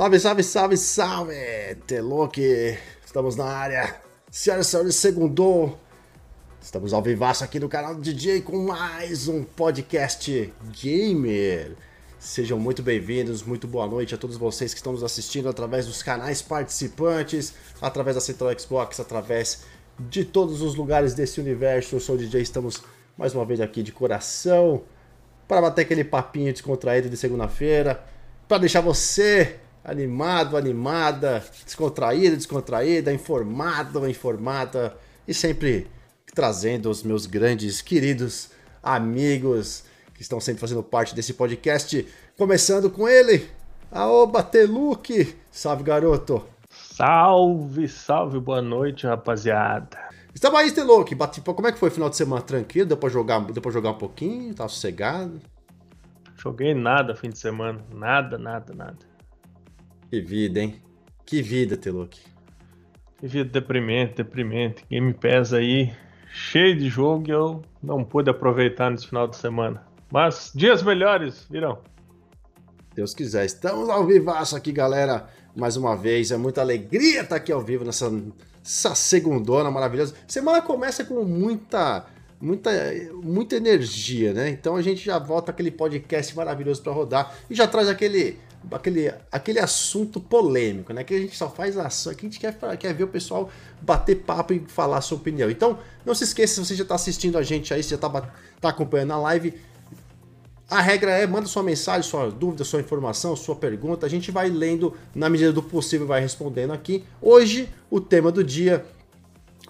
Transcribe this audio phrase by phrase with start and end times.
[0.00, 1.74] Salve, salve, salve, salve!
[1.86, 4.00] Teloque, estamos na área.
[4.30, 5.78] Senhoras e senhores, segundou.
[6.58, 11.76] Estamos ao vivaço aqui no canal do DJ com mais um podcast gamer.
[12.18, 16.02] Sejam muito bem-vindos, muito boa noite a todos vocês que estão nos assistindo através dos
[16.02, 19.64] canais participantes, através da Central Xbox, através
[19.98, 21.96] de todos os lugares desse universo.
[21.96, 22.82] Eu sou o DJ, estamos
[23.18, 24.82] mais uma vez aqui de coração
[25.46, 28.02] para bater aquele papinho descontraído de segunda-feira,
[28.48, 35.86] para deixar você animado, animada, descontraído, descontraída, informado, informada e sempre
[36.34, 38.50] trazendo os meus grandes queridos
[38.82, 43.48] amigos que estão sempre fazendo parte desse podcast, começando com ele,
[43.90, 45.34] Aoba Teluque.
[45.50, 46.44] Salve, garoto.
[46.70, 49.98] Salve, salve, boa noite, rapaziada.
[50.34, 51.16] Estamos aí, Teluque.
[51.42, 52.42] Como é que foi o final de semana?
[52.42, 52.86] Tranquilo?
[52.86, 54.54] Deu pra jogar, deu pra jogar um pouquinho?
[54.54, 55.40] Tá sossegado?
[56.36, 57.84] Joguei nada fim de semana.
[57.92, 59.09] Nada, nada, nada.
[60.10, 60.82] Que vida, hein?
[61.24, 62.20] Que vida, Teluque.
[63.18, 64.84] Que vida deprimente, deprimente.
[64.90, 65.92] Game Pass aí,
[66.32, 69.86] cheio de jogo e eu não pude aproveitar nesse final de semana.
[70.10, 71.78] Mas dias melhores virão.
[72.92, 73.44] Deus quiser.
[73.44, 75.28] Estamos ao vivaço aqui, galera.
[75.54, 80.14] Mais uma vez, é muita alegria estar aqui ao vivo nessa, nessa segundona maravilhosa.
[80.26, 82.04] Semana começa com muita,
[82.40, 82.70] muita,
[83.22, 84.48] muita energia, né?
[84.48, 88.38] Então a gente já volta aquele podcast maravilhoso para rodar e já traz aquele,
[88.70, 91.04] aquele, aquele assunto polêmico, né?
[91.04, 94.16] Que a gente só faz ação, que a gente quer, quer ver o pessoal bater
[94.16, 95.50] papo e falar a sua opinião.
[95.50, 98.08] Então, não se esqueça, se você já está assistindo a gente aí, se já está
[98.60, 99.54] tá acompanhando a live,
[100.70, 104.06] a regra é, manda sua mensagem, sua dúvida, sua informação, sua pergunta.
[104.06, 107.04] A gente vai lendo na medida do possível, vai respondendo aqui.
[107.20, 108.86] Hoje, o tema do dia,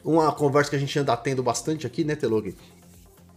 [0.04, 2.54] uma conversa que a gente anda tendo bastante aqui, né, Telog?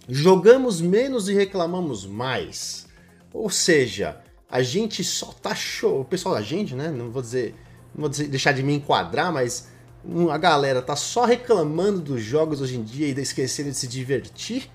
[0.09, 2.85] Jogamos menos e reclamamos mais.
[3.31, 4.21] Ou seja,
[4.53, 6.01] a gente só tá show.
[6.01, 6.91] O pessoal da gente, né?
[6.91, 7.55] Não vou dizer.
[7.95, 9.67] Não vou dizer, deixar de me enquadrar, mas
[10.31, 14.69] a galera tá só reclamando dos jogos hoje em dia e esquecendo de se divertir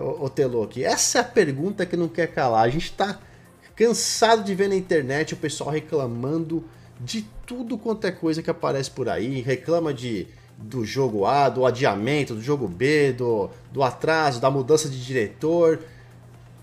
[0.00, 0.82] o Teloque?
[0.82, 2.64] Essa é a pergunta que não quer calar.
[2.64, 3.20] A gente tá
[3.74, 6.64] cansado de ver na internet o pessoal reclamando
[6.98, 9.42] de tudo quanto é coisa que aparece por aí.
[9.42, 10.26] Reclama de
[10.56, 15.80] do jogo A, do adiamento, do jogo B, do, do atraso, da mudança de diretor.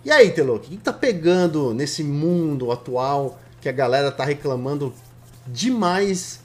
[0.05, 4.93] E aí, Teloque, o que tá pegando nesse mundo atual que a galera tá reclamando
[5.47, 6.43] demais?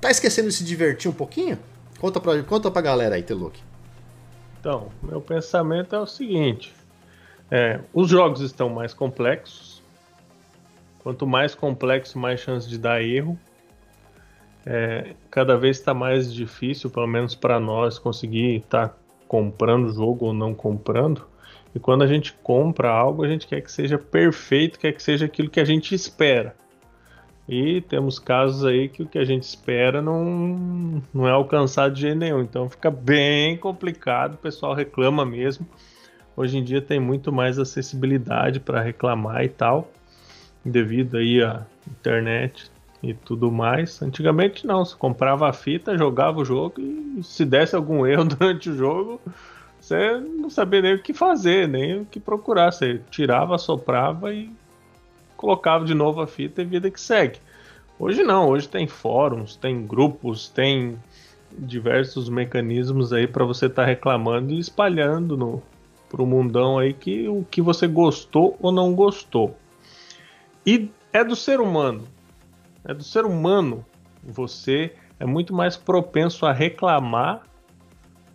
[0.00, 1.58] Tá esquecendo de se divertir um pouquinho?
[1.98, 3.62] Conta pra, conta pra galera aí, Teloque.
[4.60, 6.74] Então, meu pensamento é o seguinte:
[7.50, 9.82] é, os jogos estão mais complexos.
[11.02, 13.38] Quanto mais complexo, mais chance de dar erro.
[14.64, 19.92] É, cada vez está mais difícil, pelo menos para nós, conseguir estar tá comprando o
[19.92, 21.26] jogo ou não comprando.
[21.74, 25.26] E quando a gente compra algo, a gente quer que seja perfeito, quer que seja
[25.26, 26.54] aquilo que a gente espera.
[27.48, 32.02] E temos casos aí que o que a gente espera não, não é alcançado de
[32.02, 32.40] jeito nenhum.
[32.40, 35.66] Então fica bem complicado, o pessoal reclama mesmo.
[36.36, 39.90] Hoje em dia tem muito mais acessibilidade para reclamar e tal,
[40.64, 42.70] devido aí à internet
[43.02, 44.00] e tudo mais.
[44.00, 48.70] Antigamente não, você comprava a fita, jogava o jogo e se desse algum erro durante
[48.70, 49.20] o jogo,
[49.82, 52.72] você não sabia nem o que fazer, nem o que procurar.
[52.72, 54.48] Você tirava, soprava e
[55.36, 57.40] colocava de novo a fita e vida que segue.
[57.98, 60.96] Hoje não, hoje tem fóruns, tem grupos, tem
[61.50, 65.60] diversos mecanismos aí para você estar tá reclamando e espalhando no
[66.08, 69.56] pro mundão aí que o que você gostou ou não gostou.
[70.64, 72.06] E é do ser humano.
[72.84, 73.84] É do ser humano.
[74.22, 77.42] Você é muito mais propenso a reclamar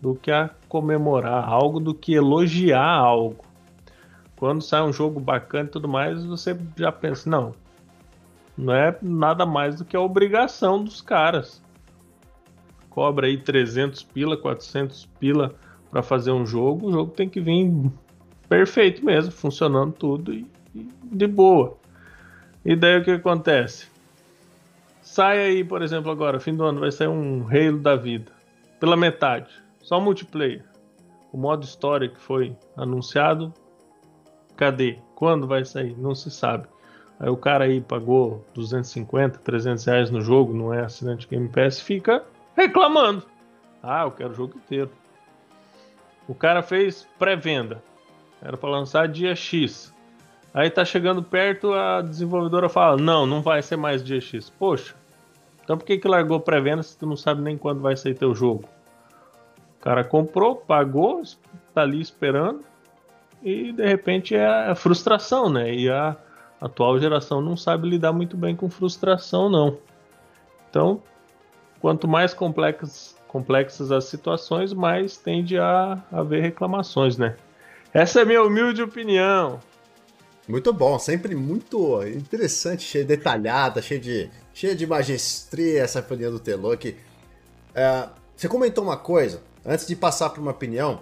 [0.02, 3.48] do que a comemorar algo, do que elogiar algo
[4.38, 7.54] quando sai um jogo bacana e tudo mais, você já pensa, não,
[8.56, 11.62] não é nada mais do que a obrigação dos caras.
[12.92, 15.56] Cobra aí 300 pila, 400 pila
[15.90, 17.92] para fazer um jogo, o jogo tem que vir
[18.48, 21.76] perfeito mesmo, funcionando tudo e, e de boa.
[22.64, 23.88] E daí o que acontece?
[25.02, 28.32] Sai aí, por exemplo, agora, fim do ano, vai sair um Halo da vida.
[28.80, 29.50] Pela metade.
[29.88, 30.66] Só multiplayer.
[31.32, 33.54] O modo história que foi anunciado
[34.58, 34.98] Cadê?
[35.16, 35.96] Quando vai sair?
[35.98, 36.68] Não se sabe.
[37.18, 41.80] Aí o cara aí pagou 250, 300 reais no jogo, não é assinante Game Pass,
[41.80, 42.24] fica
[42.56, 43.24] reclamando.
[43.82, 44.92] Ah, eu quero o jogo inteiro.
[46.28, 47.82] O cara fez pré-venda.
[48.42, 49.94] Era para lançar dia X.
[50.54, 54.50] Aí tá chegando perto, a desenvolvedora fala: Não, não vai ser mais dia X.
[54.50, 54.96] Poxa,
[55.64, 58.36] então por que, que largou pré-venda se tu não sabe nem quando vai sair teu
[58.36, 58.68] jogo?
[59.80, 61.22] O cara comprou, pagou,
[61.74, 62.62] tá ali esperando
[63.44, 65.74] e de repente é a frustração, né?
[65.74, 66.16] E a,
[66.60, 69.78] atual geração não sabe lidar muito bem com frustração, não.
[70.70, 71.02] Então,
[71.80, 77.36] quanto mais complexas, complexas as situações, mais tende a haver reclamações, né?
[77.94, 79.60] Essa é a minha humilde opinião.
[80.48, 86.32] Muito bom, sempre muito interessante, cheio de detalhada, cheio de, cheio de magestria essa opinião
[86.32, 86.96] do Telok.
[87.76, 91.02] É, você comentou uma coisa, antes de passar para uma opinião,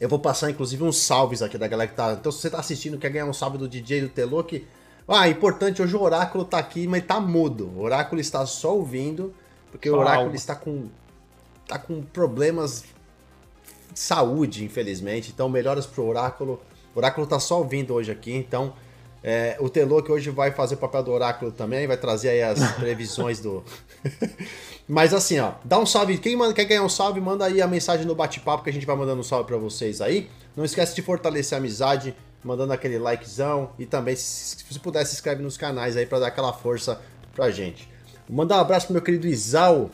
[0.00, 2.12] eu vou passar inclusive uns salves aqui da galera que tá.
[2.12, 4.66] Então, se você tá assistindo, quer ganhar um salve do DJ do Telok.
[5.08, 7.66] Ah, importante, hoje o Oráculo tá aqui, mas tá mudo.
[7.76, 9.34] O Oráculo está só ouvindo,
[9.70, 10.88] porque só o Oráculo está com.
[11.66, 12.84] tá com problemas
[13.92, 15.30] de saúde, infelizmente.
[15.32, 16.60] Então, melhoras pro Oráculo.
[16.94, 18.74] O Oráculo tá só ouvindo hoje aqui, então
[19.28, 22.42] é, o Telô que hoje vai fazer o papel do Oráculo também, vai trazer aí
[22.44, 23.64] as previsões do.
[24.86, 26.16] Mas assim, ó, dá um salve.
[26.18, 28.86] Quem manda, quer ganhar um salve, manda aí a mensagem no bate-papo que a gente
[28.86, 30.30] vai mandando um salve para vocês aí.
[30.54, 32.14] Não esquece de fortalecer a amizade,
[32.44, 33.70] mandando aquele likezão.
[33.80, 37.00] E também, se, se puder, se inscreve nos canais aí para dar aquela força
[37.34, 37.90] pra gente.
[38.28, 39.90] Vou mandar um abraço pro meu querido Isal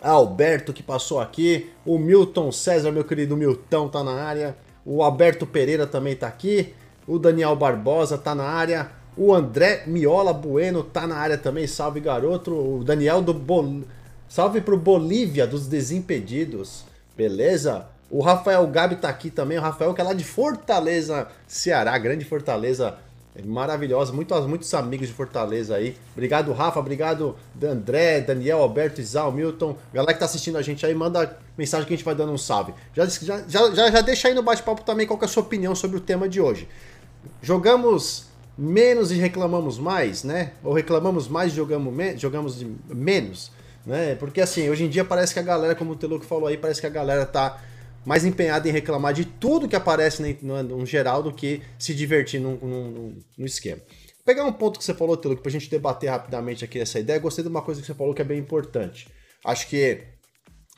[0.00, 1.70] Alberto que passou aqui.
[1.84, 4.56] O Milton César, meu querido Milton, tá na área.
[4.86, 6.72] O Alberto Pereira também tá aqui.
[7.06, 8.90] O Daniel Barbosa tá na área.
[9.16, 11.66] O André Miola Bueno tá na área também.
[11.66, 12.52] Salve, garoto.
[12.52, 13.82] O Daniel do Bol...
[14.28, 16.84] Salve pro Bolívia dos Desimpedidos.
[17.16, 17.86] Beleza?
[18.10, 19.58] O Rafael Gabi tá aqui também.
[19.58, 21.96] O Rafael que é lá de Fortaleza, Ceará.
[21.98, 22.96] Grande Fortaleza
[23.42, 24.12] maravilhosa.
[24.12, 25.96] Muitos, muitos amigos de Fortaleza aí.
[26.12, 26.78] Obrigado, Rafa.
[26.78, 29.76] Obrigado, André, Daniel, Alberto, Isal, Milton.
[29.92, 32.38] Galera que tá assistindo a gente aí, manda mensagem que a gente vai dando um
[32.38, 32.72] salve.
[32.94, 35.96] Já, já, já, já deixa aí no bate-papo também qual é a sua opinião sobre
[35.96, 36.68] o tema de hoje.
[37.42, 40.52] Jogamos menos e reclamamos mais, né?
[40.62, 43.50] Ou reclamamos mais e jogamos, me jogamos menos,
[43.84, 44.14] né?
[44.14, 46.80] Porque assim, hoje em dia parece que a galera, como o Teluco falou aí, parece
[46.80, 47.60] que a galera tá
[48.04, 52.40] mais empenhada em reclamar de tudo que aparece no, no, geral do que se divertir
[52.40, 53.78] no, no, no esquema.
[53.78, 57.18] Vou pegar um ponto que você falou, Telo, pra gente debater rapidamente aqui essa ideia.
[57.18, 59.08] Gostei de uma coisa que você falou que é bem importante.
[59.44, 60.02] Acho que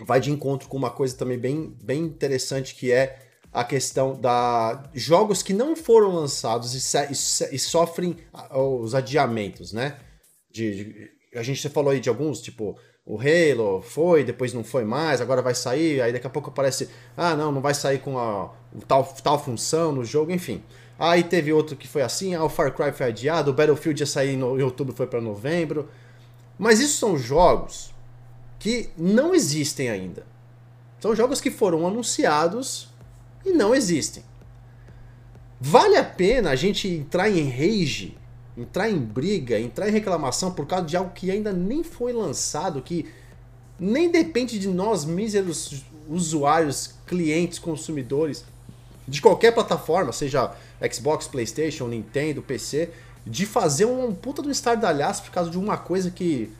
[0.05, 3.26] vai de encontro com uma coisa também bem, bem interessante que é
[3.57, 8.15] a questão da jogos que não foram lançados e, e, e sofrem
[8.53, 9.97] os adiamentos, né?
[10.51, 14.85] De, de, a gente falou aí de alguns, tipo o Halo foi, depois não foi
[14.85, 18.19] mais, agora vai sair, aí daqui a pouco aparece, ah, não, não vai sair com
[18.19, 18.53] a
[18.87, 20.63] tal, tal função no jogo, enfim.
[20.99, 24.07] Aí teve outro que foi assim, ah, o Far Cry foi adiado, o Battlefield ia
[24.07, 25.89] sair no, em outubro, foi para novembro.
[26.59, 27.95] Mas isso são jogos
[28.59, 30.27] que não existem ainda.
[31.01, 32.95] São jogos que foram anunciados
[33.47, 34.23] e não existem.
[35.59, 38.19] Vale a pena a gente entrar em rage
[38.57, 42.81] entrar em briga, entrar em reclamação por causa de algo que ainda nem foi lançado,
[42.81, 43.07] que
[43.79, 48.45] nem depende de nós míseros usuários, clientes, consumidores
[49.07, 50.55] de qualquer plataforma, seja
[50.91, 52.91] Xbox, PlayStation, Nintendo, PC,
[53.27, 56.51] de fazer um puta do estardalhaço por causa de uma coisa que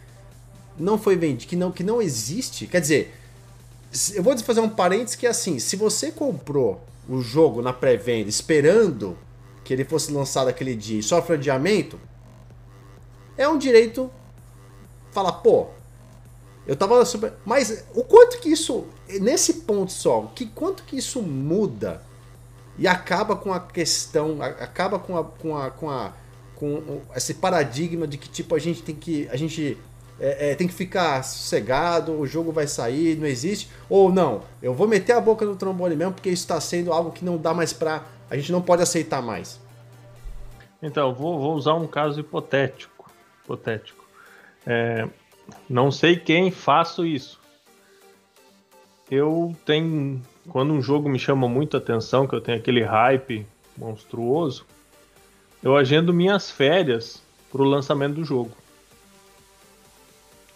[0.79, 2.67] não foi vendida, que não, que não existe.
[2.67, 3.15] Quer dizer,
[4.15, 8.29] eu vou fazer um parênteses que é assim, se você comprou o jogo na pré-venda
[8.29, 9.17] esperando
[9.65, 11.99] que ele fosse lançado aquele dia e sofre adiamento,
[13.37, 14.11] é um direito
[15.11, 15.69] falar, pô,
[16.67, 17.33] eu tava super.
[17.45, 18.87] Mas o quanto que isso.
[19.21, 22.03] Nesse ponto só, que quanto que isso muda
[22.79, 24.43] e acaba com a questão.
[24.43, 25.25] Acaba com a.
[25.25, 25.71] com a.
[25.71, 26.13] com, a,
[26.57, 29.29] com esse paradigma de que tipo a gente tem que.
[29.31, 29.79] A gente
[30.19, 33.69] é, é, tem que ficar sossegado, o jogo vai sair, não existe.
[33.89, 37.11] Ou não, eu vou meter a boca no trombone mesmo, porque isso está sendo algo
[37.11, 39.61] que não dá mais pra a gente não pode aceitar mais.
[40.83, 43.11] Então, vou, vou usar um caso hipotético.
[43.45, 44.05] Hipotético.
[44.67, 45.09] É,
[45.69, 47.41] não sei quem faço isso.
[49.11, 50.21] Eu tenho.
[50.49, 53.47] Quando um jogo me chama muita atenção, que eu tenho aquele hype
[53.77, 54.67] monstruoso,
[55.63, 58.53] eu agendo minhas férias para o lançamento do jogo.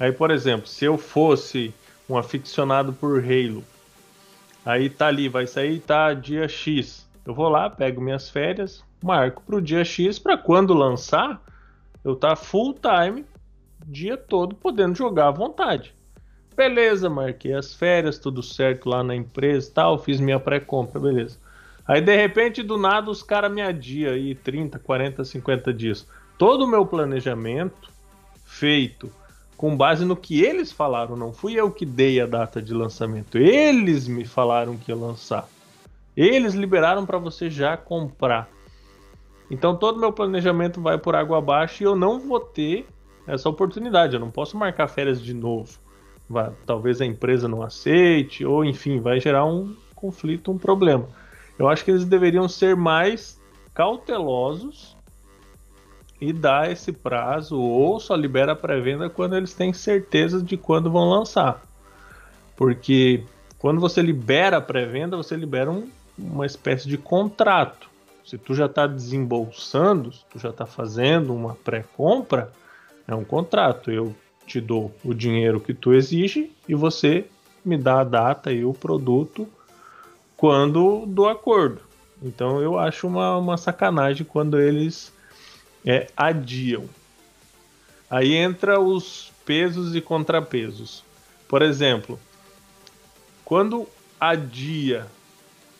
[0.00, 1.74] Aí, por exemplo, se eu fosse
[2.08, 3.62] um aficionado por Halo,
[4.64, 7.06] aí tá ali, vai sair, tá dia X.
[7.26, 11.42] Eu vou lá, pego minhas férias, marco para o dia X para quando lançar
[12.02, 13.26] eu tá full time,
[13.86, 15.94] dia todo podendo jogar à vontade.
[16.56, 21.38] Beleza, marquei as férias, tudo certo lá na empresa tal, fiz minha pré-compra, beleza.
[21.86, 26.06] Aí de repente, do nada, os caras me adiam aí 30, 40, 50 dias.
[26.38, 27.90] Todo o meu planejamento
[28.46, 29.12] feito
[29.60, 33.36] com base no que eles falaram, não fui eu que dei a data de lançamento.
[33.36, 35.46] Eles me falaram que ia lançar.
[36.16, 38.48] Eles liberaram para você já comprar.
[39.50, 42.86] Então todo meu planejamento vai por água abaixo e eu não vou ter
[43.26, 44.14] essa oportunidade.
[44.14, 45.78] Eu não posso marcar férias de novo.
[46.26, 51.06] Vai, talvez a empresa não aceite, ou enfim, vai gerar um conflito, um problema.
[51.58, 53.38] Eu acho que eles deveriam ser mais
[53.74, 54.96] cautelosos
[56.20, 61.08] e dá esse prazo ou só libera pré-venda quando eles têm certeza de quando vão
[61.08, 61.62] lançar.
[62.56, 63.24] Porque
[63.58, 67.88] quando você libera pré-venda, você libera um, uma espécie de contrato.
[68.24, 72.52] Se tu já está desembolsando, se tu já está fazendo uma pré-compra,
[73.08, 73.90] é um contrato.
[73.90, 74.14] Eu
[74.46, 77.24] te dou o dinheiro que tu exige e você
[77.64, 79.48] me dá a data e o produto
[80.36, 81.80] quando do acordo.
[82.22, 85.12] Então eu acho uma, uma sacanagem quando eles
[85.84, 86.88] é, adiam.
[88.10, 91.04] Aí entra os pesos e contrapesos.
[91.48, 92.18] Por exemplo,
[93.44, 95.06] quando adia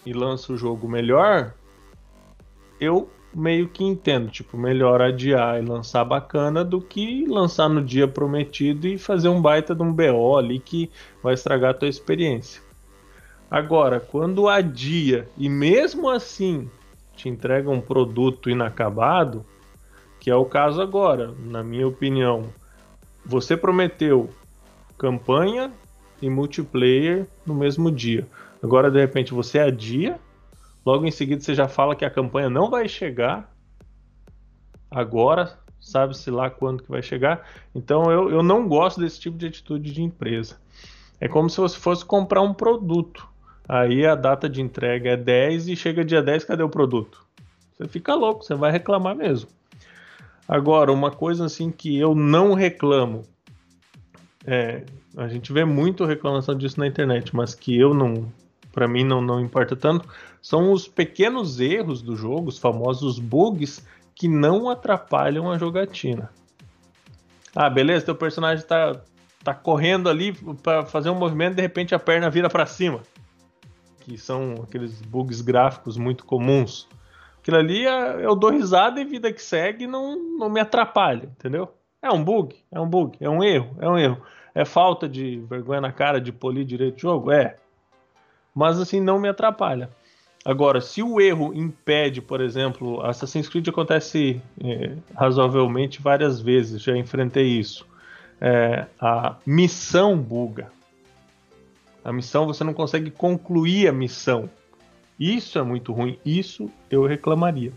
[0.05, 1.53] e lança o jogo melhor,
[2.81, 8.09] eu meio que entendo, tipo, melhor adiar e lançar bacana do que lançar no dia
[8.09, 10.91] prometido e fazer um baita de um BO ali que
[11.23, 12.61] vai estragar a tua experiência.
[13.51, 16.71] Agora, quando adia e mesmo assim
[17.15, 19.45] te entrega um produto inacabado,
[20.21, 22.45] que é o caso agora, na minha opinião,
[23.25, 24.31] você prometeu
[24.97, 25.73] campanha
[26.23, 28.29] e multiplayer no mesmo dia.
[28.63, 30.21] Agora de repente você adia
[30.85, 33.53] Logo em seguida você já fala que a campanha não vai chegar
[34.91, 37.47] agora, sabe-se lá quando que vai chegar.
[37.75, 40.57] Então eu, eu não gosto desse tipo de atitude de empresa.
[41.21, 43.29] É como se você fosse comprar um produto.
[43.69, 47.25] Aí a data de entrega é 10 e chega dia 10, cadê o produto?
[47.77, 49.49] Você fica louco, você vai reclamar mesmo.
[50.51, 53.23] Agora, uma coisa assim que eu não reclamo,
[54.45, 54.85] é,
[55.17, 58.27] a gente vê muito reclamação disso na internet, mas que eu não,
[58.73, 60.09] para mim não, não importa tanto,
[60.43, 66.33] são os pequenos erros do jogo, os famosos bugs, que não atrapalham a jogatina.
[67.55, 69.01] Ah, beleza, teu personagem tá,
[69.45, 70.33] tá correndo ali
[70.65, 73.03] para fazer um movimento, de repente a perna vira para cima.
[74.01, 76.89] Que são aqueles bugs gráficos muito comuns.
[77.41, 81.73] Aquilo ali é, eu dou risada e vida que segue não, não me atrapalha, entendeu?
[82.03, 84.23] É um bug, é um bug, é um erro, é um erro.
[84.55, 87.31] É falta de vergonha na cara de polir direito o jogo?
[87.31, 87.57] É
[88.55, 89.91] mas assim não me atrapalha.
[90.45, 96.97] Agora, se o erro impede, por exemplo, Assassin's Creed acontece é, razoavelmente várias vezes, já
[96.97, 97.87] enfrentei isso.
[98.41, 100.73] É, a missão buga.
[102.03, 104.49] A missão você não consegue concluir a missão.
[105.21, 106.19] Isso é muito ruim.
[106.25, 107.73] Isso eu reclamaria.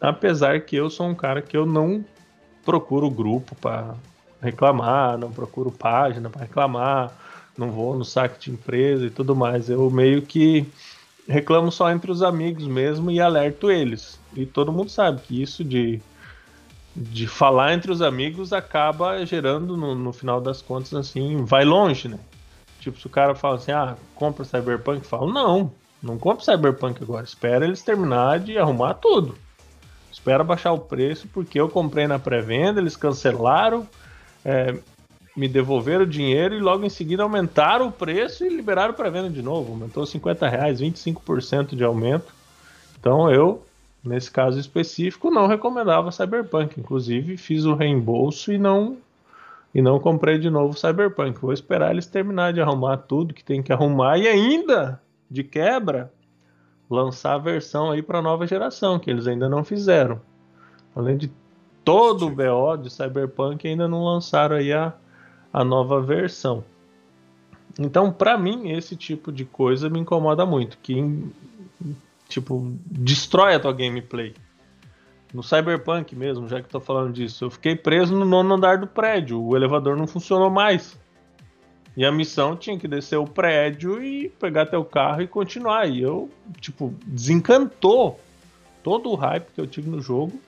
[0.00, 2.04] Apesar que eu sou um cara que eu não
[2.64, 3.94] procuro grupo para
[4.42, 7.14] reclamar, não procuro página para reclamar
[7.56, 9.70] não vou no saque de empresa e tudo mais.
[9.70, 10.66] Eu meio que
[11.28, 14.18] reclamo só entre os amigos mesmo e alerto eles.
[14.34, 16.00] E todo mundo sabe que isso de,
[16.94, 22.08] de falar entre os amigos acaba gerando, no, no final das contas, assim, vai longe,
[22.08, 22.18] né?
[22.80, 25.72] Tipo, se o cara fala assim, ah, compra Cyberpunk, eu falo, não,
[26.04, 29.34] não compra Cyberpunk agora, espera eles terminar de arrumar tudo.
[30.12, 33.88] Espera baixar o preço, porque eu comprei na pré-venda, eles cancelaram,
[34.44, 34.78] é,
[35.36, 39.30] me devolveram o dinheiro e logo em seguida aumentaram o preço e liberaram para venda
[39.30, 39.72] de novo.
[39.72, 42.32] Aumentou 50 reais, 25% de aumento.
[43.00, 43.64] Então eu,
[44.04, 46.78] nesse caso específico, não recomendava Cyberpunk.
[46.78, 48.96] Inclusive fiz o reembolso e não
[49.74, 51.40] e não comprei de novo Cyberpunk.
[51.40, 55.00] Vou esperar eles terminar de arrumar tudo que tem que arrumar e ainda
[55.30, 56.12] de quebra
[56.88, 60.20] lançar a versão aí para nova geração que eles ainda não fizeram.
[60.94, 61.30] Além de
[61.84, 64.94] todo o BO de Cyberpunk ainda não lançaram aí a
[65.54, 66.64] a nova versão.
[67.78, 71.30] Então, para mim, esse tipo de coisa me incomoda muito, que
[72.28, 74.34] tipo destrói a tua gameplay.
[75.32, 78.86] No Cyberpunk mesmo, já que estou falando disso, eu fiquei preso no nono andar do
[78.88, 80.98] prédio, o elevador não funcionou mais.
[81.96, 85.86] E a missão tinha que descer o prédio e pegar teu carro e continuar.
[85.88, 86.28] E eu,
[86.60, 88.20] tipo, desencantou
[88.82, 90.40] todo o hype que eu tive no jogo,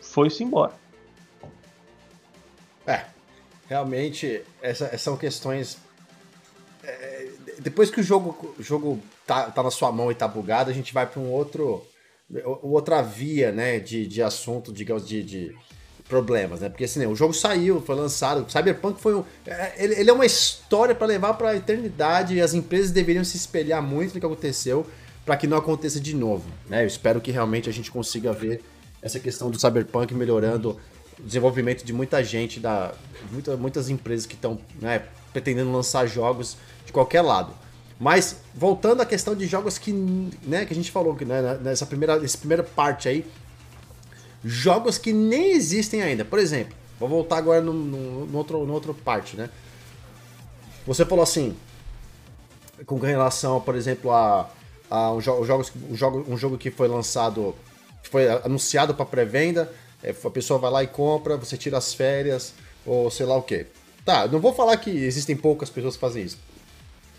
[0.00, 0.72] foi-se embora.
[2.86, 3.04] É,
[3.68, 5.78] realmente essas são questões.
[6.82, 10.70] É, depois que o jogo, o jogo tá, tá na sua mão e tá bugado,
[10.70, 11.84] a gente vai para um outro
[12.62, 15.56] outra via, né, de, de assunto, digamos, de, de
[16.08, 16.68] problemas, né?
[16.68, 20.26] Porque assim, o jogo saiu, foi lançado, Cyberpunk foi um, é, ele, ele é uma
[20.26, 24.26] história para levar para a eternidade e as empresas deveriam se espelhar muito no que
[24.26, 24.86] aconteceu
[25.24, 26.82] para que não aconteça de novo, né?
[26.82, 28.62] Eu espero que realmente a gente consiga ver
[29.00, 30.78] essa questão do Cyberpunk melhorando
[31.18, 32.92] desenvolvimento de muita gente, da,
[33.30, 37.52] muita, muitas empresas que estão né, pretendendo lançar jogos de qualquer lado.
[37.98, 39.92] Mas voltando à questão de jogos que,
[40.42, 43.24] né, que a gente falou que né, nessa primeira, nessa primeira parte aí,
[44.44, 46.24] jogos que nem existem ainda.
[46.24, 49.48] Por exemplo, vou voltar agora no, no, no outro, no outro parte, né?
[50.86, 51.56] Você falou assim,
[52.84, 54.50] com relação, por exemplo, a,
[54.90, 57.54] a um, jo jogos, um, jogo, um jogo que foi lançado,
[58.02, 59.72] que foi anunciado para pré-venda,
[60.02, 62.52] é, a pessoa vai lá e compra, você tira as férias,
[62.84, 63.66] ou sei lá o quê.
[64.04, 66.38] Tá, não vou falar que existem poucas pessoas que fazem isso.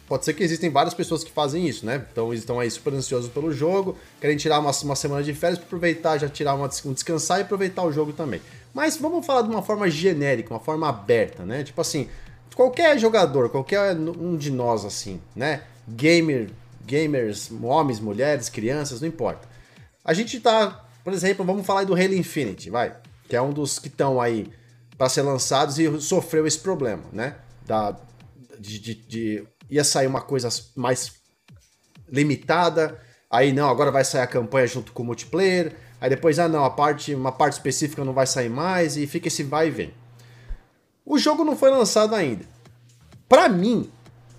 [0.07, 2.05] Pode ser que existem várias pessoas que fazem isso, né?
[2.11, 5.57] Então eles estão aí super ansiosos pelo jogo, querem tirar uma, uma semana de férias
[5.57, 8.39] para aproveitar, já tirar uma, um descansar e aproveitar o jogo também.
[8.73, 11.63] Mas vamos falar de uma forma genérica, uma forma aberta, né?
[11.63, 12.07] Tipo assim,
[12.53, 15.63] qualquer jogador, qualquer um de nós assim, né?
[15.87, 16.51] Gamer,
[16.85, 19.47] gamers, homens, mulheres, crianças, não importa.
[20.03, 22.95] A gente tá, por exemplo, vamos falar do Halo Infinite, vai,
[23.27, 24.47] que é um dos que estão aí
[24.97, 27.35] para ser lançados e sofreu esse problema, né?
[27.65, 27.95] Da,
[28.59, 31.13] de, de, de, ia sair uma coisa mais
[32.07, 36.47] limitada, aí não, agora vai sair a campanha junto com o multiplayer, aí depois, ah
[36.47, 39.71] não, a parte, uma parte específica não vai sair mais, e fica esse vai e
[39.71, 39.93] vem.
[41.05, 42.45] O jogo não foi lançado ainda.
[43.27, 43.91] Para mim,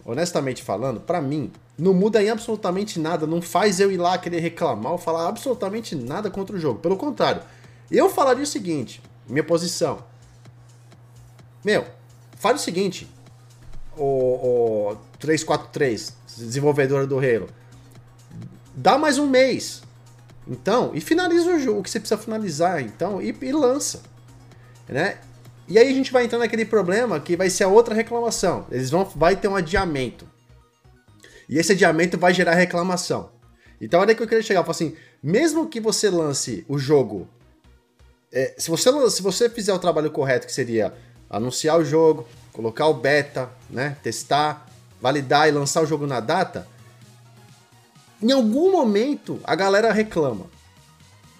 [0.04, 4.40] honestamente falando, para mim, não muda em absolutamente nada, não faz eu ir lá querer
[4.40, 6.80] reclamar ou falar absolutamente nada contra o jogo.
[6.80, 7.42] Pelo contrário,
[7.90, 9.98] eu falaria o seguinte, minha posição.
[11.64, 11.84] Meu,
[12.36, 13.08] faz o seguinte,
[13.96, 17.48] o, o 343, desenvolvedor do Halo,
[18.74, 19.82] dá mais um mês.
[20.46, 24.02] Então, e finaliza o jogo que você precisa finalizar, então, e, e lança.
[24.88, 25.18] Né?
[25.68, 28.66] E aí a gente vai entrar naquele problema que vai ser a outra reclamação.
[28.70, 30.28] Eles vão vai ter um adiamento.
[31.48, 33.30] E esse adiamento vai gerar reclamação.
[33.80, 37.28] Então olha que eu queria chegar, eu assim, mesmo que você lance o jogo,
[38.32, 40.94] é, se, você, se você fizer o trabalho correto, que seria
[41.28, 44.65] anunciar o jogo, colocar o beta, né, testar,
[45.00, 46.66] validar e lançar o jogo na data,
[48.22, 50.46] em algum momento a galera reclama.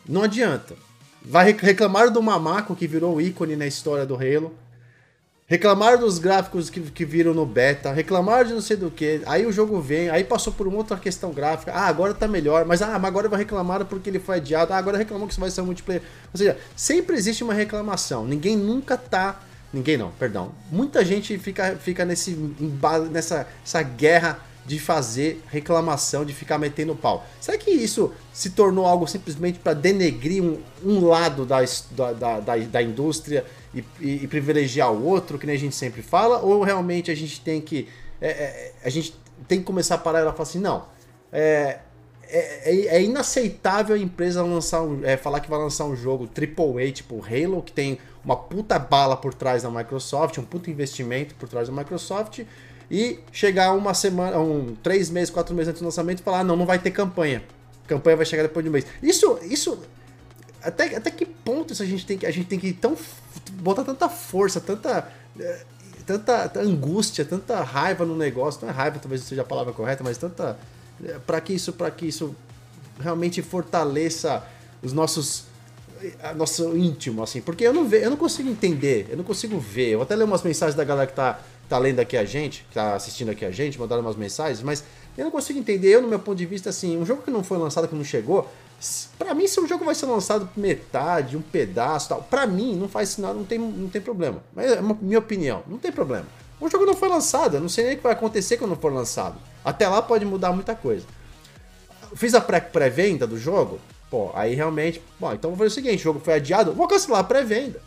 [0.08, 0.74] Não adianta.
[1.22, 4.54] Vai reclamar do Mamaco que virou ícone na história do Halo.
[5.48, 9.46] Reclamaram dos gráficos que, que viram no beta, reclamaram de não sei do que, aí
[9.46, 12.82] o jogo vem, aí passou por uma outra questão gráfica, ah, agora tá melhor, mas
[12.82, 15.62] ah, agora vai reclamar porque ele foi adiado, ah, agora reclamou que isso vai ser
[15.62, 16.02] multiplayer.
[16.32, 19.40] Ou seja, sempre existe uma reclamação, ninguém nunca tá.
[19.76, 20.52] Ninguém não, perdão.
[20.72, 22.30] Muita gente fica, fica nesse,
[23.10, 27.26] nessa essa guerra de fazer reclamação, de ficar metendo pau.
[27.38, 31.58] Será que isso se tornou algo simplesmente para denegrir um, um lado da,
[31.90, 36.00] da, da, da indústria e, e, e, privilegiar o outro, que nem a gente sempre
[36.00, 36.38] fala?
[36.38, 37.86] Ou realmente a gente tem que.
[38.18, 39.14] É, é, a gente
[39.46, 40.86] tem que começar a parar e falar assim, não.
[41.30, 41.80] É,
[42.28, 46.28] é, é, é inaceitável a empresa lançar um, é, falar que vai lançar um jogo
[46.28, 51.34] AAA, tipo Halo, que tem uma puta bala por trás da Microsoft, um puta investimento
[51.36, 52.40] por trás da Microsoft,
[52.90, 56.44] e chegar uma semana, um, três meses, quatro meses antes do lançamento e falar, ah,
[56.44, 57.42] não, não vai ter campanha.
[57.86, 58.86] Campanha vai chegar depois de um mês.
[59.02, 59.78] Isso, isso,
[60.62, 62.96] até, até que ponto isso a gente tem que, a gente tem que tão,
[63.52, 65.08] botar tanta força, tanta,
[65.38, 65.60] eh,
[66.04, 70.02] tanta, tanta angústia, tanta raiva no negócio, não é raiva, talvez seja a palavra correta,
[70.02, 70.58] mas tanta,
[71.26, 72.34] para que isso, para que isso
[73.00, 74.46] realmente fortaleça
[74.82, 75.44] os nossos
[76.36, 79.88] nosso íntimo, assim, porque eu não vejo, eu não consigo entender, eu não consigo ver.
[79.88, 82.74] Eu até ler umas mensagens da galera que tá tá lendo aqui a gente, que
[82.74, 84.84] tá assistindo aqui a gente, mandaram umas mensagens, mas
[85.16, 87.42] eu não consigo entender, eu no meu ponto de vista, assim, um jogo que não
[87.42, 88.48] foi lançado, que não chegou,
[89.18, 92.88] para mim se um jogo vai ser lançado metade, um pedaço tal, para mim não
[92.88, 94.42] faz sinal, não tem, não tem problema.
[94.54, 96.26] Mas é uma minha opinião, não tem problema.
[96.60, 98.92] O jogo não foi lançado, eu não sei nem o que vai acontecer quando for
[98.92, 99.36] lançado.
[99.66, 101.04] Até lá pode mudar muita coisa.
[102.14, 106.04] Fiz a pré-venda do jogo, pô, aí realmente, bom, então vou fazer o seguinte, o
[106.04, 107.82] jogo foi adiado, vou cancelar a pré-venda.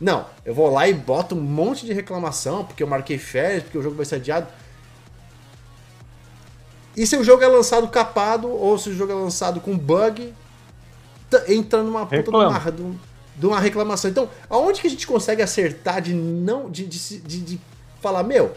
[0.00, 3.78] Não, eu vou lá e boto um monte de reclamação, porque eu marquei férias, porque
[3.78, 4.48] o jogo vai ser adiado.
[6.96, 10.34] E se o jogo é lançado capado, ou se o jogo é lançado com bug,
[11.46, 12.98] entra numa puta de uma,
[13.36, 14.10] de uma, reclamação.
[14.10, 16.68] Então, aonde que a gente consegue acertar de não.
[16.68, 17.60] de, de, de, de
[18.00, 18.52] falar, meu,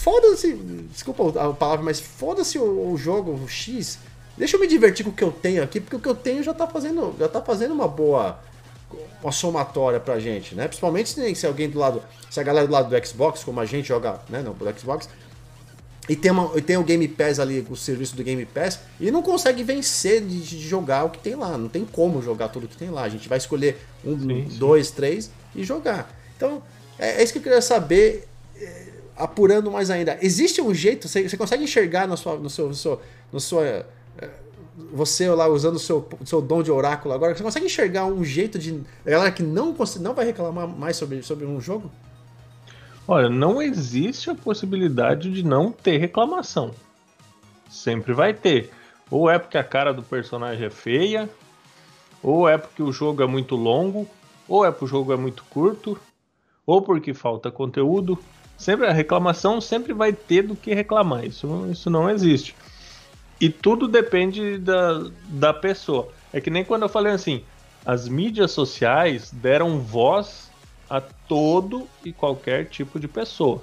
[0.00, 0.54] foda-se.
[0.92, 3.98] Desculpa a palavra, mas foda-se o, o, jogo, o X.
[4.36, 6.42] Deixa eu me divertir com o que eu tenho aqui, porque o que eu tenho
[6.42, 8.38] já tá fazendo, já tá fazendo uma boa
[9.22, 10.66] uma somatória pra gente, né?
[10.66, 13.66] Principalmente se, se alguém do lado, se a galera do lado do Xbox, como a
[13.66, 15.08] gente joga, né, não, do Xbox,
[16.08, 19.10] e tem, uma, e tem o Game Pass ali, o serviço do Game Pass, e
[19.10, 21.56] não consegue vencer de, de jogar o que tem lá.
[21.56, 23.02] Não tem como jogar tudo que tem lá.
[23.02, 24.58] A gente vai escolher um, sim, sim.
[24.58, 26.10] dois, três e jogar.
[26.36, 26.62] Então,
[26.98, 28.26] é, é, isso que eu queria saber,
[29.20, 30.18] apurando mais ainda.
[30.20, 33.00] Existe um jeito, você, você consegue enxergar no, sua, no, seu, no, seu,
[33.32, 33.84] no sua é,
[34.92, 38.58] você lá usando o seu, seu dom de oráculo agora, você consegue enxergar um jeito
[38.58, 38.82] de.
[39.06, 41.90] A galera que não, não vai reclamar mais sobre, sobre um jogo?
[43.06, 46.72] Olha, não existe a possibilidade de não ter reclamação.
[47.68, 48.70] Sempre vai ter.
[49.10, 51.28] Ou é porque a cara do personagem é feia,
[52.22, 54.08] ou é porque o jogo é muito longo,
[54.48, 55.98] ou é porque o jogo é muito curto,
[56.64, 58.18] ou porque falta conteúdo.
[58.60, 61.24] Sempre a reclamação sempre vai ter do que reclamar.
[61.24, 62.54] Isso, isso não existe.
[63.40, 66.10] E tudo depende da, da pessoa.
[66.30, 67.42] É que nem quando eu falei assim:
[67.86, 70.50] as mídias sociais deram voz
[70.90, 73.62] a todo e qualquer tipo de pessoa.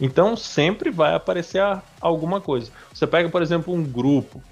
[0.00, 1.62] Então sempre vai aparecer
[2.00, 2.72] alguma coisa.
[2.92, 4.42] Você pega, por exemplo, um grupo.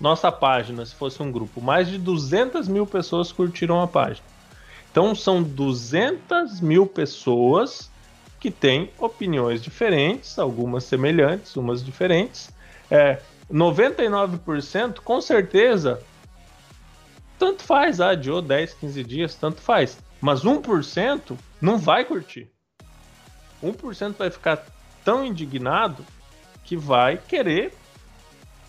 [0.00, 4.26] Nossa página, se fosse um grupo, mais de 200 mil pessoas curtiram a página.
[4.90, 7.91] Então são 200 mil pessoas
[8.42, 12.50] que têm opiniões diferentes, algumas semelhantes, umas diferentes.
[12.90, 16.02] É, 99% com certeza
[17.38, 19.96] tanto faz, ah, adiou 10, 15 dias, tanto faz.
[20.20, 22.50] Mas 1% não vai curtir.
[23.62, 24.66] 1% vai ficar
[25.04, 26.04] tão indignado
[26.64, 27.72] que vai querer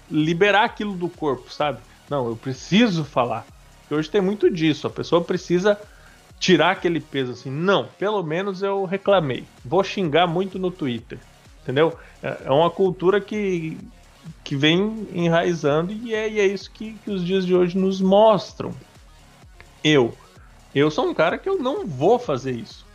[0.10, 1.80] liberar aquilo do corpo, sabe?
[2.08, 3.44] Não, eu preciso falar.
[3.80, 4.86] Porque hoje tem muito disso.
[4.86, 5.82] A pessoa precisa
[6.44, 7.50] tirar aquele peso assim.
[7.50, 9.46] Não, pelo menos eu reclamei.
[9.64, 11.18] Vou xingar muito no Twitter.
[11.62, 11.98] Entendeu?
[12.22, 13.78] É, é uma cultura que,
[14.44, 18.02] que vem enraizando e é, e é isso que, que os dias de hoje nos
[18.02, 18.76] mostram.
[19.82, 20.14] Eu.
[20.76, 22.86] Eu sou um cara que eu não vou fazer isso.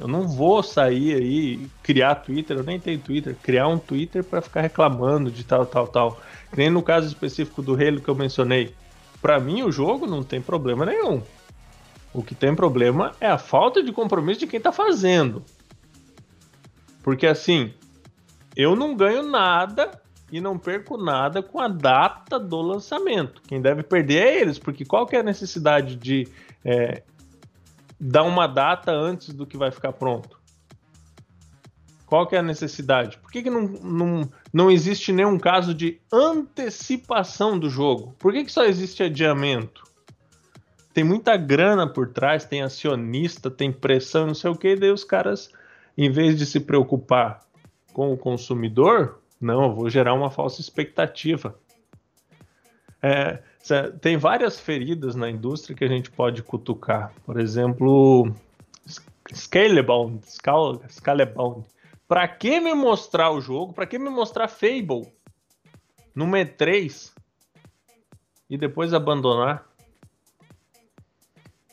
[0.00, 4.40] Eu não vou sair aí, criar Twitter, eu nem tenho Twitter, criar um Twitter para
[4.40, 6.20] ficar reclamando de tal, tal, tal.
[6.56, 8.72] Nem no caso específico do Halo que eu mencionei.
[9.20, 11.20] Para mim, o jogo não tem problema nenhum.
[12.16, 15.44] O que tem problema é a falta de compromisso de quem tá fazendo.
[17.02, 17.74] Porque assim,
[18.56, 20.00] eu não ganho nada
[20.32, 23.42] e não perco nada com a data do lançamento.
[23.46, 26.26] Quem deve perder é eles, porque qual que é a necessidade de
[26.64, 27.02] é,
[28.00, 30.40] dar uma data antes do que vai ficar pronto?
[32.06, 33.18] Qual que é a necessidade?
[33.18, 38.14] Por que, que não, não, não existe nenhum caso de antecipação do jogo?
[38.18, 39.85] Por que, que só existe adiamento?
[40.96, 45.04] Tem muita grana por trás, tem acionista, tem pressão, não sei o que, daí os
[45.04, 45.52] caras,
[45.94, 47.42] em vez de se preocupar
[47.92, 51.54] com o consumidor, não, eu vou gerar uma falsa expectativa.
[53.02, 53.42] É,
[54.00, 57.12] tem várias feridas na indústria que a gente pode cutucar.
[57.26, 58.34] Por exemplo,
[59.34, 60.24] Scalebound,
[60.88, 61.66] Scalebound.
[62.08, 63.74] Para que me mostrar o jogo?
[63.74, 65.12] Para que me mostrar Fable
[66.14, 67.12] no E3
[68.48, 69.75] e depois abandonar?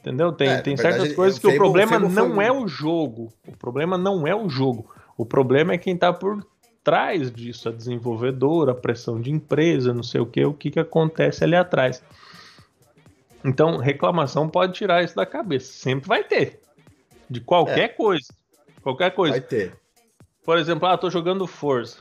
[0.03, 0.33] Entendeu?
[0.33, 3.31] Tem, é, tem certas verdade, coisas que Fable, o problema não é o jogo.
[3.47, 4.93] O problema não é o jogo.
[5.17, 6.45] O problema é quem está por
[6.83, 10.79] trás disso, a desenvolvedora, a pressão de empresa, não sei o que, o que, que
[10.79, 12.03] acontece ali atrás.
[13.45, 15.71] Então, reclamação pode tirar isso da cabeça.
[15.71, 16.59] Sempre vai ter.
[17.29, 17.87] De qualquer é.
[17.87, 18.27] coisa.
[18.81, 19.39] Qualquer coisa.
[19.39, 19.73] Vai ter.
[20.43, 21.99] Por exemplo, ah, tô jogando Forza.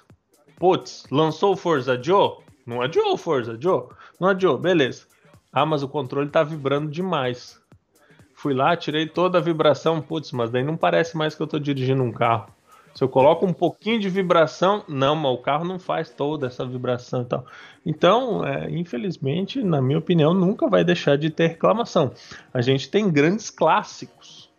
[0.56, 2.42] Putz, lançou o Forza, adiou?
[2.66, 3.92] Não adiou o Forza, adiou?
[4.18, 5.04] Não adiou, beleza.
[5.52, 7.61] Ah, mas o controle tá vibrando demais.
[8.42, 11.60] Fui lá, tirei toda a vibração, putz, mas daí não parece mais que eu tô
[11.60, 12.52] dirigindo um carro.
[12.92, 16.66] Se eu coloco um pouquinho de vibração, não, mas o carro não faz toda essa
[16.66, 17.46] vibração e tal.
[17.86, 22.10] Então, é, infelizmente, na minha opinião, nunca vai deixar de ter reclamação.
[22.52, 24.50] A gente tem grandes clássicos.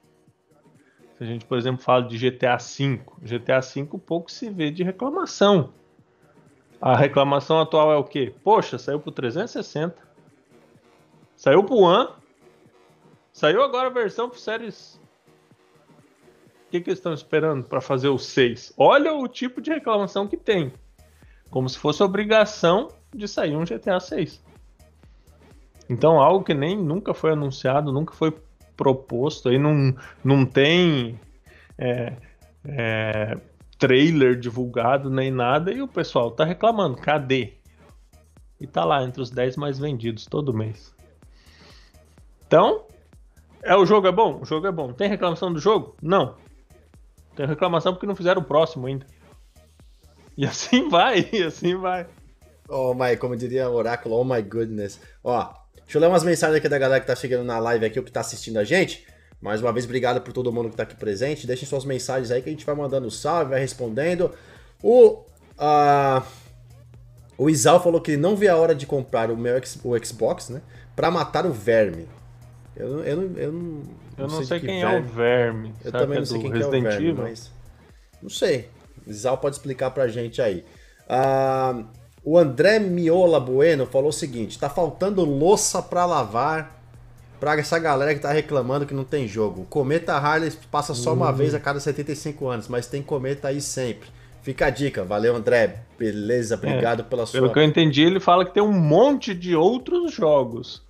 [1.18, 4.82] Se a gente, por exemplo, fala de GTA V, GTA V pouco se vê de
[4.82, 5.74] reclamação.
[6.82, 8.34] A reclamação atual é o quê?
[8.46, 9.94] Poxa, saiu pro 360.
[11.36, 12.23] Saiu pro One.
[13.34, 15.02] Saiu agora a versão pro Series
[16.74, 18.74] que, que eles estão esperando para fazer o 6?
[18.78, 20.74] Olha o tipo de reclamação que tem.
[21.52, 24.42] Como se fosse obrigação de sair um GTA 6.
[25.88, 28.36] Então, algo que nem nunca foi anunciado, nunca foi
[28.76, 31.20] proposto, aí não, não tem
[31.78, 32.14] é,
[32.66, 33.38] é,
[33.78, 37.54] trailer divulgado nem nada, e o pessoal tá reclamando, cadê?
[38.60, 40.96] E tá lá entre os 10 mais vendidos todo mês.
[42.48, 42.86] Então,
[43.64, 44.42] é o jogo é bom?
[44.42, 44.92] O jogo é bom.
[44.94, 45.96] Tem reclamação do jogo?
[46.02, 46.36] Não.
[47.36, 49.06] Tem reclamação porque não fizeram o próximo ainda.
[50.38, 52.06] E assim vai, e assim vai.
[52.68, 55.00] Oh my, como diria o Oráculo, oh my goodness.
[55.24, 58.00] Ó, deixa eu ler umas mensagens aqui da galera que tá chegando na live aqui,
[58.00, 59.06] ou que tá assistindo a gente.
[59.42, 61.46] Mais uma vez, obrigado por todo mundo que tá aqui presente.
[61.46, 64.32] Deixem suas mensagens aí que a gente vai mandando salve, vai respondendo.
[64.82, 65.26] O.
[65.60, 66.24] Uh,
[67.38, 70.62] o Isal falou que não vê a hora de comprar o meu o Xbox, né?
[70.96, 72.08] Pra matar o verme.
[72.76, 73.82] Eu, eu, eu, eu não,
[74.18, 74.96] eu não, sei, sei quem verme.
[74.96, 75.74] é o verme.
[75.86, 77.52] Eu também não sei quem é o verme, mas.
[78.22, 78.70] Não sei.
[79.12, 80.64] Zal pode explicar pra gente aí.
[81.08, 81.84] Ah,
[82.24, 86.82] o André Miola Bueno falou o seguinte: tá faltando louça pra lavar
[87.40, 89.64] pra essa galera que tá reclamando que não tem jogo.
[89.64, 91.36] O Cometa Harley passa só uma uhum.
[91.36, 94.08] vez a cada 75 anos, mas tem cometa aí sempre.
[94.42, 97.40] Fica a dica, valeu André, beleza, obrigado é, pela sua.
[97.40, 100.82] Pelo que eu entendi, ele fala que tem um monte de outros jogos.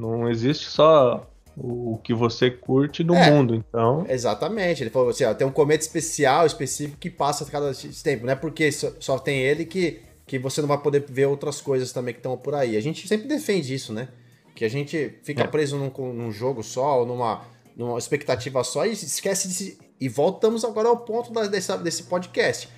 [0.00, 4.06] Não existe só o que você curte no é, mundo, então.
[4.08, 4.82] Exatamente.
[4.82, 8.24] Ele falou assim: ó, tem um cometa especial, específico, que passa a cada tempo.
[8.24, 11.60] Não é porque só, só, tem ele que, que você não vai poder ver outras
[11.60, 12.76] coisas também que estão por aí.
[12.76, 14.08] A gente sempre defende isso, né?
[14.54, 15.46] Que a gente fica é.
[15.46, 17.42] preso num, num, jogo só, ou numa,
[17.76, 19.78] numa expectativa só e esquece de se...
[20.00, 22.68] E voltamos agora ao ponto da, dessa, desse podcast.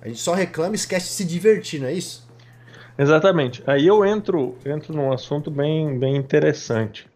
[0.00, 2.27] A gente só reclama e esquece de se divertir, não é isso?
[2.98, 3.62] Exatamente.
[3.64, 7.08] Aí eu entro, entro num assunto bem, bem interessante.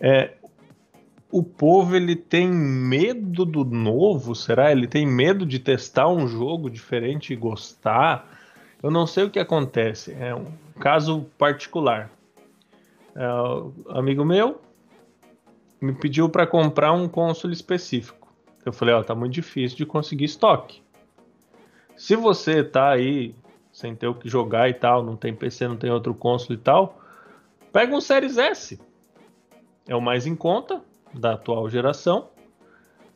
[0.00, 0.32] É,
[1.30, 4.72] o povo ele tem medo do novo, será?
[4.72, 8.26] Ele tem medo de testar um jogo diferente e gostar?
[8.82, 10.16] Eu não sei o que acontece.
[10.18, 10.46] É um
[10.80, 12.10] caso particular.
[13.14, 14.58] É, um amigo meu
[15.82, 18.28] me pediu para comprar um console específico.
[18.64, 20.82] Eu falei, ó, tá muito difícil de conseguir estoque.
[21.96, 23.34] Se você tá aí
[23.80, 26.62] sem ter o que jogar e tal, não tem PC, não tem outro console e
[26.62, 27.00] tal,
[27.72, 28.78] pega um Series S.
[29.88, 32.28] É o mais em conta, da atual geração.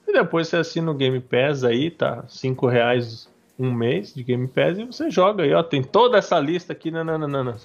[0.07, 2.25] E depois você assina o Game Pass aí, tá?
[2.29, 5.63] 5 reais um mês de Game Pass e você joga aí, ó.
[5.63, 7.57] Tem toda essa lista aqui, nananana.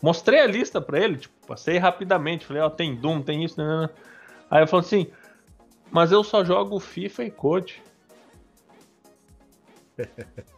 [0.00, 2.46] Mostrei a lista pra ele, tipo, passei rapidamente.
[2.46, 3.90] Falei, ó, tem Doom, tem isso, nanana.
[4.50, 5.06] Aí eu falei assim,
[5.90, 7.82] mas eu só jogo FIFA e Code.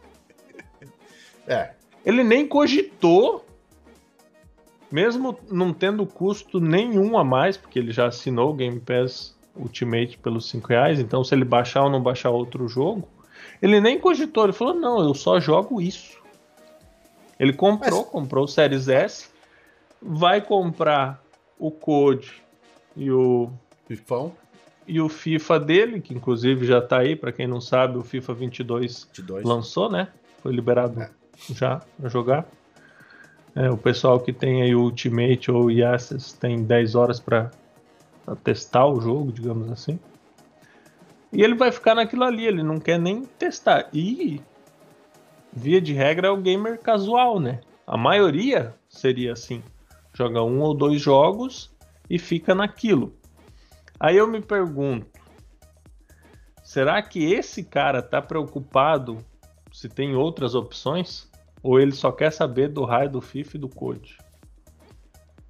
[1.47, 1.71] é.
[2.05, 3.45] Ele nem cogitou
[4.91, 10.17] mesmo não tendo custo nenhum a mais, porque ele já assinou o Game Pass Ultimate
[10.17, 13.07] pelos 5 reais, então se ele baixar ou não baixar outro jogo,
[13.61, 16.19] ele nem cogitou, ele falou, não, eu só jogo isso.
[17.39, 18.09] Ele comprou, Mas...
[18.09, 19.29] comprou o Series S,
[20.01, 21.23] vai comprar
[21.57, 22.41] o Code
[22.95, 23.49] e o
[23.87, 24.31] FIFA
[24.87, 28.33] e o FIFA dele, que inclusive já tá aí, para quem não sabe, o FIFA
[28.33, 29.45] 22, 22.
[29.45, 30.09] lançou, né?
[30.41, 31.09] Foi liberado é.
[31.49, 32.45] Já a jogar.
[33.55, 35.71] É, o pessoal que tem aí o Ultimate ou o
[36.39, 37.51] tem 10 horas para
[38.43, 39.99] testar o jogo, digamos assim.
[41.33, 43.89] E ele vai ficar naquilo ali, ele não quer nem testar.
[43.93, 44.41] E,
[45.51, 47.61] via de regra, é o gamer casual, né?
[47.87, 49.63] A maioria seria assim:
[50.13, 51.73] joga um ou dois jogos
[52.09, 53.13] e fica naquilo.
[53.99, 55.07] Aí eu me pergunto:
[56.61, 59.17] será que esse cara tá preocupado
[59.71, 61.30] se tem outras opções?
[61.63, 64.17] Ou ele só quer saber do raio do FIFA e do Code?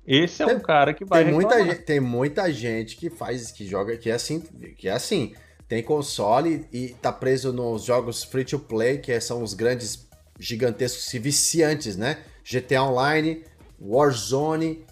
[0.05, 3.51] Esse é tem, um cara que vai tem muita gente, Tem muita gente que faz,
[3.51, 4.41] que joga, que é assim,
[4.77, 5.33] que é assim.
[5.67, 11.13] Tem console e tá preso nos jogos free to play, que são os grandes, gigantescos
[11.13, 12.17] e viciantes, né?
[12.43, 13.45] GTA Online,
[13.79, 14.83] Warzone,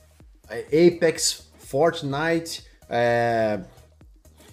[0.47, 3.59] Apex, Fortnite, é,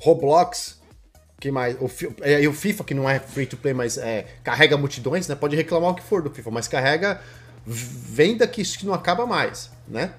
[0.01, 0.81] Roblox,
[1.39, 1.77] que mais?
[1.81, 1.91] O,
[2.23, 5.35] é, e o FIFA, que não é free to play, mas é, carrega multidões, né?
[5.35, 7.21] Pode reclamar o que for do FIFA, mas carrega
[7.67, 10.13] venda que isso não acaba mais, né?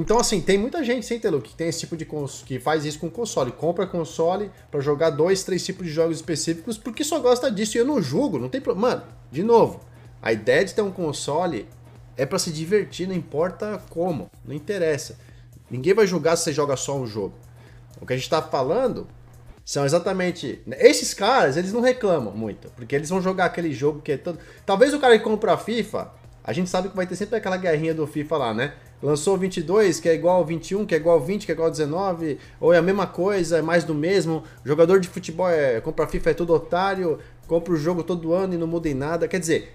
[0.00, 2.06] Então, assim, tem muita gente, sem que tem esse tipo de
[2.46, 3.50] que faz isso com console.
[3.50, 7.76] Compra console para jogar dois, três tipos de jogos específicos, porque só gosta disso.
[7.76, 8.88] E eu não julgo, não tem problema.
[8.88, 9.80] Mano, de novo,
[10.22, 11.66] a ideia de ter um console
[12.16, 15.18] é para se divertir, não importa como, não interessa.
[15.68, 17.34] Ninguém vai julgar se você joga só um jogo.
[18.00, 19.08] O que a gente tá falando
[19.70, 20.60] são exatamente.
[20.80, 24.40] Esses caras, eles não reclamam muito, porque eles vão jogar aquele jogo que é todo.
[24.66, 26.10] Talvez o cara que compra a FIFA,
[26.42, 28.72] a gente sabe que vai ter sempre aquela guerrinha do FIFA lá, né?
[29.00, 31.66] Lançou 22, que é igual ao 21, que é igual ao 20, que é igual
[31.66, 34.42] ao 19, ou é a mesma coisa, é mais do mesmo.
[34.64, 38.56] Jogador de futebol é, compra FIFA é todo otário, compra o jogo todo ano e
[38.56, 39.28] não muda em nada.
[39.28, 39.72] Quer dizer,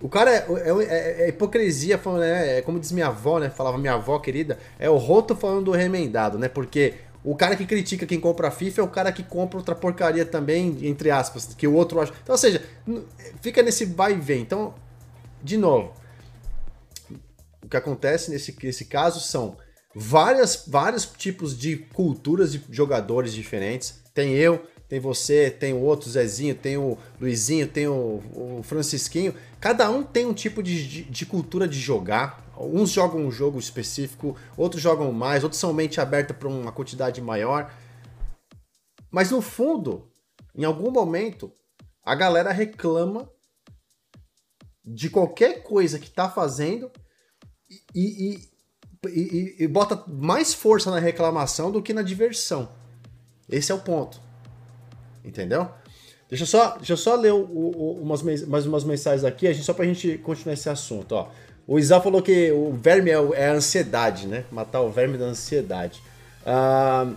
[0.00, 2.58] o cara é, é, é, é hipocrisia, falando, né?
[2.58, 3.50] É como diz minha avó, né?
[3.50, 6.48] Falava minha avó querida, é o roto falando do remendado, né?
[6.48, 9.74] Porque o cara que critica quem compra a FIFA é o cara que compra outra
[9.74, 12.12] porcaria também, entre aspas, que o outro acha.
[12.22, 12.62] Então, ou seja,
[13.40, 14.40] fica nesse vai e vem.
[14.40, 14.74] Então,
[15.42, 15.92] de novo,
[17.62, 19.56] o que acontece nesse, nesse caso são
[19.94, 24.00] várias, vários tipos de culturas de jogadores diferentes.
[24.14, 29.34] Tem eu, tem você, tem o outro Zezinho, tem o Luizinho, tem o, o Francisquinho.
[29.60, 32.47] Cada um tem um tipo de, de, de cultura de jogar.
[32.60, 37.20] Uns jogam um jogo específico, outros jogam mais, outros são mente aberta para uma quantidade
[37.20, 37.72] maior.
[39.10, 40.10] Mas no fundo,
[40.54, 41.52] em algum momento,
[42.02, 43.30] a galera reclama
[44.84, 46.90] de qualquer coisa que tá fazendo
[47.94, 48.48] e, e,
[49.06, 52.70] e, e, bota mais força na reclamação do que na diversão.
[53.48, 54.20] Esse é o ponto.
[55.22, 55.70] Entendeu?
[56.28, 59.52] Deixa eu só, deixa eu só ler o, o, umas, mais umas mensagens aqui, a
[59.52, 61.12] gente, só pra gente continuar esse assunto.
[61.12, 61.30] Ó.
[61.68, 64.44] O Isa falou que o verme é, é, a ansiedade, né?
[64.50, 66.02] Matar o verme da ansiedade.
[66.46, 67.12] Ah,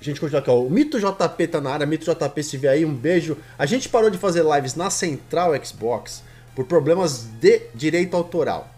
[0.00, 0.58] a gente continua aqui, ó.
[0.58, 3.36] O Mito JP tá na área, Mito JP se vê aí, um beijo.
[3.58, 6.22] A gente parou de fazer lives na Central Xbox
[6.56, 8.70] por problemas de direito autoral,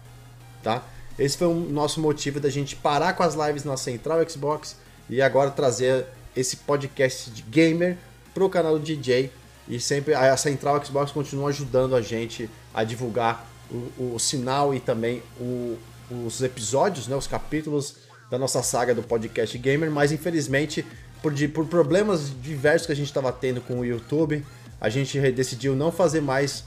[0.61, 0.83] tá?
[1.17, 4.75] Esse foi o nosso motivo da gente parar com as lives na Central Xbox
[5.09, 7.97] e agora trazer esse podcast de gamer
[8.33, 9.31] pro canal do DJ
[9.67, 14.79] e sempre a Central Xbox continua ajudando a gente a divulgar o, o sinal e
[14.79, 15.77] também o,
[16.25, 17.95] os episódios, né, os capítulos
[18.29, 20.85] da nossa saga do podcast gamer, mas infelizmente
[21.21, 24.45] por, por problemas diversos que a gente estava tendo com o YouTube,
[24.79, 26.63] a gente decidiu não fazer mais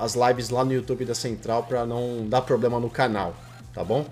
[0.00, 3.34] as lives lá no YouTube da Central para não dar problema no canal,
[3.72, 4.06] tá bom?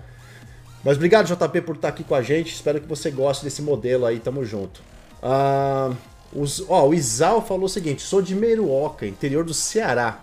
[0.83, 2.53] Mas obrigado, JP, por estar aqui com a gente.
[2.53, 4.19] Espero que você goste desse modelo aí.
[4.19, 4.81] Tamo junto.
[5.21, 5.95] Uh,
[6.35, 10.19] os, ó, o Isal falou o seguinte: sou de Meruoca, interior do Ceará.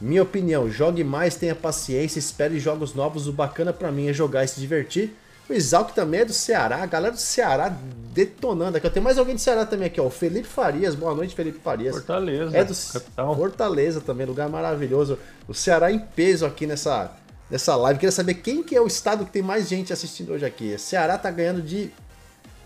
[0.00, 3.28] Minha opinião, jogue mais, tenha paciência, espere jogos novos.
[3.28, 5.16] O bacana para mim é jogar e se divertir.
[5.48, 7.74] O Isal que também é do Ceará, a galera do Ceará
[8.12, 8.88] detonando aqui.
[8.90, 10.06] Tem mais alguém do Ceará também aqui, ó.
[10.06, 11.94] O Felipe Farias, boa noite, Felipe Farias.
[11.94, 12.56] Fortaleza.
[12.56, 13.36] É do capital.
[13.36, 15.18] Fortaleza também, lugar maravilhoso.
[15.46, 17.12] O Ceará em peso aqui nessa,
[17.50, 18.00] nessa live.
[18.00, 20.74] Queria saber quem que é o estado que tem mais gente assistindo hoje aqui.
[20.74, 21.90] O Ceará tá ganhando de,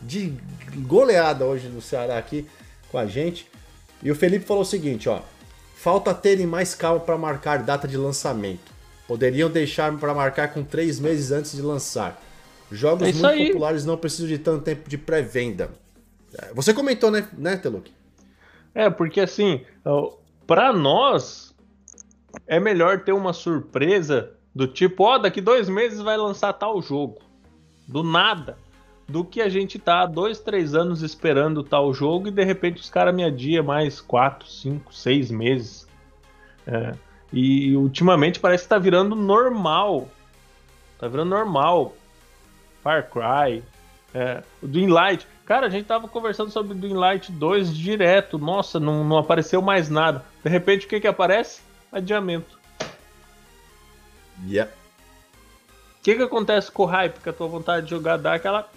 [0.01, 0.35] de
[0.87, 2.46] goleada hoje no Ceará aqui
[2.90, 3.46] com a gente.
[4.03, 5.20] E o Felipe falou o seguinte, ó.
[5.74, 8.72] Falta terem mais calma para marcar data de lançamento.
[9.07, 12.20] Poderiam deixar para marcar com três meses antes de lançar.
[12.70, 13.46] Jogos é muito aí.
[13.46, 15.70] populares não precisam de tanto tempo de pré-venda.
[16.35, 17.90] É, você comentou, né, né Teluk?
[18.74, 19.64] É, porque assim,
[20.46, 21.55] para nós
[22.46, 26.81] é melhor ter uma surpresa do tipo, ó, oh, daqui dois meses vai lançar tal
[26.83, 27.18] jogo.
[27.87, 28.59] Do nada.
[29.09, 32.81] Do que a gente tá há dois, três anos esperando tal jogo e de repente
[32.81, 35.88] os caras me adiam mais quatro, cinco, seis meses.
[36.66, 36.94] É,
[37.33, 40.09] e ultimamente parece que tá virando normal.
[40.99, 41.94] Tá virando normal.
[42.83, 43.62] Far Cry,
[44.14, 45.27] é, o Dream Light.
[45.44, 48.38] Cara, a gente tava conversando sobre o Dream Light 2 direto.
[48.38, 50.25] Nossa, não, não apareceu mais nada.
[50.42, 51.62] De repente, o que que aparece?
[51.90, 52.59] Adiamento.
[54.47, 54.71] Yep.
[54.71, 57.18] O que, que acontece com o hype?
[57.21, 58.68] Que a tua vontade de jogar dá aquela.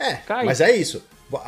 [0.00, 0.46] É, Cai.
[0.46, 1.02] mas é isso.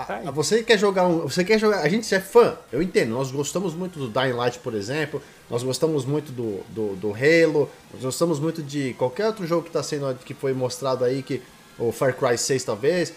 [0.06, 0.22] Cai.
[0.32, 1.20] Você quer jogar um.
[1.22, 1.78] Você quer jogar.
[1.80, 3.10] A gente é fã, eu entendo.
[3.10, 5.20] Nós gostamos muito do Dying Light, por exemplo.
[5.50, 7.68] Nós gostamos muito do, do, do Halo.
[7.92, 10.14] Nós gostamos muito de qualquer outro jogo que tá sendo.
[10.24, 11.42] que foi mostrado aí, que.
[11.78, 13.14] O Far Cry 6 talvez.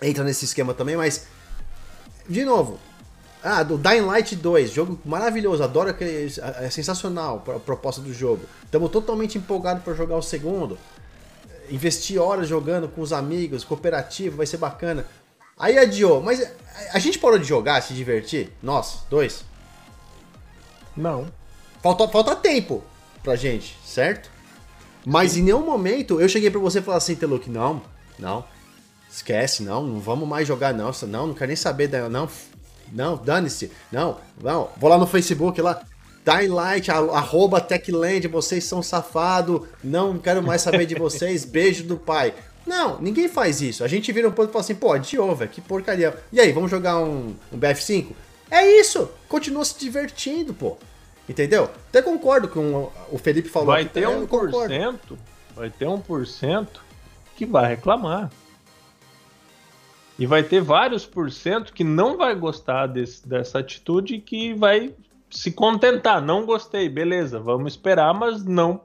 [0.00, 1.26] Entra nesse esquema também, mas.
[2.26, 2.78] De novo,
[3.42, 6.32] ah, do Dying Light 2, jogo maravilhoso, adoro aquele.
[6.60, 8.44] É sensacional a proposta do jogo.
[8.64, 10.78] Estamos totalmente empolgados para jogar o segundo.
[11.70, 15.06] Investir horas jogando com os amigos, cooperativo, vai ser bacana.
[15.58, 16.46] Aí adiou, mas
[16.92, 18.52] a gente parou de jogar, se divertir?
[18.62, 19.44] Nós, dois?
[20.96, 21.26] Não.
[21.82, 22.82] Falta, falta tempo
[23.22, 24.30] pra gente, certo?
[25.04, 25.40] Mas Sim.
[25.40, 27.82] em nenhum momento eu cheguei pra você e falei assim, Teluk, não,
[28.18, 28.44] não.
[29.10, 30.90] Esquece, não, não vamos mais jogar, não.
[31.02, 32.28] Não, não quero nem saber, não,
[32.92, 33.70] não, dane-se.
[33.92, 34.70] Não, não.
[34.76, 35.82] Vou lá no Facebook lá.
[36.24, 36.54] Dying
[37.12, 42.34] arroba Techland, vocês são safado, não quero mais saber de vocês, beijo do pai.
[42.66, 43.84] Não, ninguém faz isso.
[43.84, 46.16] A gente vira um ponto e fala assim, pô, adiou, velho, que porcaria.
[46.32, 48.06] E aí, vamos jogar um, um BF5?
[48.50, 50.78] É isso, continua se divertindo, pô.
[51.28, 51.70] Entendeu?
[51.88, 53.68] Até concordo com o Felipe falou.
[53.68, 55.18] Vai ter um por cento,
[55.54, 56.82] vai ter um por cento
[57.36, 58.30] que vai reclamar.
[60.18, 64.54] E vai ter vários por cento que não vai gostar desse, dessa atitude e que
[64.54, 64.94] vai
[65.34, 66.22] se contentar.
[66.22, 68.80] Não gostei, beleza, vamos esperar, mas não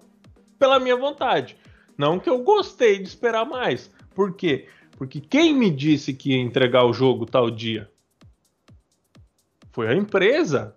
[0.58, 1.56] pela minha vontade.
[1.98, 3.90] Não que eu gostei de esperar mais.
[4.16, 4.68] Por quê?
[4.98, 7.90] Porque quem me disse que ia entregar o jogo tal dia?
[9.72, 10.76] Foi a empresa.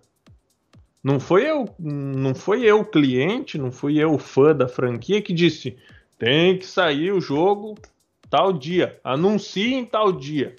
[1.03, 5.77] Não foi eu, não foi eu cliente, não fui eu fã da franquia que disse:
[6.17, 7.75] "Tem que sair o jogo
[8.29, 10.55] tal dia, anuncie em tal dia.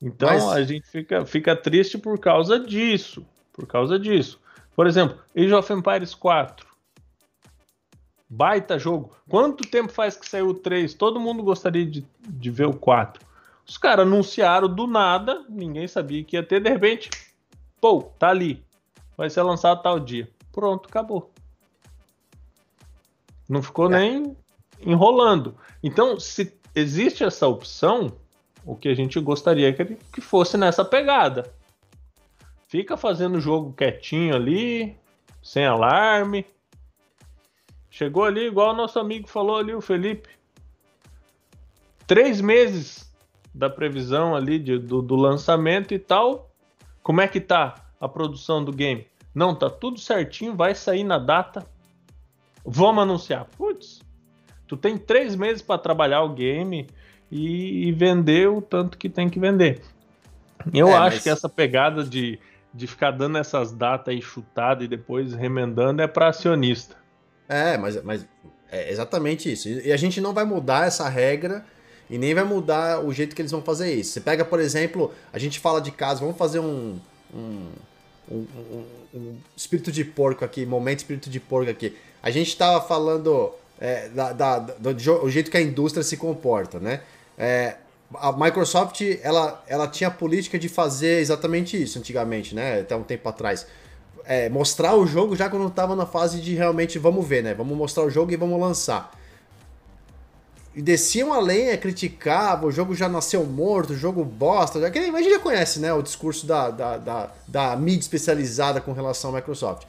[0.00, 0.48] Então Mas...
[0.48, 3.26] a gente fica, fica triste por causa disso.
[3.52, 4.40] Por causa disso.
[4.74, 6.66] Por exemplo, Age of Empires 4.
[8.28, 9.16] Baita jogo.
[9.28, 10.94] Quanto tempo faz que saiu o 3?
[10.94, 13.24] Todo mundo gostaria de, de ver o 4.
[13.66, 17.10] Os caras anunciaram do nada, ninguém sabia que ia ter, de repente,
[17.80, 18.64] pô, tá ali.
[19.16, 20.28] Vai ser lançado tal dia.
[20.52, 21.32] Pronto, acabou.
[23.48, 23.98] Não ficou é.
[23.98, 24.36] nem
[24.80, 25.56] enrolando.
[25.82, 28.12] Então, se existe essa opção,
[28.66, 31.50] o que a gente gostaria que, que fosse nessa pegada.
[32.66, 34.96] Fica fazendo o jogo quietinho ali,
[35.40, 36.44] sem alarme.
[37.88, 40.28] Chegou ali, igual o nosso amigo falou ali, o Felipe.
[42.06, 43.14] Três meses
[43.54, 46.50] da previsão ali de, do, do lançamento e tal.
[47.02, 49.06] Como é que tá a produção do game?
[49.32, 51.64] Não, tá tudo certinho, vai sair na data.
[52.64, 53.44] Vamos anunciar.
[53.56, 54.00] Putz,
[54.66, 56.88] Tu tem três meses para trabalhar o game
[57.30, 59.80] e, e, vender o tanto que tem que vender.
[60.72, 61.22] Eu é, acho mas...
[61.22, 62.38] que essa pegada de,
[62.72, 66.96] de ficar dando essas datas aí chutadas e depois remendando é para acionista.
[67.48, 68.26] É, mas, mas
[68.70, 69.68] é exatamente isso.
[69.68, 71.64] E a gente não vai mudar essa regra
[72.08, 74.12] e nem vai mudar o jeito que eles vão fazer isso.
[74.12, 76.98] Você pega, por exemplo, a gente fala de caso, vamos fazer um,
[77.34, 77.68] um
[78.30, 81.96] um, um, um, espírito de porco aqui, momento espírito de porco aqui.
[82.22, 86.78] A gente estava falando é, da, da, do, do, jeito que a indústria se comporta,
[86.80, 87.02] né?
[87.38, 87.76] É,
[88.14, 92.80] a Microsoft ela, ela tinha a política de fazer exatamente isso antigamente, né?
[92.80, 93.66] Até um tempo atrás.
[94.24, 97.54] É, mostrar o jogo já quando estava na fase de realmente vamos ver, né?
[97.54, 99.12] Vamos mostrar o jogo e vamos lançar
[100.76, 104.78] e desciam a lenha, criticavam, o jogo já nasceu morto, o jogo bosta.
[104.78, 108.78] Já, que, a gente já conhece né, o discurso da, da, da, da mídia especializada
[108.78, 109.84] com relação à Microsoft.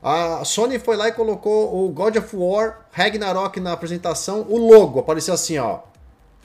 [0.00, 5.00] A Sony foi lá e colocou o God of War Ragnarok na apresentação, o logo
[5.00, 5.80] apareceu assim, ó.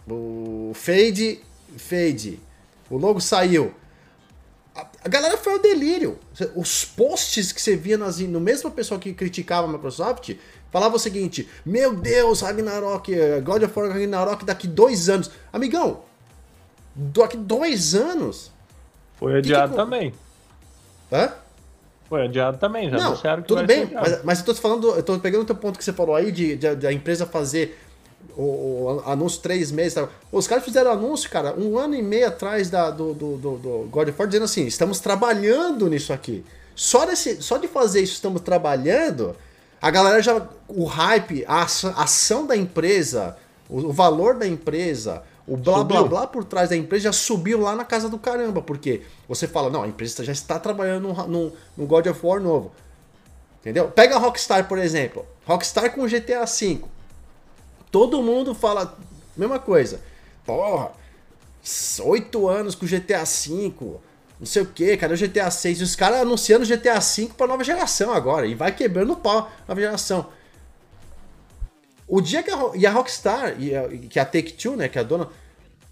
[0.10, 1.40] O fade,
[1.78, 2.40] fade.
[2.90, 3.74] O logo saiu.
[4.76, 6.20] A galera foi ao delírio.
[6.54, 10.36] Os posts que você via nas, no mesmo pessoal que criticava a Microsoft
[10.70, 15.32] falava o seguinte: Meu Deus, Ragnarok, God of War Ragnarok daqui dois anos.
[15.52, 16.02] Amigão,
[16.94, 18.52] daqui dois anos.
[19.16, 19.84] Foi adiado que que...
[19.84, 20.14] também.
[21.12, 21.32] Hã?
[22.08, 25.42] Foi adiado também, já Não, tudo bem, mas, mas eu tô falando, eu tô pegando
[25.42, 27.80] o teu ponto que você falou aí de, de, de a empresa fazer
[28.36, 29.94] o, o, anúncio três meses.
[29.94, 30.08] Tá?
[30.32, 33.88] Os caras fizeram anúncio, cara, um ano e meio atrás da, do, do, do, do
[33.90, 36.44] God of War, dizendo assim: estamos trabalhando nisso aqui.
[36.76, 39.36] Só, desse, só de fazer isso, estamos trabalhando,
[39.82, 40.46] a galera já.
[40.68, 43.38] O hype, a ação da empresa,
[43.70, 45.98] o, valor da empresa, o blá subiu.
[45.98, 49.48] blá blá por trás da empresa já subiu lá na casa do caramba, porque você
[49.48, 52.72] fala, não, a empresa já está trabalhando no, no, no God of War novo.
[53.62, 53.88] Entendeu?
[53.88, 55.26] Pega a Rockstar, por exemplo.
[55.46, 56.82] Rockstar com o GTA V.
[57.92, 58.98] Todo mundo fala
[59.36, 60.02] mesma coisa.
[60.46, 60.92] Porra,
[62.04, 64.00] oito anos com GTA V
[64.40, 65.80] não sei o que, cadê o GTA 6?
[65.80, 68.46] E os caras anunciando GTA 5 pra nova geração agora.
[68.46, 70.30] E vai quebrando o pau nova geração.
[72.08, 74.98] O dia que a, e a Rockstar, e a, que é a Take-Two, né, que
[74.98, 75.30] é a dona...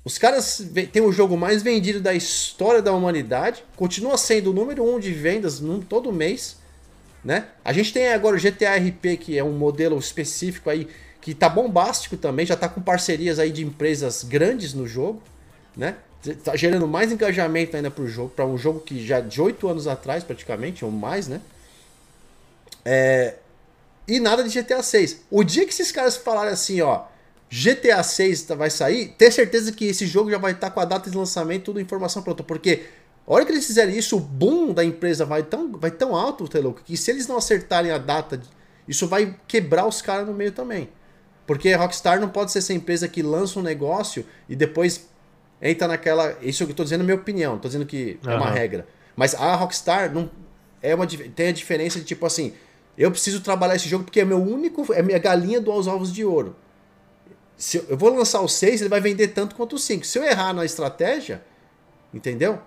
[0.06, 3.64] Os caras têm o jogo mais vendido da história da humanidade.
[3.78, 6.58] Continua sendo o número um de vendas num, todo mês.
[7.24, 7.48] Né?
[7.64, 10.90] A gente tem agora o GTA RP, que é um modelo específico aí,
[11.24, 15.24] que tá bombástico também, já tá com parcerias aí de empresas grandes no jogo,
[15.76, 15.96] né?
[16.44, 19.88] tá gerando mais engajamento ainda pro jogo, para um jogo que já de 8 anos
[19.88, 21.40] atrás, praticamente, ou mais, né?
[22.84, 23.36] É...
[24.06, 25.22] E nada de GTA 6.
[25.32, 27.04] O dia que esses caras falarem assim, ó,
[27.50, 30.86] GTA 6 vai sair, ter certeza que esse jogo já vai estar tá com a
[30.86, 32.84] data de lançamento, tudo informação pronta, porque
[33.26, 36.50] a hora que eles fizerem isso, o boom da empresa vai tão, vai tão alto,
[36.50, 38.42] Telouco, que se eles não acertarem a data,
[38.88, 40.90] isso vai quebrar os caras no meio também.
[41.46, 45.10] Porque a Rockstar não pode ser essa empresa que lança um negócio e depois
[45.62, 46.38] entra naquela.
[46.42, 48.32] Isso que eu tô dizendo é minha opinião, tô dizendo que uhum.
[48.32, 48.88] é uma regra.
[49.16, 50.30] Mas a Rockstar não,
[50.82, 52.54] é uma, tem a diferença de tipo assim.
[52.96, 54.94] Eu preciso trabalhar esse jogo porque é meu único.
[54.94, 56.56] É minha galinha dos ovos de ouro.
[57.58, 60.06] Se eu, eu vou lançar o 6, ele vai vender tanto quanto o 5.
[60.06, 61.44] Se eu errar na estratégia,
[62.14, 62.60] entendeu?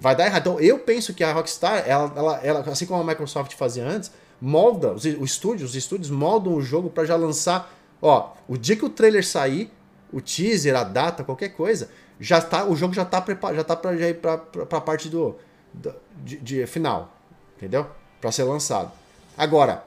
[0.00, 0.40] Vai dar errado.
[0.40, 4.10] Então eu penso que a Rockstar, ela, ela, ela assim como a Microsoft fazia antes,
[4.40, 7.72] molda, os, os estúdios, os estúdios moldam o jogo para já lançar.
[8.02, 9.70] Ó, o dia que o trailer sair,
[10.12, 11.88] o teaser, a data, qualquer coisa,
[12.18, 15.08] já tá, o jogo já tá preparado, já tá para já ir para a parte
[15.08, 15.36] do,
[15.72, 17.16] do de, de, final,
[17.56, 17.86] entendeu?
[18.20, 18.90] Para ser lançado.
[19.38, 19.84] Agora,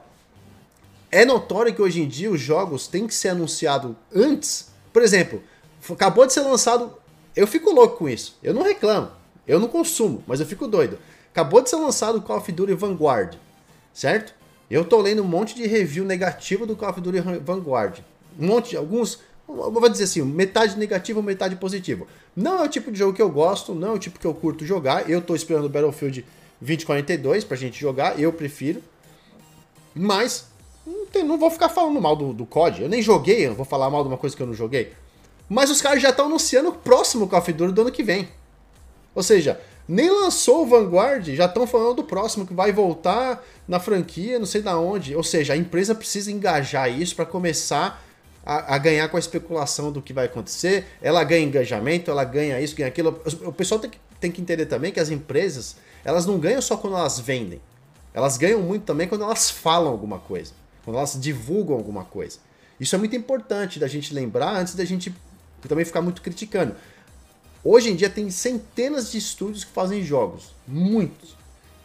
[1.12, 4.70] é notório que hoje em dia os jogos têm que ser anunciados antes.
[4.92, 5.42] Por exemplo,
[5.90, 6.96] acabou de ser lançado,
[7.34, 8.36] eu fico louco com isso.
[8.42, 9.10] Eu não reclamo,
[9.46, 10.98] eu não consumo, mas eu fico doido.
[11.30, 13.36] Acabou de ser lançado o Call of Duty Vanguard,
[13.92, 14.34] certo?
[14.70, 18.00] Eu tô lendo um monte de review negativo do Call of Duty Vanguard.
[18.38, 22.06] Um monte, alguns vou dizer assim, metade negativo, metade positivo.
[22.34, 24.34] Não é o tipo de jogo que eu gosto, não é o tipo que eu
[24.34, 25.08] curto jogar.
[25.08, 26.24] Eu estou esperando Battlefield
[26.60, 28.82] 2042 pra gente jogar, eu prefiro.
[29.94, 30.46] Mas
[30.86, 32.82] não, tem, não vou ficar falando mal do, do COD.
[32.82, 34.92] Eu nem joguei, eu vou falar mal de uma coisa que eu não joguei.
[35.48, 38.28] Mas os caras já estão anunciando o próximo Call of Duty do ano que vem.
[39.14, 43.78] Ou seja, nem lançou o Vanguard, já estão falando do próximo que vai voltar na
[43.78, 45.14] franquia, não sei da onde.
[45.14, 48.02] Ou seja, a empresa precisa engajar isso para começar
[48.44, 50.86] a, a, ganhar com a especulação do que vai acontecer.
[51.00, 53.20] Ela ganha engajamento, ela ganha isso, ganha aquilo.
[53.44, 56.76] O pessoal tem que, tem que entender também que as empresas, elas não ganham só
[56.76, 57.60] quando elas vendem.
[58.12, 60.52] Elas ganham muito também quando elas falam alguma coisa,
[60.84, 62.38] quando elas divulgam alguma coisa.
[62.80, 65.14] Isso é muito importante da gente lembrar antes da gente
[65.66, 66.74] também ficar muito criticando.
[67.64, 71.36] Hoje em dia tem centenas de estúdios que fazem jogos, muitos.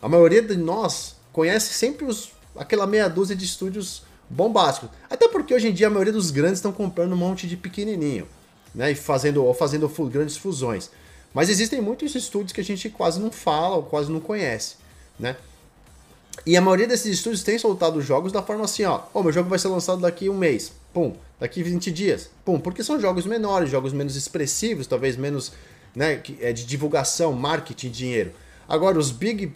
[0.02, 4.90] A maioria de nós conhece sempre os, aquela meia dúzia de estúdios bombástico.
[5.10, 8.28] Até porque hoje em dia a maioria dos grandes estão comprando um monte de pequenininho,
[8.74, 8.92] né?
[8.92, 10.90] E fazendo, ou fazendo grandes fusões.
[11.34, 14.76] Mas existem muitos estúdios que a gente quase não fala ou quase não conhece,
[15.20, 15.36] né?
[16.46, 19.50] E a maioria desses estúdios tem soltado jogos da forma assim, ó, oh, meu jogo
[19.50, 23.72] vai ser lançado daqui um mês, pum, daqui 20 dias, pum, porque são jogos menores,
[23.72, 25.52] jogos menos expressivos, talvez menos,
[25.96, 28.32] né, é de divulgação, marketing, dinheiro.
[28.70, 29.52] Agora os big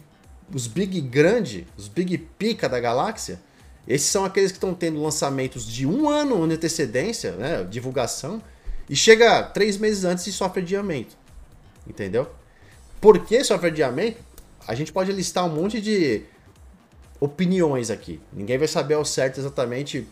[0.52, 3.40] os big grande, os big pica da galáxia,
[3.86, 8.42] esses são aqueles que estão tendo lançamentos de um ano de antecedência, né, divulgação,
[8.90, 11.16] e chega três meses antes e sofre adiamento.
[11.86, 12.28] Entendeu?
[13.00, 14.18] Por que sofre adiamento?
[14.66, 16.24] A gente pode listar um monte de
[17.20, 18.20] opiniões aqui.
[18.32, 20.06] Ninguém vai saber ao certo exatamente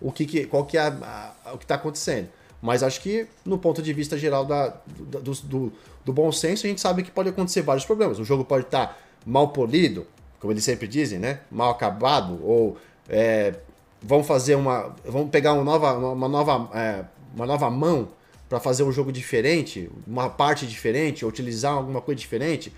[0.00, 2.28] o que, que qual que é a, a, o que está acontecendo.
[2.60, 5.72] Mas acho que, no ponto de vista geral da, do, do,
[6.04, 8.18] do, bom senso, a gente sabe que pode acontecer vários problemas.
[8.18, 10.06] O jogo pode estar tá mal polido,
[10.40, 11.40] como eles sempre dizem, né?
[11.50, 12.76] Mal acabado, ou
[13.08, 13.54] é,
[14.02, 14.94] vão fazer uma.
[15.04, 18.08] vão pegar uma nova, uma nova, é, uma nova mão
[18.48, 22.72] para fazer um jogo diferente, uma parte diferente, ou utilizar alguma coisa diferente.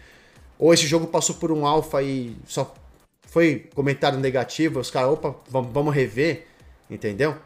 [0.59, 2.75] Ou esse jogo passou por um alfa e só
[3.23, 6.49] foi comentário negativo, os caras, opa, vamos, vamos rever,
[6.91, 7.36] entendeu?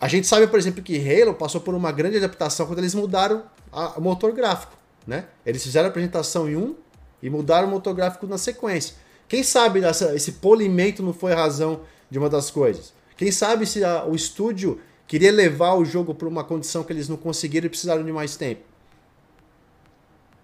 [0.00, 3.44] A gente sabe, por exemplo, que Halo passou por uma grande adaptação quando eles mudaram
[3.72, 5.26] a, o motor gráfico, né?
[5.44, 6.74] Eles fizeram a apresentação em um
[7.22, 8.96] e mudaram o motor gráfico na sequência.
[9.28, 12.92] Quem sabe essa, esse polimento não foi a razão de uma das coisas?
[13.16, 17.08] Quem sabe se a, o estúdio queria levar o jogo para uma condição que eles
[17.08, 18.62] não conseguiram e precisaram de mais tempo?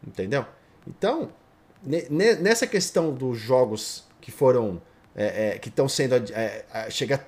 [0.06, 0.44] Entendeu?
[0.86, 1.30] Então,
[2.10, 4.80] nessa questão dos jogos que foram
[5.14, 7.24] é, é, que estão sendo é, é, chega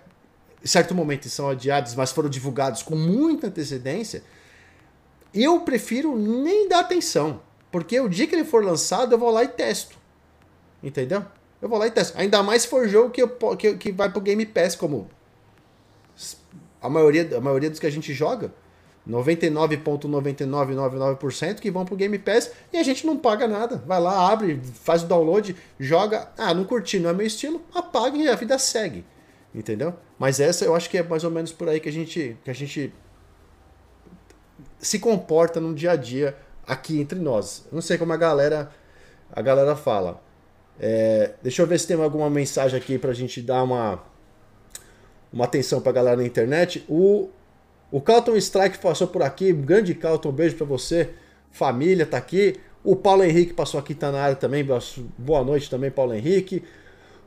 [0.63, 4.23] em certo momento são adiados, mas foram divulgados com muita antecedência,
[5.33, 7.41] eu prefiro nem dar atenção.
[7.71, 9.97] Porque o dia que ele for lançado, eu vou lá e testo.
[10.83, 11.25] Entendeu?
[11.61, 12.19] Eu vou lá e testo.
[12.19, 15.09] Ainda mais se for jogo que, eu, que, que vai pro Game Pass, como
[16.81, 18.53] a maioria, a maioria dos que a gente joga.
[19.09, 23.83] 99,9999% que vão pro Game Pass e a gente não paga nada.
[23.87, 26.29] Vai lá, abre, faz o download, joga.
[26.37, 29.05] Ah, não curti, não é meu estilo, apaga e a vida segue.
[29.55, 29.95] Entendeu?
[30.19, 32.51] Mas essa eu acho que é mais ou menos por aí que a gente, que
[32.51, 32.93] a gente
[34.79, 36.37] se comporta no dia a dia
[36.67, 37.67] aqui entre nós.
[37.73, 38.71] Não sei como a galera
[39.33, 40.23] a galera fala.
[40.81, 44.03] É, deixa eu ver se tem alguma mensagem aqui pra gente dar uma
[45.33, 46.85] uma atenção pra galera na internet.
[46.89, 47.31] O
[47.91, 51.11] o Calton Strike passou por aqui, grande Calton, beijo para você.
[51.51, 52.57] Família tá aqui.
[52.85, 54.65] O Paulo Henrique passou aqui, tá na área também.
[55.17, 56.63] Boa noite também, Paulo Henrique.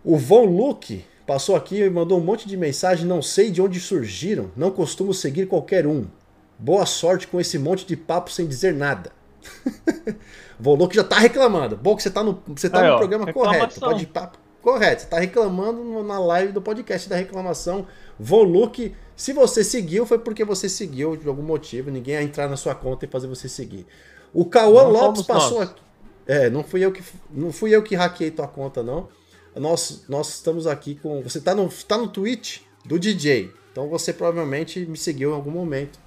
[0.04, 3.06] O Von Luke passou aqui e mandou um monte de mensagem.
[3.06, 6.06] Não sei de onde surgiram, não costumo seguir qualquer um.
[6.60, 9.14] Boa sorte com esse monte de papo sem dizer nada.
[10.60, 11.78] Von Luke já tá reclamando.
[11.78, 13.80] Bom que você tá no, você tá Aí, no ó, programa correto.
[13.80, 15.04] Pode papo correto.
[15.04, 17.88] Você tá reclamando na live do podcast da reclamação.
[18.20, 21.90] Von Luke se você seguiu, foi porque você seguiu de algum motivo.
[21.90, 23.88] Ninguém ia entrar na sua conta e fazer você seguir.
[24.34, 25.70] O Cauã Lopes passou nós.
[25.70, 25.82] aqui.
[26.28, 27.02] É, não fui eu que
[27.32, 29.08] não fui eu que hackeei tua conta, não.
[29.56, 31.22] Nós, nós estamos aqui com.
[31.22, 33.52] Você tá no, tá no Twitch do DJ.
[33.72, 36.00] Então você provavelmente me seguiu em algum momento.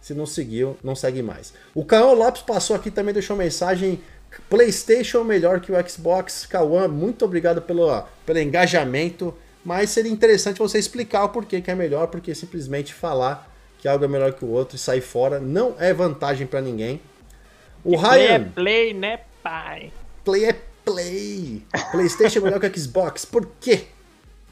[0.00, 1.52] Se não seguiu, não segue mais.
[1.74, 4.00] O Cauã Lopes passou aqui também, deixou mensagem.
[4.48, 6.46] PlayStation melhor que o Xbox.
[6.46, 9.34] Cauã, muito obrigado pelo, pelo engajamento
[9.68, 14.02] mas seria interessante você explicar o porquê que é melhor, porque simplesmente falar que algo
[14.02, 17.00] é melhor que o outro e sair fora não é vantagem para ninguém.
[17.84, 19.92] O Ryan, play é play, né, pai?
[20.24, 20.52] Play é
[20.92, 21.62] play.
[21.92, 23.24] PlayStation é melhor que o Xbox.
[23.24, 23.86] Por quê?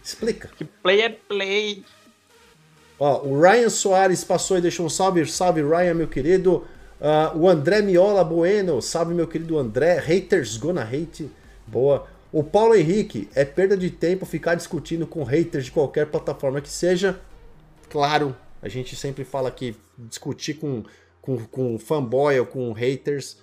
[0.03, 0.49] Explica.
[0.57, 1.84] Que play é play.
[2.99, 6.66] Ó, o Ryan Soares passou e deixou um salve, salve Ryan, meu querido.
[6.99, 9.99] Uh, o André Miola Bueno, salve meu querido André.
[9.99, 11.30] Haters gonna hate.
[11.66, 12.07] Boa.
[12.32, 16.68] O Paulo Henrique, é perda de tempo ficar discutindo com haters de qualquer plataforma que
[16.68, 17.18] seja.
[17.89, 20.84] Claro, a gente sempre fala que discutir com,
[21.22, 23.39] com, com fanboy ou com haters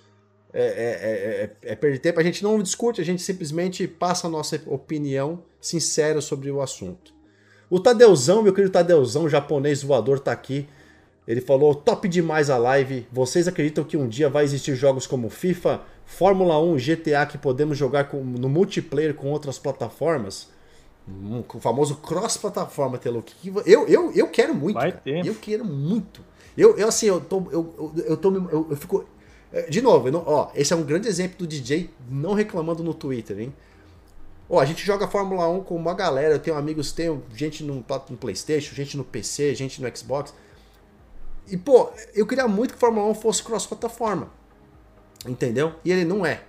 [0.54, 2.20] é, é, é, é perder tempo.
[2.20, 7.12] A gente não discute, a gente simplesmente passa a nossa opinião sincera sobre o assunto.
[7.68, 10.68] O Tadeuzão, meu querido Tadeuzão, japonês voador, tá aqui.
[11.26, 13.06] Ele falou: top demais a live.
[13.10, 17.76] Vocês acreditam que um dia vai existir jogos como FIFA, Fórmula 1, GTA que podemos
[17.76, 20.48] jogar com, no multiplayer com outras plataformas.
[21.08, 23.24] Um, o famoso cross-plataforma, Telo.
[23.66, 24.74] Eu, eu, eu quero muito.
[24.74, 25.26] Vai ter.
[25.26, 26.22] Eu quero muito.
[26.56, 27.38] Eu, eu assim, eu tô.
[27.50, 29.04] Eu, eu, eu, tô, eu, eu fico.
[29.54, 32.92] É, de novo, não, ó, esse é um grande exemplo do DJ não reclamando no
[32.92, 33.54] Twitter, hein?
[34.50, 36.34] Ó, a gente joga Fórmula 1 com uma galera.
[36.34, 37.76] Eu tenho amigos, tenho gente no,
[38.10, 40.34] no PlayStation, gente no PC, gente no Xbox.
[41.46, 44.28] E, pô, eu queria muito que Fórmula 1 fosse cross-plataforma.
[45.24, 45.74] Entendeu?
[45.84, 46.42] E ele não é.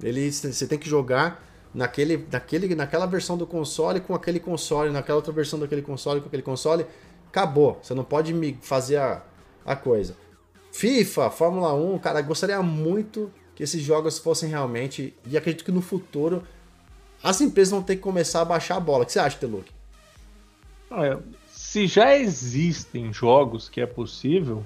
[0.00, 1.44] Ele, você tem que jogar
[1.74, 6.28] naquele, naquele, naquela versão do console com aquele console, naquela outra versão daquele console com
[6.28, 6.86] aquele console.
[7.28, 7.80] Acabou.
[7.82, 9.22] Você não pode me fazer a,
[9.64, 10.16] a coisa.
[10.76, 15.14] FIFA, Fórmula 1, cara, gostaria muito que esses jogos fossem realmente.
[15.26, 16.42] E acredito que no futuro
[17.22, 19.02] as empresas vão ter que começar a baixar a bola.
[19.02, 19.70] O que você acha, Teluk?
[21.48, 24.62] Se já existem jogos que é possível,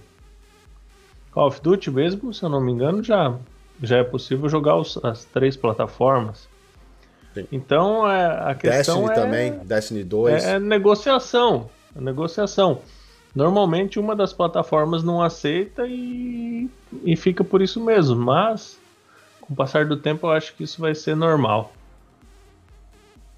[1.30, 3.38] Call of Duty mesmo, se eu não me engano, já,
[3.80, 6.48] já é possível jogar os, as três plataformas.
[7.32, 7.46] Sim.
[7.52, 10.44] Então a questão Destiny é, também, Destiny 2.
[10.44, 11.70] É negociação.
[11.94, 12.82] É negociação.
[13.34, 16.68] Normalmente uma das plataformas não aceita e,
[17.04, 18.78] e fica por isso mesmo, mas
[19.40, 21.72] com o passar do tempo eu acho que isso vai ser normal.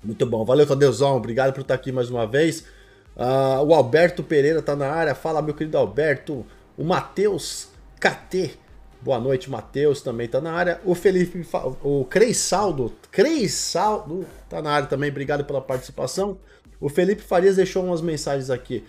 [0.02, 2.66] Muito bom, valeu Tadeuzão, obrigado por estar aqui mais uma vez.
[3.14, 6.44] Uh, o Alberto Pereira está na área, fala meu querido Alberto.
[6.76, 7.68] O Matheus
[8.00, 8.58] KT,
[9.02, 10.80] boa noite Matheus, também está na área.
[10.84, 11.46] O Felipe,
[11.84, 16.38] o Creisaldo, Creisaldo está na área também, obrigado pela participação.
[16.80, 18.84] O Felipe Farias deixou umas mensagens aqui.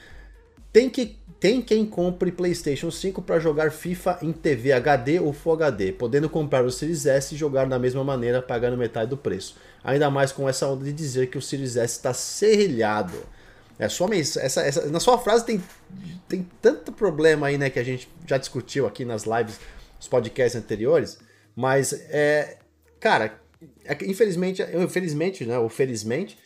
[0.74, 5.54] Tem, que, tem quem compre PlayStation 5 para jogar FIFA em TV HD ou Full
[5.54, 9.56] HD, podendo comprar o Series S e jogar da mesma maneira, pagando metade do preço.
[9.84, 13.14] Ainda mais com essa onda de dizer que o Series S está serrilhado.
[13.78, 15.62] É sua essa, essa, na sua frase tem,
[16.28, 19.60] tem tanto problema aí, né, que a gente já discutiu aqui nas lives,
[19.98, 21.20] nos podcasts anteriores,
[21.56, 22.58] mas é,
[23.00, 23.40] cara,
[23.86, 26.38] é, infelizmente, infelizmente, né, ou felizmente,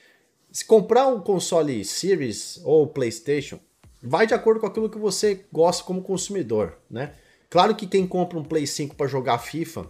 [0.51, 3.59] se comprar um console Series ou PlayStation,
[4.07, 7.13] vai de acordo com aquilo que você gosta como consumidor, né?
[7.49, 9.89] Claro que quem compra um Play 5 para jogar FIFA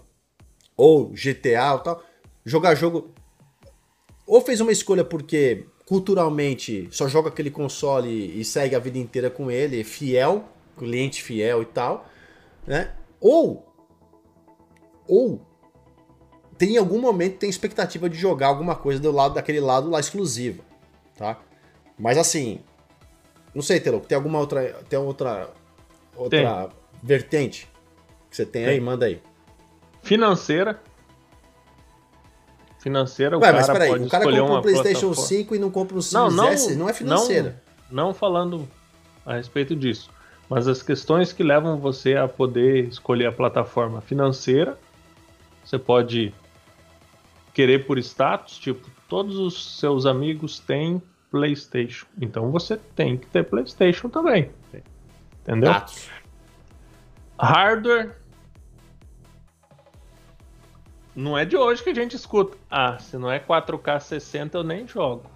[0.76, 2.04] ou GTA ou tal,
[2.46, 3.14] jogar jogo
[4.26, 9.30] ou fez uma escolha porque culturalmente só joga aquele console e segue a vida inteira
[9.30, 10.46] com ele, fiel,
[10.78, 12.06] cliente fiel e tal,
[12.66, 12.94] né?
[13.20, 13.66] Ou
[15.08, 15.42] ou
[16.58, 20.00] tem em algum momento tem expectativa de jogar alguma coisa do lado daquele lado lá
[20.00, 20.64] exclusivo,
[21.16, 21.40] tá?
[21.98, 22.60] Mas assim,
[23.58, 24.62] não sei, Telo, tem alguma outra.
[24.88, 25.50] Tem outra.
[26.16, 26.70] Outra tem.
[27.02, 27.68] vertente
[28.30, 28.80] que você tem, tem, aí?
[28.80, 29.20] Manda aí.
[30.04, 30.80] Financeira.
[32.78, 35.28] Financeira, Ué, o cara mas peraí, pode o cara compra um PlayStation plataforma.
[35.28, 37.64] 5 e não compra um Series não, não, S, não é financeira.
[37.90, 38.70] Não, não falando
[39.26, 40.12] a respeito disso,
[40.48, 44.78] mas as questões que levam você a poder escolher a plataforma financeira,
[45.66, 46.32] você pode
[47.54, 51.02] querer por status, tipo, todos os seus amigos têm
[51.32, 52.06] PlayStation.
[52.20, 54.52] Então você tem que ter PlayStation também.
[55.42, 55.72] Entendeu?
[55.72, 56.10] Dados.
[57.40, 58.16] Hardware.
[61.16, 62.58] Não é de hoje que a gente escuta.
[62.70, 65.30] Ah, se não é 4K 60, eu nem jogo.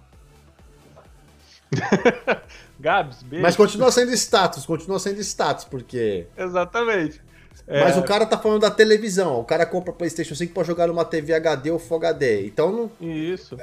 [2.78, 3.42] Gabs, beijo.
[3.42, 6.26] Mas continua sendo status, continua sendo status, porque.
[6.36, 7.20] Exatamente.
[7.66, 8.00] Mas é...
[8.00, 9.40] o cara tá falando da televisão.
[9.40, 12.46] O cara compra PlayStation 5 para jogar numa TV HD ou Full HD.
[12.46, 12.90] Então não.
[13.00, 13.56] Isso.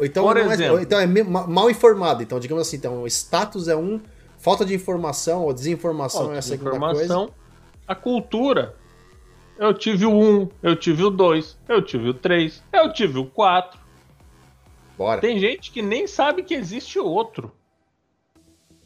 [0.00, 0.78] Então, Por não é, exemplo.
[0.78, 2.22] é, então é mal informado.
[2.22, 4.00] Então, digamos assim, então, status é um,
[4.38, 7.34] falta de informação ou desinformação falta é a segunda informação, coisa.
[7.86, 8.74] A cultura.
[9.56, 13.26] Eu tive o 1, eu tive o 2, eu tive o 3, eu tive o
[13.26, 13.78] 4.
[14.98, 15.20] Bora.
[15.20, 17.52] Tem gente que nem sabe que existe outro.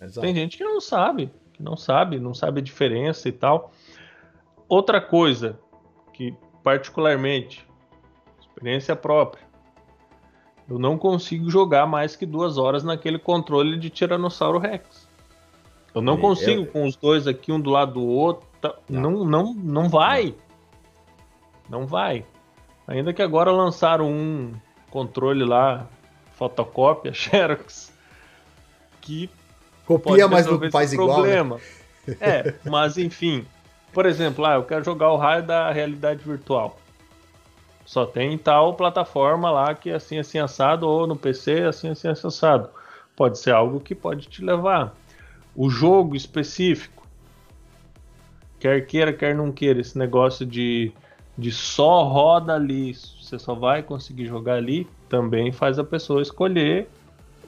[0.01, 0.21] Exato.
[0.21, 3.73] Tem gente que não sabe, que não sabe, não sabe a diferença e tal.
[4.69, 5.59] Outra coisa
[6.13, 7.67] que, particularmente,
[8.41, 9.43] experiência própria,
[10.69, 15.09] eu não consigo jogar mais que duas horas naquele controle de Tiranossauro Rex.
[15.95, 16.67] Eu não consigo eu...
[16.67, 18.47] com os dois aqui, um do lado do outro.
[18.89, 20.35] Não, não, não vai.
[21.69, 22.27] Não vai.
[22.87, 24.53] Ainda que agora lançaram um
[24.91, 25.87] controle lá,
[26.33, 27.93] fotocópia, Xerox,
[29.01, 29.31] que
[29.87, 31.09] copia, mas não faz igual.
[31.09, 31.15] Né?
[31.15, 31.57] Problema.
[31.57, 31.63] Né?
[32.23, 33.45] É, mas enfim,
[33.93, 36.79] por exemplo, ah, eu quero jogar o raio da realidade virtual.
[37.85, 42.09] Só tem tal plataforma lá que é assim, assim, assado, ou no PC, assim, assim,
[42.09, 42.69] assado.
[43.17, 44.95] Pode ser algo que pode te levar.
[45.57, 47.07] O jogo específico,
[48.61, 50.93] quer queira, quer não queira, esse negócio de,
[51.37, 56.89] de só roda ali, você só vai conseguir jogar ali, também faz a pessoa escolher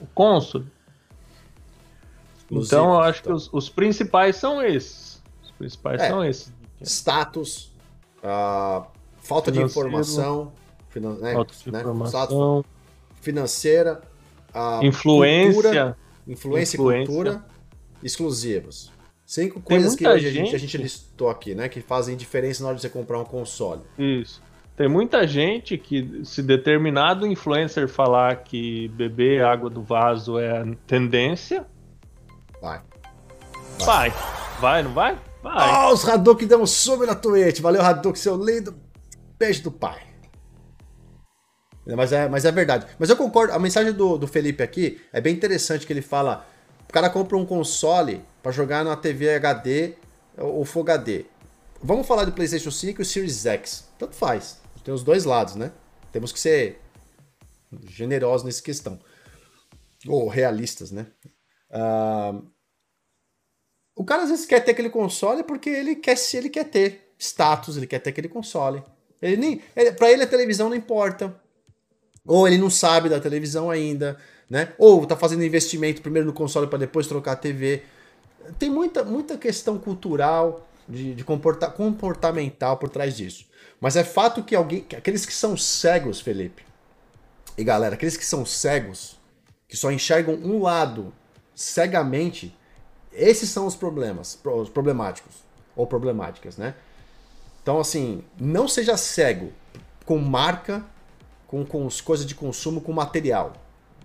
[0.01, 0.65] o console.
[2.49, 3.31] Então, eu acho então.
[3.31, 5.10] que os, os principais são esses
[5.61, 6.51] principais é, são esses.
[6.81, 7.71] Status,
[8.23, 8.85] uh,
[9.17, 10.51] falta de informação,
[10.89, 12.65] finan né, falta de né, informação
[13.21, 14.01] financeira,
[14.55, 15.97] uh, influência, cultura,
[16.27, 17.45] influência, influência, e cultura
[18.03, 18.91] exclusivos.
[19.25, 20.27] Cinco coisas que gente...
[20.27, 21.69] a, gente, a gente listou aqui, né?
[21.69, 23.81] Que fazem diferença na hora de você comprar um console.
[23.97, 24.41] Isso.
[24.75, 31.65] Tem muita gente que, se determinado influencer falar que beber água do vaso é tendência.
[32.61, 32.81] Vai.
[33.79, 34.09] Vai.
[34.09, 34.13] Vai,
[34.59, 35.17] vai não vai?
[35.41, 35.87] Vai.
[35.87, 37.59] Oh, os Hadouken dão um sub na Twitch.
[37.59, 38.75] Valeu, Hadouken, seu lindo.
[39.37, 40.01] Beijo do pai.
[41.85, 42.85] Mas é, mas é verdade.
[42.99, 46.45] Mas eu concordo, a mensagem do, do Felipe aqui é bem interessante que ele fala:
[46.87, 49.95] o cara compra um console para jogar na TV HD
[50.37, 51.25] ou Full HD.
[51.81, 53.87] Vamos falar do PlayStation 5 e o Series X.
[53.97, 54.59] Tanto faz.
[54.83, 55.71] Tem os dois lados, né?
[56.11, 56.79] Temos que ser
[57.87, 58.99] generosos nessa questão.
[60.07, 61.07] Ou realistas, né?
[61.71, 62.45] Uh,
[64.01, 67.13] o cara às vezes quer ter aquele console porque ele quer se ele quer ter
[67.19, 68.81] status, ele quer ter aquele console.
[69.21, 71.39] Ele nem, ele, pra ele a televisão não importa.
[72.25, 74.17] Ou ele não sabe da televisão ainda,
[74.49, 74.73] né?
[74.79, 77.83] Ou tá fazendo investimento primeiro no console para depois trocar a TV.
[78.57, 83.45] Tem muita, muita questão cultural, de, de comporta, comportamental por trás disso.
[83.79, 86.63] Mas é fato que alguém, que aqueles que são cegos, Felipe,
[87.55, 89.19] e galera, aqueles que são cegos,
[89.67, 91.13] que só enxergam um lado
[91.53, 92.51] cegamente,
[93.13, 95.35] esses são os problemas, os problemáticos
[95.75, 96.75] ou problemáticas, né?
[97.61, 99.51] Então, assim, não seja cego
[100.05, 100.83] com marca,
[101.47, 103.53] com, com as coisas de consumo, com material.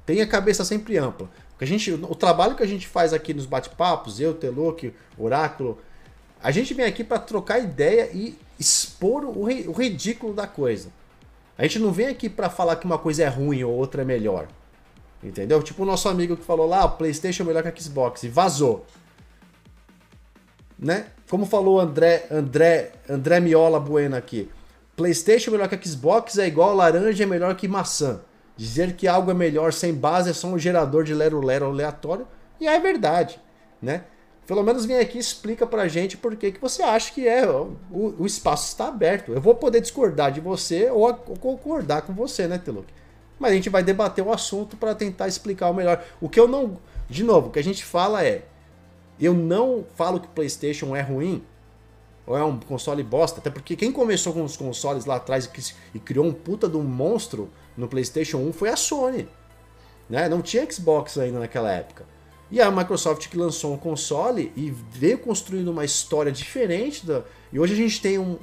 [0.05, 1.29] Tenha a cabeça sempre ampla.
[1.51, 5.79] Porque a gente, o trabalho que a gente faz aqui nos bate-papos, eu, Telok, Oráculo,
[6.43, 10.91] a gente vem aqui para trocar ideia e expor o, o ridículo da coisa.
[11.57, 14.05] A gente não vem aqui para falar que uma coisa é ruim ou outra é
[14.05, 14.49] melhor.
[15.27, 15.61] Entendeu?
[15.61, 18.29] Tipo o nosso amigo que falou lá, o PlayStation é melhor que a Xbox e
[18.29, 18.87] vazou.
[20.79, 21.07] Né?
[21.29, 24.49] Como falou André, André, André Miola Bueno aqui.
[24.95, 28.21] PlayStation é melhor que a Xbox é igual laranja é melhor que maçã.
[28.57, 32.27] Dizer que algo é melhor sem base é só um gerador de lero-lero aleatório.
[32.61, 33.41] E é verdade,
[33.83, 34.05] né?
[34.47, 37.45] Pelo menos vem aqui e explica pra gente por que, que você acha que é.
[37.51, 37.77] O,
[38.17, 39.33] o espaço está aberto.
[39.33, 42.87] Eu vou poder discordar de você ou, ou concordar com você, né, Teluk?
[43.39, 46.03] Mas a gente vai debater o assunto para tentar explicar o melhor.
[46.21, 46.79] O que eu não.
[47.09, 48.45] De novo, o que a gente fala é.
[49.19, 51.43] Eu não falo que o PlayStation é ruim
[52.27, 55.49] ou é um console bosta, até porque quem começou com os consoles lá atrás
[55.95, 59.29] e criou um puta de um monstro no PlayStation 1 foi a Sony.
[60.11, 60.29] Né?
[60.29, 62.05] Não tinha Xbox ainda naquela época.
[62.51, 67.23] E a Microsoft que lançou um console e veio construindo uma história diferente da.
[67.53, 68.39] E hoje a gente tem um.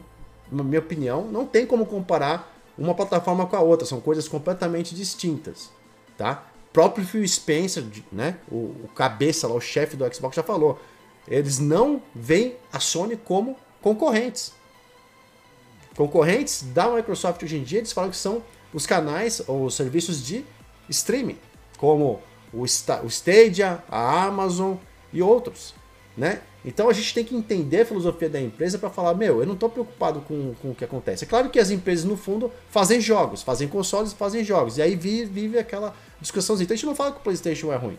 [0.52, 4.96] Na minha opinião, não tem como comparar uma plataforma com a outra, são coisas completamente
[4.96, 5.70] distintas,
[6.18, 6.48] tá?
[6.70, 10.80] O próprio Phil Spencer, né, o, o cabeça lá, o chefe do Xbox já falou,
[11.28, 14.54] eles não veem a Sony como concorrentes.
[15.96, 18.44] Concorrentes da Microsoft hoje em dia, eles falam que são
[18.74, 20.44] os canais ou os serviços de
[20.90, 21.38] streaming,
[21.78, 22.20] como
[22.52, 24.76] o, Stadia, a Amazon
[25.12, 25.76] e outros,
[26.18, 26.42] né?
[26.66, 29.54] Então a gente tem que entender a filosofia da empresa para falar, meu, eu não
[29.54, 31.26] estou preocupado com, com o que acontece.
[31.26, 34.78] É claro que as empresas, no fundo, fazem jogos, fazem consoles, fazem jogos.
[34.78, 36.56] E aí vive, vive aquela discussão.
[36.56, 37.98] Então a gente não fala que o PlayStation é ruim.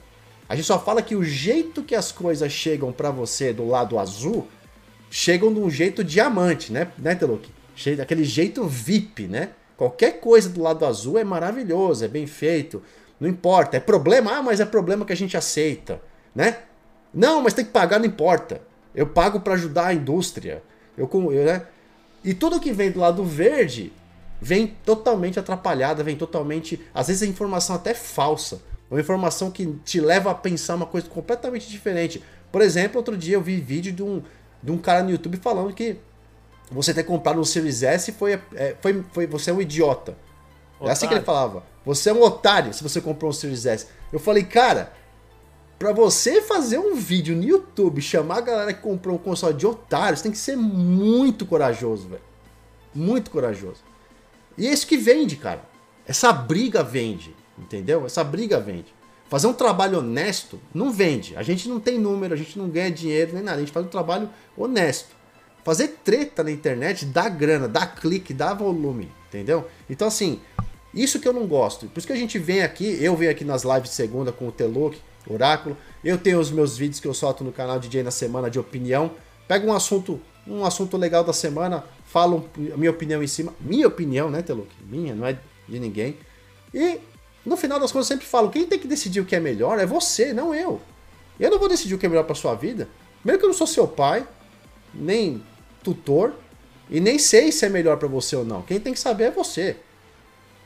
[0.48, 3.98] A gente só fala que o jeito que as coisas chegam para você do lado
[3.98, 4.46] azul
[5.10, 7.48] chegam de um jeito diamante, né, né Teluk?
[8.00, 9.50] Aquele jeito VIP, né?
[9.76, 12.82] Qualquer coisa do lado azul é maravilhoso, é bem feito.
[13.18, 13.76] Não importa.
[13.76, 14.38] É problema?
[14.38, 16.00] Ah, mas é problema que a gente aceita,
[16.34, 16.58] né?
[17.14, 18.60] Não, mas tem que pagar, não importa.
[18.94, 20.62] Eu pago para ajudar a indústria.
[20.96, 21.66] Eu, eu, né?
[22.22, 23.92] E tudo que vem do lado verde
[24.40, 26.80] vem totalmente atrapalhada, vem totalmente.
[26.92, 28.62] Às vezes a informação até falsa.
[28.90, 32.22] Uma informação que te leva a pensar uma coisa completamente diferente.
[32.52, 34.22] Por exemplo, outro dia eu vi vídeo de um,
[34.62, 35.96] de um cara no YouTube falando que
[36.70, 40.16] você ter comprado um Series S foi, é, foi, foi você é um idiota.
[40.76, 40.88] Otário.
[40.88, 41.64] É assim que ele falava.
[41.84, 43.86] Você é um otário se você comprou um Series S.
[44.12, 44.92] Eu falei, cara,
[45.78, 49.66] Pra você fazer um vídeo no YouTube, chamar a galera que comprou um console de
[49.66, 52.22] otários, tem que ser muito corajoso, velho.
[52.94, 53.82] Muito corajoso.
[54.56, 55.62] E é isso que vende, cara.
[56.06, 58.06] Essa briga vende, entendeu?
[58.06, 58.94] Essa briga vende.
[59.28, 61.36] Fazer um trabalho honesto não vende.
[61.36, 63.56] A gente não tem número, a gente não ganha dinheiro nem nada.
[63.56, 65.08] A gente faz um trabalho honesto.
[65.64, 69.66] Fazer treta na internet dá grana, dá clique, dá volume, entendeu?
[69.88, 70.40] Então, assim,
[70.92, 71.86] isso que eu não gosto.
[71.86, 74.46] Por isso que a gente vem aqui, eu venho aqui nas lives de segunda com
[74.46, 75.76] o Teluk, Oráculo.
[76.02, 79.12] Eu tenho os meus vídeos que eu solto no canal DJ na semana de opinião.
[79.48, 83.54] Pega um assunto, um assunto legal da semana, falo a minha opinião em cima.
[83.60, 84.68] Minha opinião, né, Teluk?
[84.88, 86.16] Minha, não é de ninguém.
[86.72, 86.98] E
[87.44, 89.78] no final das contas eu sempre falo, quem tem que decidir o que é melhor
[89.78, 90.80] é você, não eu.
[91.38, 92.88] Eu não vou decidir o que é melhor para sua vida.
[93.24, 94.26] Mesmo que eu não sou seu pai,
[94.92, 95.42] nem
[95.82, 96.34] tutor,
[96.88, 98.62] e nem sei se é melhor para você ou não.
[98.62, 99.76] Quem tem que saber é você.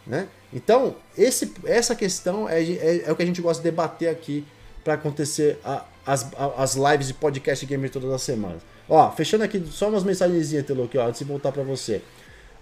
[0.09, 0.26] Né?
[0.52, 4.44] Então, esse, essa questão é, é, é, o que a gente gosta de debater aqui
[4.82, 8.62] para acontecer a, as, a, as lives de podcast gamer todas as semanas.
[8.88, 12.00] Ó, fechando aqui só umas mensagenzinhas, Telo, aqui, ó, antes de voltar para você.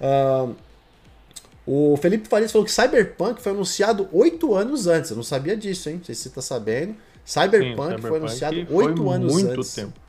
[0.01, 0.57] Uh,
[1.65, 5.11] o Felipe Farias falou que Cyberpunk foi anunciado oito anos antes.
[5.11, 5.97] Eu não sabia disso, hein?
[5.99, 6.97] Não sei se você tá sabendo.
[7.25, 9.75] Cyberpunk, Sim, foi anunciado oito anos muito antes.
[9.75, 10.01] Tempo.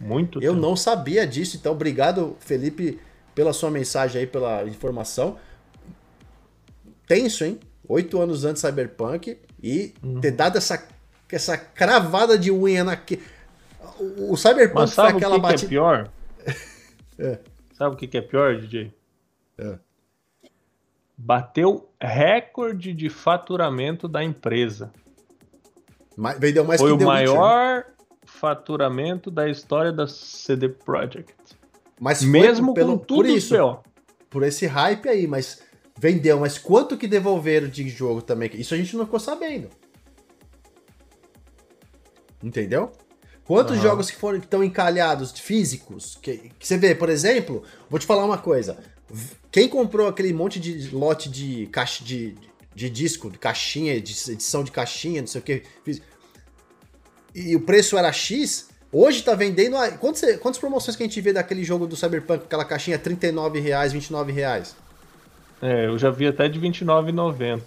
[0.00, 0.66] Muito Eu tempo.
[0.66, 3.00] não sabia disso, então obrigado, Felipe,
[3.34, 5.36] pela sua mensagem aí, pela informação
[7.08, 7.58] tenso, hein?
[7.88, 10.20] Oito anos antes de Cyberpunk e uhum.
[10.20, 10.86] ter dado essa,
[11.32, 12.98] essa cravada de unha na.
[13.98, 15.60] O, o Cyberpunk Mas sabe foi aquela que batida.
[15.60, 16.10] Que é pior?
[17.18, 17.38] é.
[17.72, 18.92] Sabe o que, que é pior, DJ?
[19.56, 19.78] É.
[21.16, 24.92] Bateu recorde de faturamento da empresa.
[26.16, 27.86] Mas, vendeu mais Foi que o maior
[28.24, 31.34] faturamento da história da CD Projekt.
[32.00, 33.78] Mas mesmo pelo, com tudo por isso,
[34.28, 35.62] por esse hype aí, mas
[35.98, 38.50] Vendeu, mas quanto que devolveram de jogo também?
[38.54, 39.68] Isso a gente não ficou sabendo.
[42.42, 42.92] Entendeu?
[43.44, 43.82] Quantos uhum.
[43.82, 46.16] jogos que foram que estão encalhados físicos?
[46.22, 48.78] Que, que, você vê, por exemplo, vou te falar uma coisa.
[49.50, 52.36] Quem comprou aquele monte de lote de caixa de,
[52.74, 55.62] de disco, de caixinha, de edição de caixinha, não sei o que,
[57.34, 59.76] e o preço era X, hoje tá vendendo.
[59.98, 64.87] Quantas, quantas promoções que a gente vê daquele jogo do Cyberpunk, aquela caixinha R$39, R$29?
[65.60, 67.62] É, eu já vi até de R$29,90.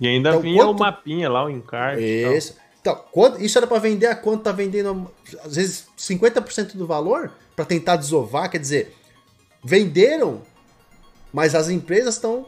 [0.00, 0.76] E ainda então, vinha quanto...
[0.76, 2.02] o mapinha lá, o encarte.
[2.02, 2.56] Isso.
[2.80, 5.10] Então, quando, isso era para vender a quanto tá vendendo,
[5.42, 8.50] às vezes, 50% do valor para tentar desovar.
[8.50, 8.94] Quer dizer,
[9.62, 10.42] venderam,
[11.32, 12.46] mas as empresas estão.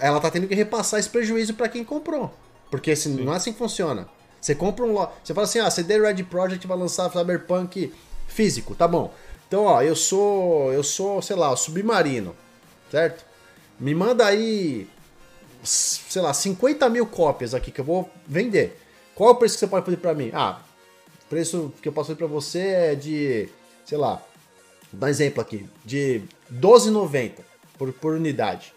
[0.00, 2.32] Ela tá tendo que repassar esse prejuízo para quem comprou.
[2.70, 4.06] Porque assim, não é assim que funciona.
[4.40, 4.94] Você compra um.
[5.24, 7.92] Você fala assim: ah, CD Red Project vai lançar Cyberpunk
[8.26, 9.12] físico, tá bom.
[9.48, 10.72] Então, ó, eu sou.
[10.72, 12.36] Eu sou, sei lá, submarino,
[12.90, 13.24] certo?
[13.82, 14.86] Me manda aí,
[15.64, 18.78] sei lá, 50 mil cópias aqui que eu vou vender.
[19.12, 20.30] Qual é o preço que você pode fazer para mim?
[20.32, 20.60] Ah,
[21.24, 23.48] o preço que eu posso fazer para você é de,
[23.84, 24.22] sei lá,
[24.92, 27.32] vou dar um exemplo aqui, de 12,90
[27.76, 28.72] por, por unidade.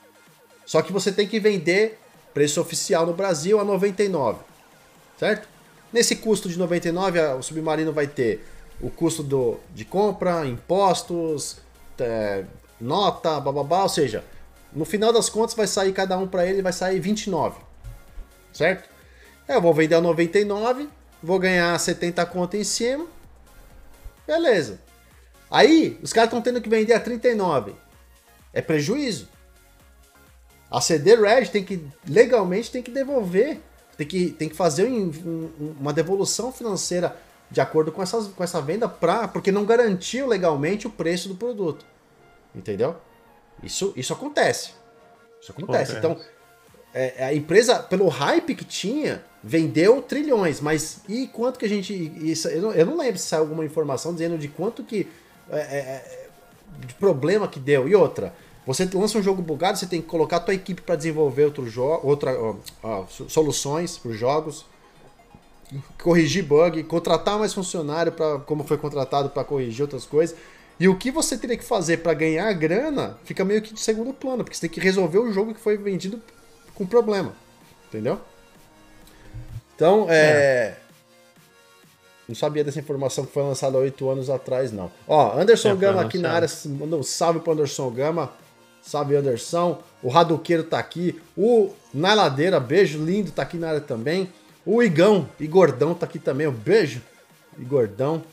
[0.65, 1.99] Só que você tem que vender
[2.33, 4.39] preço oficial no Brasil a 99,
[5.19, 5.47] certo?
[5.93, 8.43] Nesse custo de 99, o submarino vai ter
[8.81, 11.57] o custo do, de compra, impostos,
[11.99, 12.43] é,
[12.81, 14.23] nota, bababá, ou seja,
[14.75, 17.59] no final das contas vai sair cada um para ele vai sair 29,
[18.51, 18.89] certo?
[19.47, 20.89] É, eu vou vender a 99,
[21.23, 23.05] vou ganhar 70 conto em cima.
[24.27, 24.79] Beleza.
[25.49, 27.75] Aí, os caras estão tendo que vender a 39.
[28.51, 29.29] É prejuízo.
[30.69, 33.59] A CD Red tem que, legalmente, tem que devolver.
[33.95, 37.15] Tem que, tem que fazer um, um, uma devolução financeira
[37.49, 41.35] de acordo com, essas, com essa venda, pra, porque não garantiu legalmente o preço do
[41.35, 41.85] produto.
[42.53, 42.97] Entendeu?
[43.63, 44.71] Isso, isso acontece.
[45.41, 45.97] Isso acontece.
[45.97, 46.19] Então,
[46.93, 51.93] é, a empresa, pelo hype que tinha, vendeu trilhões, mas e quanto que a gente.
[51.93, 55.07] Isso, eu, não, eu não lembro se saiu alguma informação dizendo de quanto que.
[55.51, 56.25] É, é, é,
[56.79, 57.87] de problema que deu.
[57.87, 58.33] E outra,
[58.65, 61.69] você lança um jogo bugado, você tem que colocar a tua equipe para desenvolver outro
[61.69, 64.65] jogo, outra, ó, ó, soluções para os jogos,
[66.01, 70.35] corrigir bug, contratar mais funcionário para como foi contratado para corrigir outras coisas.
[70.79, 74.13] E o que você teria que fazer para ganhar grana fica meio que de segundo
[74.13, 76.21] plano, porque você tem que resolver o jogo que foi vendido
[76.73, 77.33] com problema.
[77.87, 78.19] Entendeu?
[79.75, 80.15] Então, é...
[80.15, 80.77] é.
[82.27, 84.91] Não sabia dessa informação que foi lançada há oito anos atrás, não.
[85.07, 88.33] Ó, Anderson é, Gama aqui na área, mandou um salve pro Anderson Gama.
[88.81, 89.81] Salve, Anderson.
[90.01, 91.21] O Raduqueiro tá aqui.
[91.37, 94.31] O Nailadeira, beijo lindo, tá aqui na área também.
[94.65, 96.47] O Igão, Igordão tá aqui também.
[96.47, 97.01] Um beijo,
[97.59, 98.23] Igordão.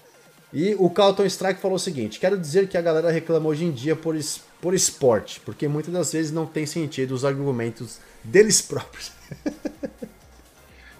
[0.52, 3.70] E o Carlton Strike falou o seguinte: quero dizer que a galera reclama hoje em
[3.70, 8.60] dia por, es por esporte, porque muitas das vezes não tem sentido os argumentos deles
[8.60, 9.12] próprios.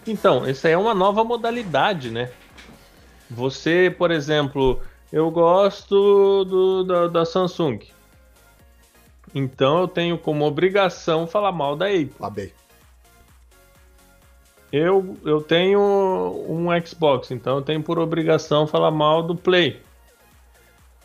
[0.04, 2.28] Então, isso aí é uma nova modalidade, né?
[3.30, 4.82] Você, por exemplo,
[5.12, 7.78] eu gosto do, da, da Samsung.
[9.34, 12.30] Então eu tenho como obrigação falar mal da Apple.
[12.32, 12.52] Bem.
[14.72, 15.80] Eu, eu tenho
[16.48, 19.80] um Xbox, então eu tenho por obrigação falar mal do Play.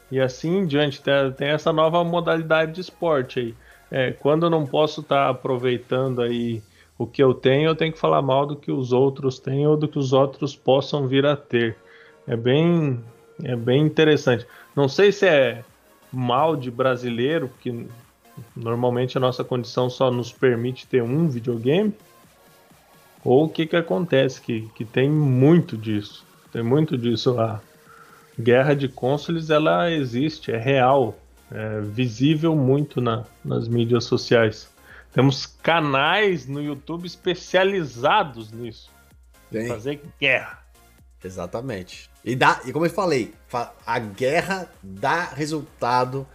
[0.10, 3.56] E assim em diante, tem, tem essa nova modalidade de esporte aí.
[3.92, 6.62] É, quando eu não posso estar tá aproveitando aí
[6.98, 9.78] o que eu tenho, eu tenho que falar mal do que os outros têm ou
[9.78, 11.76] do que os outros possam vir a ter.
[12.26, 13.04] É bem,
[13.44, 14.46] é bem interessante.
[14.76, 15.64] Não sei se é
[16.12, 17.86] mal de brasileiro, porque
[18.56, 21.94] normalmente a nossa condição só nos permite ter um videogame,
[23.28, 26.26] ou o que, que acontece, que, que tem muito disso.
[26.50, 27.38] Tem muito disso.
[27.38, 27.60] A
[28.40, 31.20] guerra de consoles ela existe, é real,
[31.52, 34.70] é visível muito na, nas mídias sociais.
[35.12, 38.90] Temos canais no YouTube especializados nisso.
[39.52, 40.64] Bem, fazer guerra.
[41.22, 42.10] Exatamente.
[42.24, 43.34] E, dá, e como eu falei,
[43.86, 46.26] a guerra dá resultado.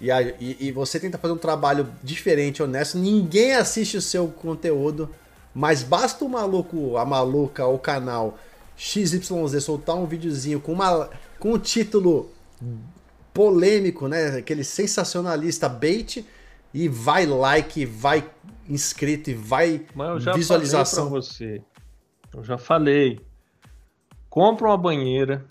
[0.00, 2.96] E, a, e, e, você tenta fazer um trabalho diferente, honesto.
[2.96, 5.14] Ninguém assiste o seu conteúdo,
[5.54, 8.38] mas basta o maluco, a maluca, o canal
[8.76, 12.30] XYZ soltar um videozinho com, uma, com um título
[13.34, 14.38] polêmico, né?
[14.38, 16.24] Aquele sensacionalista bait
[16.72, 18.28] e vai like, vai
[18.68, 21.10] inscrito e vai Mas eu já visualização.
[21.10, 21.62] Falei pra você.
[22.34, 23.20] Eu já falei.
[24.28, 25.44] Compra uma banheira,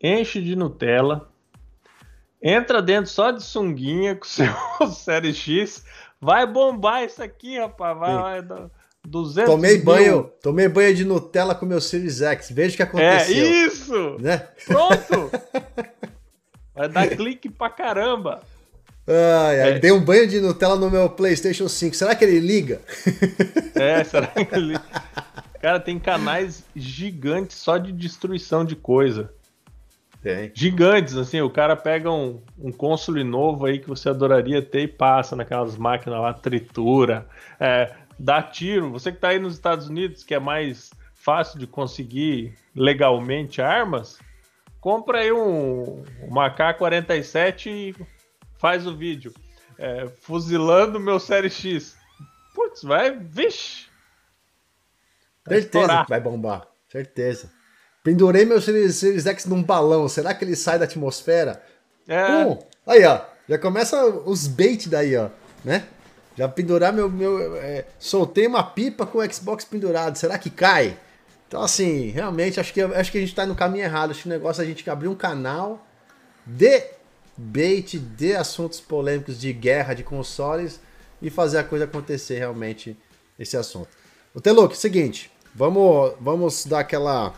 [0.00, 1.28] enche de Nutella,
[2.40, 4.46] entra dentro só de sunguinha com seu
[4.94, 5.84] Série X,
[6.20, 7.98] vai bombar isso aqui, rapaz.
[7.98, 8.70] Vai, vai
[9.08, 9.84] 200 tomei mil.
[9.84, 12.50] banho, tomei banho de Nutella com meu Series X.
[12.50, 13.36] Veja o que aconteceu.
[13.36, 14.16] É isso.
[14.20, 14.46] Né?
[14.66, 15.30] Pronto.
[16.74, 18.40] vai dar clique pra caramba.
[19.06, 19.78] Ai, ai, é.
[19.78, 21.96] Dei um banho de Nutella no meu PlayStation 5.
[21.96, 22.80] Será que ele liga?
[23.74, 24.82] É, será que ele liga?
[25.60, 29.32] Cara, tem canais gigantes só de destruição de coisa.
[30.20, 30.50] Tem.
[30.52, 34.88] Gigantes, assim, o cara pega um, um console novo aí que você adoraria ter e
[34.88, 37.24] passa naquelas máquinas lá, tritura,
[37.60, 38.90] é, dá tiro.
[38.90, 44.18] Você que tá aí nos Estados Unidos, que é mais fácil de conseguir legalmente armas,
[44.80, 47.96] compra aí um, um AK-47 e
[48.58, 49.32] faz o vídeo.
[49.78, 51.96] É, fuzilando meu Série X.
[52.54, 53.88] Putz, vai, vixe,
[55.48, 56.66] Certeza que vai bombar.
[56.90, 57.50] Certeza.
[58.02, 60.08] Pendurei meu Series, Series X num balão.
[60.08, 61.62] Será que ele sai da atmosfera?
[62.06, 62.44] É.
[62.44, 62.58] Pum.
[62.86, 63.20] Aí, ó.
[63.48, 65.30] Já começa os bait daí, ó.
[65.64, 65.84] Né?
[66.38, 67.10] Já pendurar meu.
[67.10, 70.16] meu é, soltei uma pipa com o Xbox pendurado.
[70.16, 70.96] Será que cai?
[71.48, 74.12] Então, assim, realmente, acho que, acho que a gente tá no caminho errado.
[74.12, 75.84] Acho que o negócio é a gente abrir um canal
[76.46, 76.84] de
[77.36, 80.78] bait, de assuntos polêmicos, de guerra, de consoles
[81.20, 82.96] e fazer a coisa acontecer realmente,
[83.36, 83.88] esse assunto.
[84.32, 85.32] O Teluk, seguinte.
[85.52, 87.34] Vamos, vamos dar aquela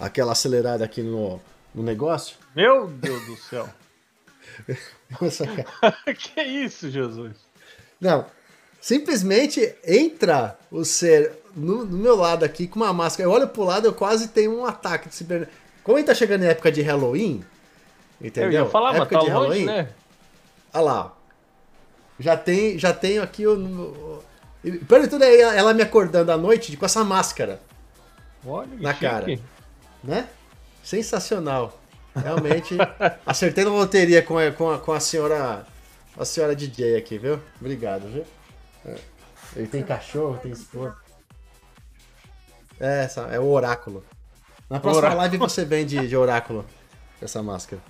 [0.00, 1.40] aquela acelerada aqui no,
[1.72, 2.36] no negócio?
[2.56, 3.68] Meu Deus do céu.
[6.18, 7.49] que isso, Jesus?
[8.00, 8.24] Não,
[8.80, 13.28] simplesmente entra o ser no, no, meu lado aqui com uma máscara.
[13.28, 15.48] Eu olho pro lado, eu quase tenho um ataque de ciber...
[15.82, 17.44] Como ele tá chegando em época de Halloween,
[18.20, 18.52] entendeu?
[18.52, 19.88] Eu ia falar, época mas tá de longe, Halloween, né?
[20.72, 21.16] Olha lá.
[22.18, 24.22] Já tem, já tenho aqui o,
[24.62, 27.60] de tudo é ela me acordando à noite com essa máscara.
[28.46, 29.04] Olha, na chique.
[29.04, 29.38] cara.
[30.04, 30.28] Né?
[30.82, 31.78] Sensacional.
[32.14, 32.76] Realmente,
[33.24, 35.66] acertei na loteria com a, com a, com a senhora
[36.16, 37.40] a senhora DJ aqui, viu?
[37.60, 38.24] Obrigado, viu?
[38.84, 38.96] É.
[39.56, 40.96] Ele tem cachorro, tem esposa.
[42.78, 44.04] É, essa, é o oráculo.
[44.68, 45.20] Na próxima oráculo.
[45.20, 46.64] live você vende de oráculo
[47.20, 47.82] essa máscara.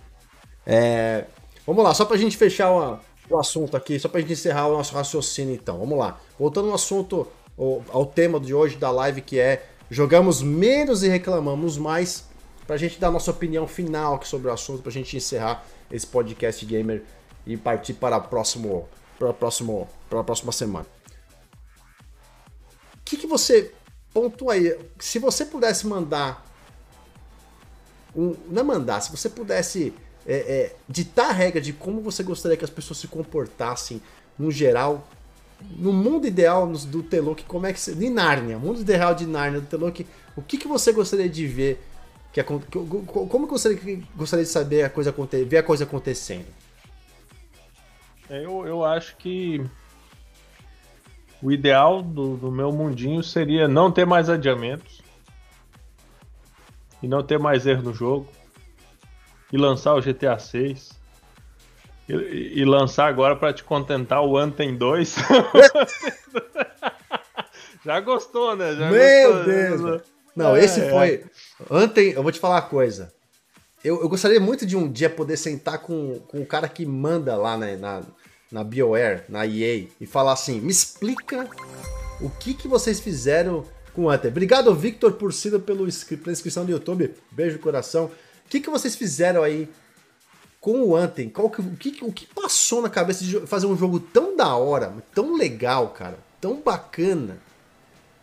[0.66, 1.24] É,
[1.66, 4.76] vamos lá, só pra gente fechar uma, o assunto aqui, só pra gente encerrar o
[4.76, 5.78] nosso raciocínio então.
[5.78, 6.18] Vamos lá.
[6.38, 7.28] Voltando ao assunto,
[7.92, 12.24] ao tema de hoje da live, que é jogamos menos e reclamamos mais,
[12.66, 16.64] pra gente dar nossa opinião final aqui sobre o assunto, pra gente encerrar esse podcast
[16.64, 17.02] gamer
[17.46, 18.88] e partir para a próximo,
[19.18, 20.86] para próximo, para a próxima semana.
[22.94, 23.72] O que, que você
[24.12, 24.78] pontua aí?
[24.98, 26.46] Se você pudesse mandar
[28.14, 29.94] um, não é mandar, se você pudesse
[30.26, 34.02] é, é, ditar a regra de como você gostaria que as pessoas se comportassem
[34.38, 35.08] no geral,
[35.76, 39.60] no mundo ideal do Telok, como é que se, de Nárnia, mundo ideal de Nárnia
[39.60, 41.82] do Telok, o que, que você gostaria de ver
[42.32, 45.14] que, como você gostaria, gostaria de saber a coisa
[45.46, 46.46] ver a coisa acontecendo?
[48.30, 49.60] Eu, eu acho que
[51.42, 55.02] o ideal do, do meu mundinho seria não ter mais adiamentos
[57.02, 58.28] e não ter mais erro no jogo
[59.52, 61.00] e lançar o GTA 6.
[62.08, 65.16] E, e lançar agora para te contentar o Anthem 2.
[67.84, 68.76] Já gostou, né?
[68.76, 69.68] Já Meu gostou, né?
[69.68, 69.80] Deus!
[69.80, 70.00] Né?
[70.36, 71.14] Não, é, esse foi.
[71.14, 71.24] É.
[71.68, 73.12] Anthem, eu vou te falar uma coisa.
[73.82, 77.34] Eu, eu, gostaria muito de um dia poder sentar com, com o cara que manda
[77.36, 78.02] lá né, na,
[78.50, 81.48] na BioWare, na EA, e falar assim: me explica
[82.20, 84.30] o que, que vocês fizeram com o Anthem.
[84.30, 87.14] Obrigado, Victor, por sido pelo, pela inscrição do YouTube.
[87.32, 88.10] Beijo no coração
[88.50, 89.68] que, que vocês fizeram aí
[90.60, 91.30] com o Anthem?
[91.30, 94.54] Qual que, o, que, o que passou na cabeça de fazer um jogo tão da
[94.56, 97.38] hora, tão legal, cara, tão bacana,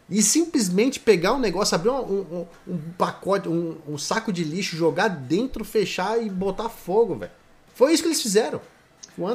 [0.10, 4.76] e simplesmente pegar um negócio, abrir um, um, um pacote, um, um, saco de lixo,
[4.76, 7.32] jogar dentro, fechar e botar fogo, velho.
[7.74, 8.62] Foi isso que eles fizeram.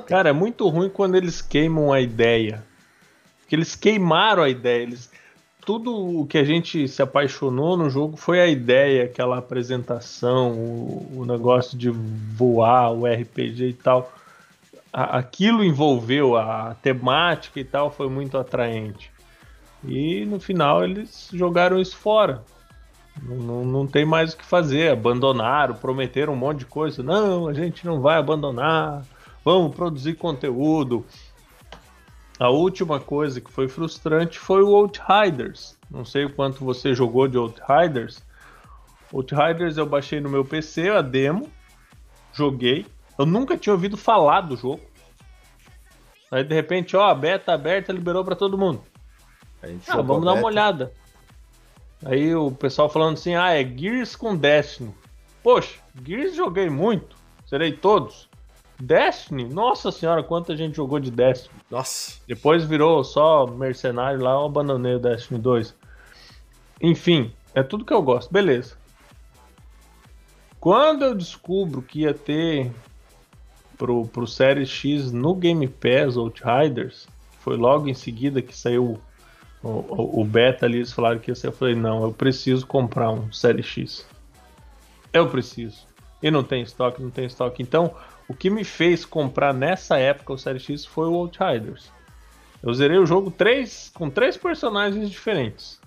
[0.06, 2.64] Cara, é muito ruim quando eles queimam a ideia.
[3.40, 4.82] Porque eles queimaram a ideia.
[4.82, 5.10] Eles
[5.64, 11.20] tudo o que a gente se apaixonou no jogo foi a ideia, aquela apresentação, o,
[11.20, 14.12] o negócio de voar, o RPG e tal.
[14.92, 19.10] A, aquilo envolveu a temática e tal, foi muito atraente.
[19.84, 22.42] E no final eles jogaram isso fora.
[23.22, 27.02] Não, não, não tem mais o que fazer, abandonaram, prometeram um monte de coisa.
[27.02, 29.04] Não, a gente não vai abandonar,
[29.44, 31.04] vamos produzir conteúdo.
[32.38, 35.78] A última coisa que foi frustrante foi o Outriders.
[35.90, 38.22] Não sei o quanto você jogou de Outriders.
[39.12, 41.48] Outriders eu baixei no meu PC a demo,
[42.32, 42.86] joguei.
[43.18, 44.80] Eu nunca tinha ouvido falar do jogo.
[46.30, 48.82] Aí de repente, ó, a beta aberta liberou para todo mundo.
[49.86, 50.92] Ah, vamos dar uma olhada.
[52.04, 54.92] Aí o pessoal falando assim: ah, é Gears com Destiny.
[55.42, 57.16] Poxa, Gears joguei muito.
[57.46, 58.28] Serei todos.
[58.82, 59.44] Destiny?
[59.44, 61.54] Nossa senhora, quanta gente jogou de Destiny.
[61.70, 62.20] Nossa.
[62.26, 65.74] Depois virou só mercenário lá, eu abandonei o Destiny 2.
[66.80, 68.32] Enfim, é tudo que eu gosto.
[68.32, 68.76] Beleza.
[70.58, 72.72] Quando eu descubro que ia ter
[73.78, 77.06] pro, pro Série X no Game Pass Outriders,
[77.38, 79.00] foi logo em seguida que saiu
[79.62, 81.48] o, o, o beta ali, eles falaram que ia ser.
[81.48, 84.04] Eu falei, não, eu preciso comprar um Série X.
[85.12, 85.86] Eu preciso.
[86.20, 87.62] E não tem estoque, não tem estoque.
[87.62, 87.94] Então,
[88.32, 91.92] o que me fez comprar nessa época o Série X foi o Outriders.
[92.62, 95.78] Eu zerei o jogo três, com três personagens diferentes.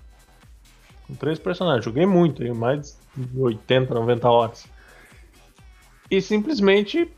[1.08, 1.84] Com três personagens.
[1.84, 4.68] Joguei muito, mais de 80, 90 horas.
[6.12, 7.12] E simplesmente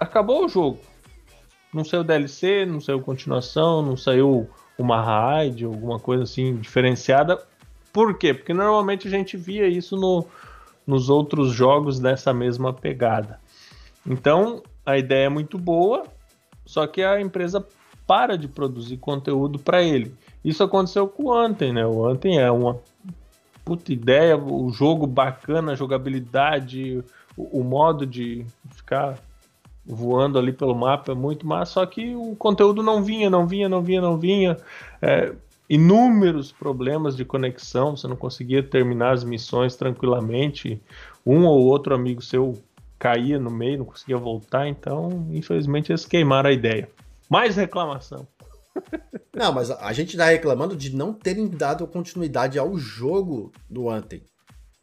[0.00, 0.80] acabou o jogo.
[1.70, 4.48] Não saiu DLC, não saiu continuação, não saiu
[4.78, 7.38] uma raid, alguma coisa assim diferenciada.
[7.92, 8.32] Por quê?
[8.32, 10.26] Porque normalmente a gente via isso no,
[10.86, 13.43] nos outros jogos dessa mesma pegada.
[14.06, 16.04] Então a ideia é muito boa,
[16.64, 17.66] só que a empresa
[18.06, 20.14] para de produzir conteúdo para ele.
[20.44, 21.86] Isso aconteceu com o Anthem, né?
[21.86, 22.78] O Anthem é uma
[23.64, 27.02] puta ideia, o jogo bacana, a jogabilidade,
[27.36, 29.18] o, o modo de ficar
[29.86, 33.68] voando ali pelo mapa é muito massa, só que o conteúdo não vinha, não vinha,
[33.68, 34.56] não vinha, não vinha.
[35.00, 35.34] É,
[35.68, 40.80] inúmeros problemas de conexão, você não conseguia terminar as missões tranquilamente.
[41.24, 42.54] Um ou outro amigo seu
[43.04, 46.90] caía no meio, não conseguia voltar, então, infelizmente, eles queimaram a ideia.
[47.28, 48.26] Mais reclamação.
[49.36, 54.22] Não, mas a gente tá reclamando de não terem dado continuidade ao jogo do Anthem.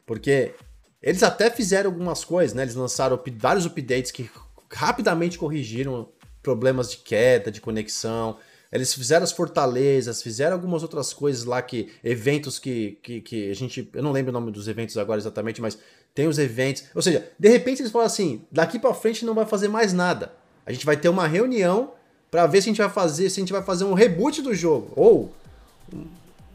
[0.06, 0.54] Porque
[1.02, 2.62] eles até fizeram algumas coisas, né?
[2.62, 4.30] Eles lançaram vários updates que
[4.72, 6.10] rapidamente corrigiram
[6.44, 8.38] problemas de queda, de conexão.
[8.72, 11.92] Eles fizeram as fortalezas, fizeram algumas outras coisas lá que.
[12.04, 13.90] eventos que, que, que a gente.
[13.94, 15.78] Eu não lembro o nome dos eventos agora exatamente, mas
[16.14, 16.84] tem os eventos.
[16.93, 20.34] Ou seja, de repente eles falam assim: daqui para frente não vai fazer mais nada.
[20.66, 21.93] A gente vai ter uma reunião
[22.30, 24.53] para ver se a gente vai fazer, se a gente vai fazer um reboot do
[24.53, 25.34] jogo ou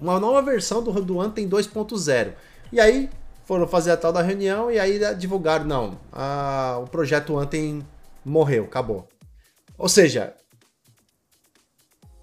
[0.01, 2.33] uma nova versão do, do Anthem 2.0.
[2.73, 3.11] E aí
[3.45, 7.87] foram fazer a tal da reunião e aí divulgaram, não, a, o projeto Anthem
[8.25, 9.09] morreu, acabou.
[9.79, 10.35] Ou seja.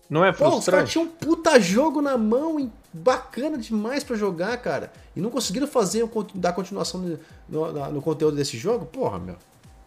[0.10, 0.52] Não é frustrante?
[0.52, 2.60] Pô, os caras tinham um puta jogo na mão
[2.94, 4.94] bacana demais para jogar, cara.
[5.16, 7.20] E não conseguiram fazer dar continuação no,
[7.50, 8.86] no, no, conteúdo desse jogo?
[8.86, 9.36] Porra, meu.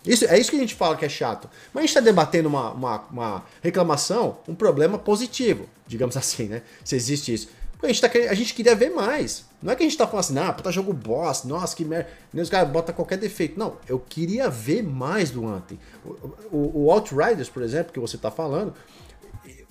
[0.05, 1.49] Isso, é isso que a gente fala que é chato.
[1.73, 6.63] Mas a gente tá debatendo uma, uma, uma reclamação, um problema positivo, digamos assim, né?
[6.85, 7.49] Se existe isso.
[7.83, 9.45] A gente, tá, a gente queria ver mais.
[9.63, 12.09] Não é que a gente tá falando assim, ah, puta jogo boss, nossa, que merda.
[12.35, 13.59] Os caras botam qualquer defeito.
[13.59, 15.79] Não, eu queria ver mais do Anthem.
[16.05, 16.11] O,
[16.51, 18.75] o, o Outriders, por exemplo, que você tá falando,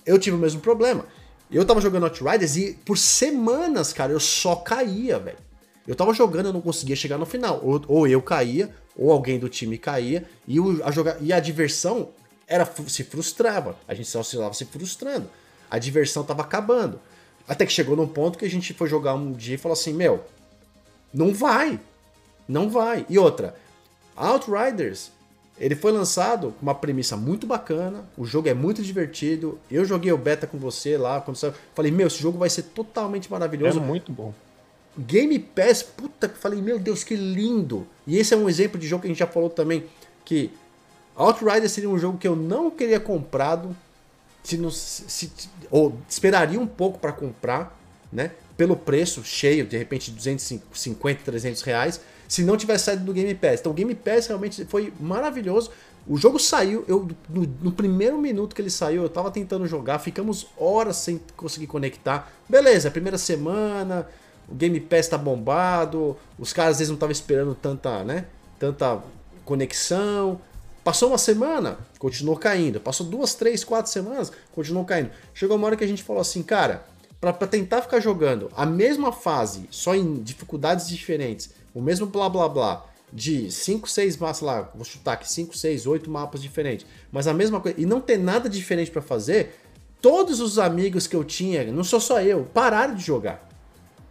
[0.04, 1.04] eu tive o mesmo problema.
[1.50, 5.38] Eu tava jogando Outriders e por semanas, cara, eu só caía, velho.
[5.86, 7.60] Eu tava jogando, eu não conseguia chegar no final.
[7.62, 11.38] Ou, ou eu caía, ou alguém do time caía, e, o, a, joga, e a
[11.38, 12.08] diversão
[12.46, 13.76] era se frustrava.
[13.86, 15.30] A gente só estava se frustrando.
[15.70, 17.00] A diversão tava acabando.
[17.46, 19.92] Até que chegou num ponto que a gente foi jogar um dia e falou assim:
[19.92, 20.24] Meu,
[21.14, 21.78] não vai.
[22.48, 23.06] Não vai.
[23.08, 23.54] E outra,
[24.16, 25.10] Outriders,
[25.58, 28.04] ele foi lançado com uma premissa muito bacana.
[28.16, 29.58] O jogo é muito divertido.
[29.70, 31.20] Eu joguei o beta com você lá.
[31.20, 31.52] Quando você...
[31.74, 33.78] Falei, meu, esse jogo vai ser totalmente maravilhoso.
[33.78, 34.34] É muito bom.
[34.98, 37.86] Game Pass, puta que falei, meu Deus, que lindo.
[38.06, 39.84] E esse é um exemplo de jogo que a gente já falou também.
[40.24, 40.50] Que
[41.14, 43.74] Outriders seria um jogo que eu não queria comprado
[44.42, 45.32] se, não, se
[45.70, 47.76] ou esperaria um pouco para comprar,
[48.12, 48.30] né?
[48.56, 53.60] Pelo preço cheio, de repente 250, 300 reais, se não tivesse saído do Game Pass.
[53.60, 55.70] Então o Game Pass realmente foi maravilhoso.
[56.08, 59.98] O jogo saiu, eu no, no, primeiro minuto que ele saiu, eu tava tentando jogar,
[59.98, 62.32] ficamos horas sem conseguir conectar.
[62.48, 64.06] Beleza, primeira semana,
[64.48, 68.26] o Game Pass tá bombado, os caras às vezes não estavam esperando tanta, né,
[68.56, 69.02] tanta
[69.44, 70.40] conexão.
[70.84, 72.80] Passou uma semana, continuou caindo.
[72.80, 75.10] Passou duas, três, quatro semanas, continuou caindo.
[75.34, 76.86] Chegou uma hora que a gente falou assim, cara,
[77.20, 82.48] para tentar ficar jogando a mesma fase, só em dificuldades diferentes, o mesmo blá blá
[82.48, 87.26] blá, de 5, 6 mapas lá, vou chutar aqui 5, 6, 8 mapas diferentes, mas
[87.26, 89.60] a mesma coisa, e não ter nada diferente para fazer,
[90.00, 93.46] todos os amigos que eu tinha, não sou só eu, pararam de jogar.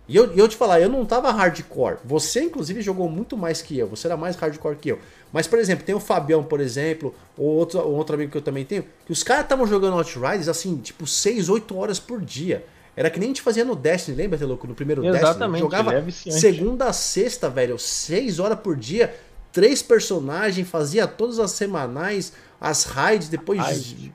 [0.07, 1.97] E eu, eu te falar, eu não tava hardcore.
[2.05, 3.87] Você, inclusive, jogou muito mais que eu.
[3.87, 4.99] Você era mais hardcore que eu.
[5.33, 8.63] Mas, por exemplo, tem o Fabião, por exemplo, ou outro, outro amigo que eu também
[8.63, 12.63] tenho, que os caras estavam jogando Outriders assim, tipo, 6, 8 horas por dia.
[12.95, 14.65] Era que nem a gente fazia no Destiny, lembra, Teloco?
[14.67, 15.59] No primeiro Exatamente, Destiny.
[15.59, 19.13] Jogava é segunda a sexta, velho, 6 horas por dia,
[19.51, 23.59] três personagens, fazia todas as semanais, as raids, depois.
[23.59, 24.13] Raid.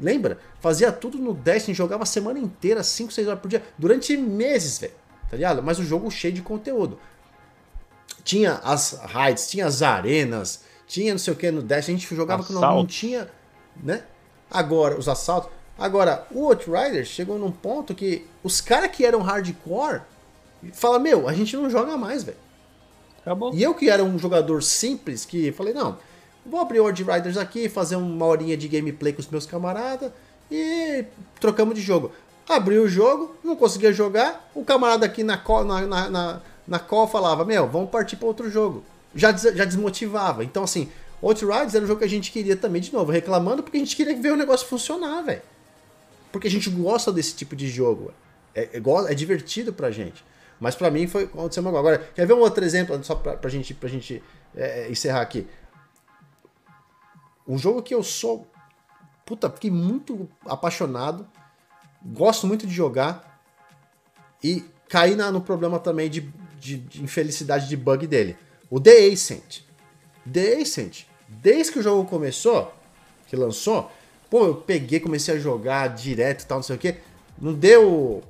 [0.00, 0.38] Lembra?
[0.60, 4.78] Fazia tudo no Destiny, jogava a semana inteira, 5, 6 horas por dia, durante meses,
[4.78, 4.92] velho
[5.28, 5.62] tá ligado?
[5.62, 6.98] Mas o jogo cheio de conteúdo.
[8.24, 12.14] Tinha as raids, tinha as arenas, tinha não sei o que no Dash, a gente
[12.14, 13.28] jogava que não, não, tinha,
[13.82, 14.02] né?
[14.50, 15.50] Agora, os assaltos.
[15.78, 20.00] Agora, o Outriders chegou num ponto que os caras que eram hardcore
[20.72, 22.36] fala meu, a gente não joga mais, velho.
[23.20, 23.54] Acabou.
[23.54, 25.98] E eu que era um jogador simples, que falei, não,
[26.44, 30.10] vou abrir World Riders aqui, fazer uma horinha de gameplay com os meus camaradas
[30.50, 31.04] e
[31.38, 32.10] trocamos de jogo.
[32.48, 36.78] Abri o jogo, não conseguia jogar, o camarada aqui na call, na, na, na, na
[36.78, 38.82] call falava, meu, vamos partir para outro jogo.
[39.14, 40.42] Já, já desmotivava.
[40.42, 40.88] Então, assim,
[41.20, 43.94] Outriders era um jogo que a gente queria também, de novo, reclamando, porque a gente
[43.94, 45.42] queria ver o negócio funcionar, velho.
[46.32, 48.12] Porque a gente gosta desse tipo de jogo.
[48.54, 50.24] É, é, é divertido pra gente.
[50.60, 51.96] Mas pra mim foi aconteceu agora.
[51.96, 54.22] Agora, quer ver um outro exemplo, só pra, pra gente, pra gente
[54.54, 55.46] é, é, encerrar aqui?
[57.46, 58.46] Um jogo que eu sou.
[59.24, 61.26] Puta, fiquei muito apaixonado.
[62.04, 63.42] Gosto muito de jogar.
[64.42, 68.36] E caí na, no problema também de, de, de infelicidade de bug dele.
[68.70, 69.62] O The Ascent.
[70.30, 72.72] The Ascent desde que o jogo começou,
[73.26, 73.92] que lançou,
[74.30, 76.96] pô, eu peguei, comecei a jogar direto e tal, não sei o que.
[77.40, 78.22] Não deu,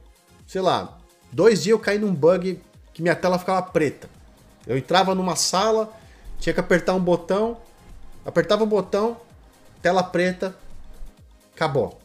[0.47, 0.99] sei lá,
[1.33, 2.61] dois dias eu caí num bug
[2.93, 4.09] que minha tela ficava preta.
[4.66, 5.93] Eu entrava numa sala,
[6.39, 7.57] tinha que apertar um botão,
[8.25, 9.16] apertava o botão,
[9.81, 10.55] tela preta,
[11.55, 11.99] acabou.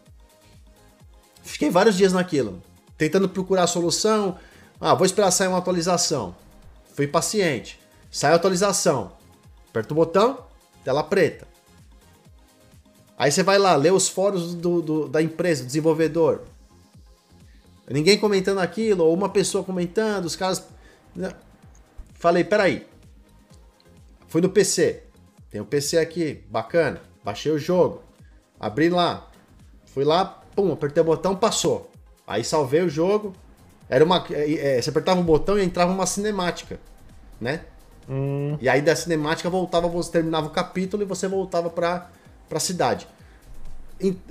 [1.44, 2.62] Fiquei vários dias naquilo,
[2.98, 4.38] tentando procurar a solução.
[4.80, 6.36] Ah, vou esperar sair uma atualização.
[6.96, 7.80] Fui paciente.
[8.10, 9.12] Sai a atualização.
[9.70, 10.46] Aperta o botão,
[10.84, 11.48] tela preta.
[13.24, 16.42] Aí você vai lá, lê os fóruns do, do, da empresa, do desenvolvedor.
[17.90, 20.68] Ninguém comentando aquilo, ou uma pessoa comentando, os caras.
[21.16, 21.32] Né?
[22.16, 22.86] Falei, peraí.
[24.28, 25.04] Fui no PC.
[25.50, 27.00] Tem o um PC aqui, bacana.
[27.24, 28.04] Baixei o jogo.
[28.60, 29.32] Abri lá.
[29.86, 31.90] Fui lá, pum, apertei o botão, passou.
[32.28, 33.34] Aí salvei o jogo.
[33.88, 34.26] Era uma.
[34.32, 36.78] É, é você apertava um botão e entrava uma cinemática,
[37.40, 37.62] né?
[38.10, 38.58] Hum.
[38.60, 42.12] E aí da cinemática voltava, você terminava o capítulo e você voltava pra,
[42.54, 43.08] pra cidade.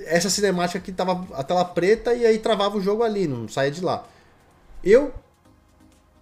[0.05, 3.69] Essa cinemática aqui tava a tela preta e aí travava o jogo ali, não saía
[3.69, 4.05] de lá.
[4.81, 5.13] Eu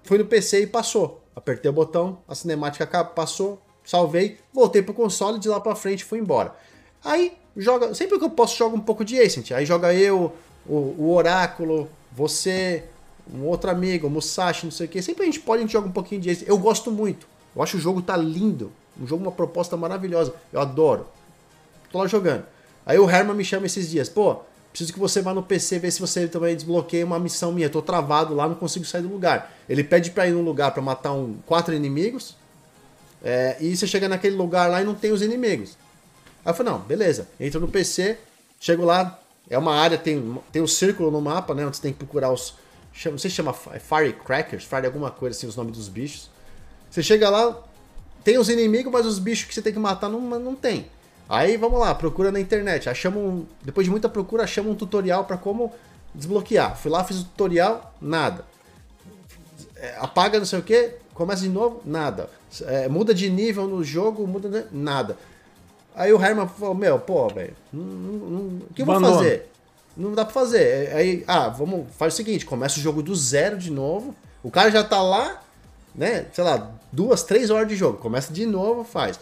[0.03, 1.21] fui no PC e passou.
[1.35, 6.17] Apertei o botão, a cinemática passou, salvei, voltei pro console, de lá pra frente fui
[6.17, 6.55] embora.
[7.03, 9.51] Aí joga, sempre que eu posso joga um pouco de Ascent.
[9.51, 10.33] Aí joga eu,
[10.65, 12.83] o, o Oráculo, você,
[13.31, 15.01] um outro amigo, o Musashi, não sei o que.
[15.03, 16.47] Sempre a gente pode, a gente joga um pouquinho de Ascent.
[16.47, 17.27] Eu gosto muito.
[17.55, 18.71] Eu acho o jogo tá lindo.
[18.99, 20.33] Um jogo, uma proposta maravilhosa.
[20.51, 21.05] Eu adoro.
[21.91, 22.45] Tô lá jogando.
[22.85, 24.09] Aí o Herman me chama esses dias.
[24.09, 24.41] Pô,
[24.71, 27.69] preciso que você vá no PC ver se você também desbloqueia uma missão minha.
[27.69, 29.51] tô travado lá, não consigo sair do lugar.
[29.67, 32.35] Ele pede pra ir num lugar para matar um, quatro inimigos.
[33.23, 35.77] É, e você chega naquele lugar lá e não tem os inimigos.
[36.43, 37.27] Aí eu falei, não, beleza.
[37.39, 38.17] Entro no PC,
[38.59, 39.19] chego lá,
[39.49, 41.65] é uma área, tem, tem um círculo no mapa, né?
[41.65, 42.55] Onde você tem que procurar os.
[43.05, 46.29] Não sei se chama Firecrackers, Fire alguma coisa assim, os nomes dos bichos.
[46.89, 47.57] Você chega lá,
[48.23, 50.87] tem os inimigos, mas os bichos que você tem que matar não, não tem.
[51.31, 52.89] Aí vamos lá, procura na internet.
[52.89, 55.71] Achamos um, depois de muita procura, achamos um tutorial para como
[56.13, 56.75] desbloquear.
[56.75, 58.43] Fui lá, fiz o tutorial, nada.
[59.77, 62.29] É, apaga não sei o que, começa de novo, nada.
[62.63, 64.75] É, muda de nível no jogo, muda de...
[64.75, 65.17] nada.
[65.95, 69.49] Aí o Herman falou, meu, pô, velho, o que eu vou fazer?
[69.95, 70.93] Não dá pra fazer.
[70.93, 74.13] Aí, ah, vamos, faz o seguinte, começa o jogo do zero de novo.
[74.43, 75.41] O cara já tá lá,
[75.95, 76.25] né?
[76.33, 77.99] Sei lá, duas, três horas de jogo.
[77.99, 79.17] Começa de novo, faz.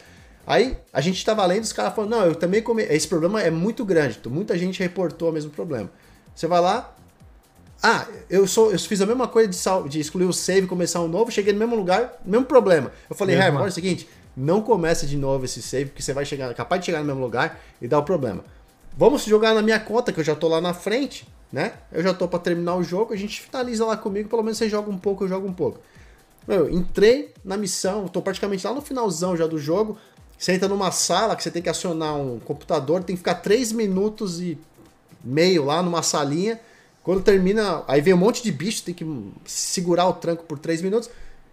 [0.50, 2.82] Aí a gente tava lendo, os caras falam, não, eu também come...
[2.82, 4.20] Esse problema é muito grande.
[4.26, 5.92] Muita gente reportou o mesmo problema.
[6.34, 6.96] Você vai lá.
[7.84, 9.88] Ah, eu sou, eu fiz a mesma coisa de, sal...
[9.88, 12.92] de excluir o save, começar um novo, cheguei no mesmo lugar, mesmo problema.
[13.08, 16.26] Eu falei, Herman, olha o seguinte, não comece de novo esse save, porque você vai
[16.26, 18.44] chegar, capaz de chegar no mesmo lugar e dar o problema.
[18.98, 21.74] Vamos jogar na minha conta, que eu já tô lá na frente, né?
[21.92, 24.68] Eu já tô para terminar o jogo, a gente finaliza lá comigo, pelo menos você
[24.68, 25.80] joga um pouco, eu jogo um pouco.
[26.48, 29.96] Meu, entrei na missão, tô praticamente lá no finalzão já do jogo.
[30.40, 33.74] Você entra numa sala que você tem que acionar um computador, tem que ficar 3
[33.74, 34.58] minutos e
[35.22, 36.58] meio lá numa salinha.
[37.04, 39.06] Quando termina, aí vem um monte de bicho, tem que
[39.44, 41.10] segurar o tranco por 3 minutos.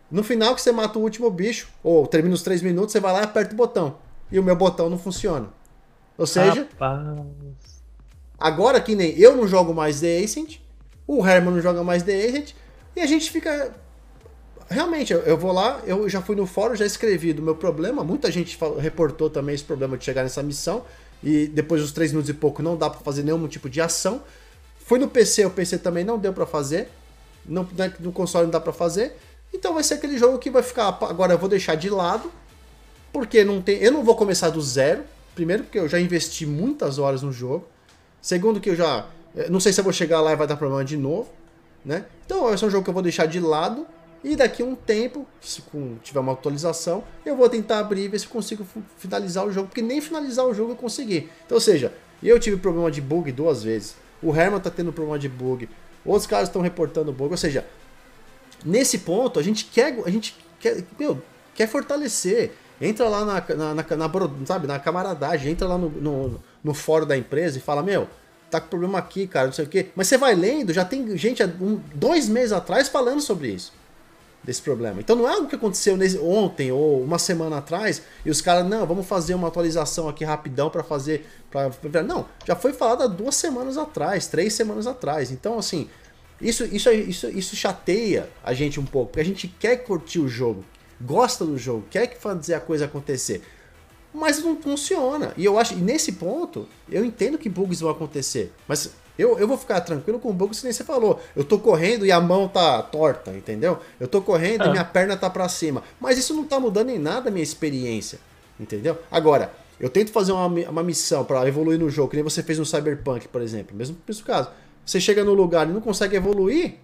[0.09, 3.13] No final que você mata o último bicho, ou termina os 3 minutos, você vai
[3.13, 3.97] lá e aperta o botão.
[4.31, 5.49] E o meu botão não funciona.
[6.17, 7.27] Ou seja, Rapaz.
[8.39, 10.61] agora que nem eu não jogo mais The Ascent,
[11.09, 12.55] o Herman não joga mais The Ascent,
[12.95, 13.75] e a gente fica
[14.69, 18.05] realmente, eu, eu, vou lá, eu já fui no fórum, já escrevi do meu problema.
[18.05, 20.85] Muita gente falou, reportou também esse problema de chegar nessa missão.
[21.23, 24.23] E depois dos 3 minutos e pouco não dá para fazer nenhum tipo de ação.
[24.85, 26.89] Fui no PC, o PC também não deu para fazer.
[27.45, 29.17] No, né, no console não dá para fazer.
[29.53, 30.89] Então vai ser aquele jogo que vai ficar.
[30.89, 32.31] Agora eu vou deixar de lado.
[33.13, 33.79] Porque não tem.
[33.79, 35.03] Eu não vou começar do zero.
[35.35, 37.67] Primeiro, porque eu já investi muitas horas no jogo.
[38.21, 39.07] Segundo, que eu já.
[39.37, 41.29] Eh, não sei se eu vou chegar lá e vai dar problema de novo.
[41.85, 42.05] Né?
[42.25, 43.87] Então, esse é um jogo que eu vou deixar de lado.
[44.27, 45.62] E daqui a um tempo, se
[46.03, 48.66] tiver uma atualização, eu vou tentar abrir e ver se consigo
[48.98, 51.31] finalizar o jogo, porque nem finalizar o jogo eu consegui.
[51.44, 55.16] Então, ou seja, eu tive problema de bug duas vezes, o Herman tá tendo problema
[55.16, 55.69] de bug,
[56.05, 57.65] outros caras estão reportando bug, ou seja,
[58.65, 61.23] nesse ponto a gente quer, a gente quer, meu,
[61.55, 62.51] quer fortalecer.
[62.81, 64.11] entra lá na, na, na, na
[64.44, 68.09] sabe, na camaradagem, entra lá no, no, no fórum da empresa e fala, meu,
[68.51, 69.86] tá com problema aqui, cara, não sei o quê.
[69.94, 73.86] Mas você vai lendo, já tem gente um, dois meses atrás falando sobre isso.
[74.47, 75.01] Desse problema.
[75.01, 78.64] Então não é algo que aconteceu nesse, ontem ou uma semana atrás e os caras,
[78.64, 81.27] não, vamos fazer uma atualização aqui rapidão para fazer.
[81.51, 81.68] Pra,
[82.05, 85.32] não, já foi falado há duas semanas atrás, três semanas atrás.
[85.32, 85.90] Então, assim,
[86.40, 90.28] isso, isso, isso, isso chateia a gente um pouco, porque a gente quer curtir o
[90.28, 90.64] jogo,
[91.01, 93.43] gosta do jogo, quer fazer a coisa acontecer
[94.16, 95.35] mas não funciona.
[95.36, 99.49] E eu acho, e nesse ponto, eu entendo que bugs vão acontecer, mas eu, eu
[99.49, 101.21] vou ficar tranquilo com bugs que nem você falou.
[101.35, 103.79] Eu tô correndo e a mão tá torta, entendeu?
[103.99, 104.67] Eu tô correndo é.
[104.67, 105.83] e minha perna tá para cima.
[106.01, 108.19] Mas isso não tá mudando em nada a minha experiência,
[108.61, 108.99] entendeu?
[109.11, 112.59] Agora, eu tento fazer uma, uma missão para evoluir no jogo, que nem você fez
[112.59, 113.77] no Cyberpunk, por exemplo.
[113.77, 114.51] Mesmo, mesmo caso.
[114.85, 116.77] Você chega no lugar e não consegue evoluir,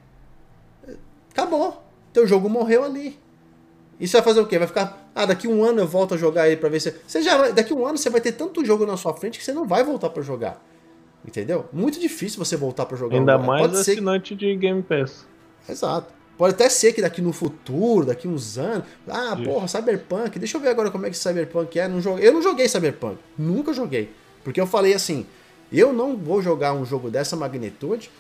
[1.31, 1.83] acabou.
[2.13, 3.19] Teu jogo morreu ali.
[4.01, 4.59] E você vai fazer o quê?
[4.59, 5.11] Vai ficar.
[5.15, 6.93] Ah, daqui um ano eu volto a jogar ele pra ver se.
[7.07, 7.53] Você já vai...
[7.53, 9.85] Daqui um ano você vai ter tanto jogo na sua frente que você não vai
[9.85, 10.61] voltar para jogar.
[11.27, 11.67] Entendeu?
[11.73, 13.17] Muito difícil você voltar para jogar.
[13.17, 14.35] Ainda mais Pode assinante ser...
[14.37, 15.27] de Game Pass.
[15.69, 16.13] Exato.
[16.37, 18.85] Pode até ser que daqui no futuro, daqui uns anos.
[19.07, 19.45] Ah, Isso.
[19.45, 20.39] porra, Cyberpunk.
[20.39, 21.87] Deixa eu ver agora como é que Cyberpunk é.
[21.87, 22.27] Não joguei...
[22.27, 23.19] Eu não joguei Cyberpunk.
[23.39, 24.11] Nunca joguei.
[24.43, 25.27] Porque eu falei assim:
[25.73, 28.11] eu não vou jogar um jogo dessa magnitude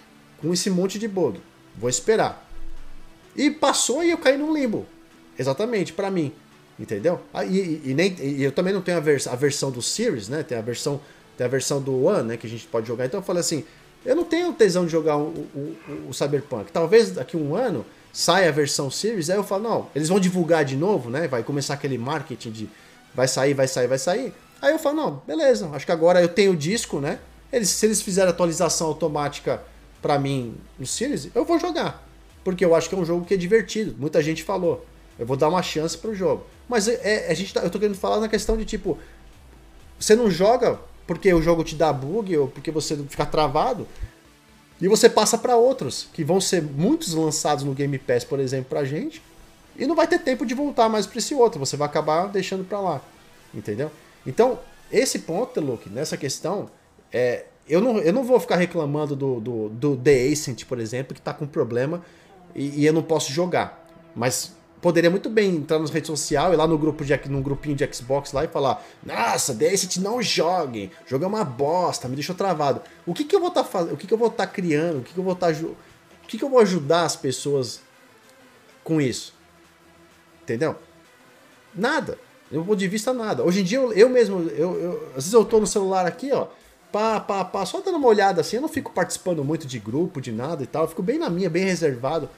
[0.40, 1.40] com esse monte de bug.
[1.76, 2.48] Vou esperar.
[3.36, 4.86] E passou e eu caí num limbo.
[5.38, 6.32] Exatamente, para mim.
[6.78, 7.20] Entendeu?
[7.32, 10.28] Ah, e, e, nem, e eu também não tenho a, vers a versão do Series,
[10.28, 10.42] né?
[10.42, 11.00] Tem a versão,
[11.42, 12.36] tem a versão do One, né?
[12.36, 13.06] Que a gente pode jogar.
[13.06, 13.64] Então eu falei assim:
[14.04, 15.76] eu não tenho tesão de jogar o, o,
[16.08, 16.70] o Cyberpunk.
[16.70, 20.64] Talvez daqui um ano saia a versão Series, aí eu falo, não, eles vão divulgar
[20.64, 21.26] de novo, né?
[21.26, 22.68] Vai começar aquele marketing de
[23.14, 24.34] vai sair, vai sair, vai sair.
[24.60, 27.18] Aí eu falo, não, beleza, acho que agora eu tenho o disco, né?
[27.52, 29.62] Eles, se eles fizerem atualização automática
[30.00, 32.06] para mim no Series, eu vou jogar.
[32.44, 33.94] Porque eu acho que é um jogo que é divertido.
[33.98, 34.84] Muita gente falou.
[35.18, 36.44] Eu vou dar uma chance pro jogo.
[36.68, 38.98] Mas é, é, a gente tá, eu tô querendo falar na questão de tipo.
[39.98, 43.86] Você não joga porque o jogo te dá bug ou porque você fica travado.
[44.80, 48.66] E você passa para outros, que vão ser muitos lançados no Game Pass, por exemplo,
[48.68, 49.22] pra gente.
[49.76, 51.60] E não vai ter tempo de voltar mais para esse outro.
[51.60, 53.00] Você vai acabar deixando para lá.
[53.54, 53.90] Entendeu?
[54.26, 54.58] Então,
[54.90, 56.68] esse ponto, Luke, nessa questão,
[57.12, 61.14] é, eu, não, eu não vou ficar reclamando do, do, do The Ascent, por exemplo,
[61.14, 62.02] que tá com problema
[62.54, 63.86] e, e eu não posso jogar.
[64.14, 64.52] Mas
[64.82, 67.88] poderia muito bem entrar nas redes sociais e lá no grupo de num grupinho de
[67.94, 72.82] Xbox lá e falar: "Nossa, Decent não joguem, jogo é uma bosta, me deixou travado".
[73.06, 73.94] O que que eu vou estar tá fazendo?
[73.94, 74.98] O que que eu vou estar tá criando?
[74.98, 75.76] O que que eu vou estar tá, o
[76.26, 77.80] que que eu vou ajudar as pessoas
[78.82, 79.32] com isso?
[80.42, 80.76] Entendeu?
[81.72, 82.18] Nada.
[82.50, 83.42] Do meu ponto de vista, nada.
[83.42, 86.30] Hoje em dia, eu, eu mesmo, eu, eu, às vezes eu tô no celular aqui,
[86.32, 86.48] ó,
[86.90, 90.20] pá, pá, pá, só dando uma olhada assim, eu não fico participando muito de grupo,
[90.20, 92.28] de nada e tal, eu fico bem na minha, bem reservado.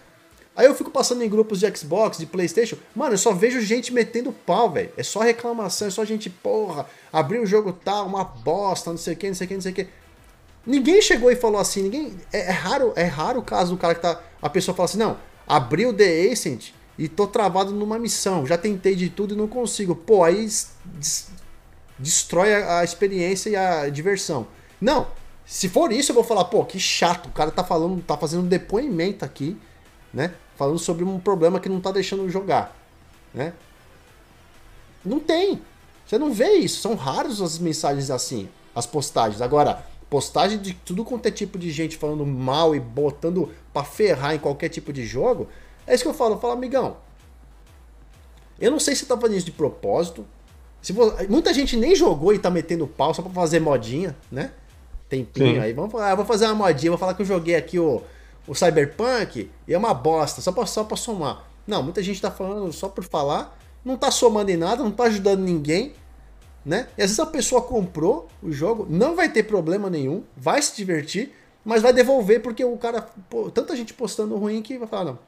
[0.56, 2.76] Aí eu fico passando em grupos de Xbox, de PlayStation.
[2.94, 4.92] Mano, eu só vejo gente metendo pau, velho.
[4.96, 9.14] É só reclamação, é só gente, porra, abriu o jogo tal, uma bosta, não sei
[9.14, 9.88] o que, não sei o que, não sei o que.
[10.66, 12.14] Ninguém chegou e falou assim, ninguém.
[12.32, 14.20] É, é, raro, é raro o caso do cara que tá.
[14.40, 18.46] A pessoa fala assim, não, abriu o The Ascent e tô travado numa missão.
[18.46, 19.94] Já tentei de tudo e não consigo.
[19.94, 20.48] Pô, aí
[20.84, 21.28] des,
[21.98, 24.46] destrói a, a experiência e a diversão.
[24.80, 25.08] Não,
[25.44, 27.26] se for isso, eu vou falar, pô, que chato.
[27.26, 29.56] O cara tá falando, tá fazendo um depoimento aqui,
[30.12, 30.32] né?
[30.56, 32.76] Falando sobre um problema que não está deixando jogar,
[33.32, 33.52] né?
[35.04, 35.60] Não tem.
[36.06, 36.80] Você não vê isso.
[36.80, 39.40] São raros as mensagens assim, as postagens.
[39.40, 44.34] Agora, postagem de tudo quanto é tipo de gente falando mal e botando para ferrar
[44.34, 45.48] em qualquer tipo de jogo,
[45.86, 46.34] é isso que eu falo.
[46.34, 46.96] Eu falo, amigão,
[48.60, 50.24] eu não sei se você tá fazendo isso de propósito.
[50.80, 51.26] Se você...
[51.26, 54.52] Muita gente nem jogou e tá metendo pau só pra fazer modinha, né?
[55.08, 55.60] Tempinho Sim.
[55.60, 55.72] aí.
[55.72, 58.02] Vamos falar, ah, vou fazer uma modinha, vou falar que eu joguei aqui o
[58.46, 61.44] o Cyberpunk é uma bosta, só pra, só pra somar.
[61.66, 65.04] Não, muita gente tá falando só por falar, não tá somando em nada, não tá
[65.04, 65.94] ajudando ninguém,
[66.64, 66.88] né?
[66.96, 70.76] E às vezes a pessoa comprou o jogo, não vai ter problema nenhum, vai se
[70.76, 71.32] divertir,
[71.64, 75.18] mas vai devolver porque o cara, pô, tanta gente postando ruim que vai falar, não,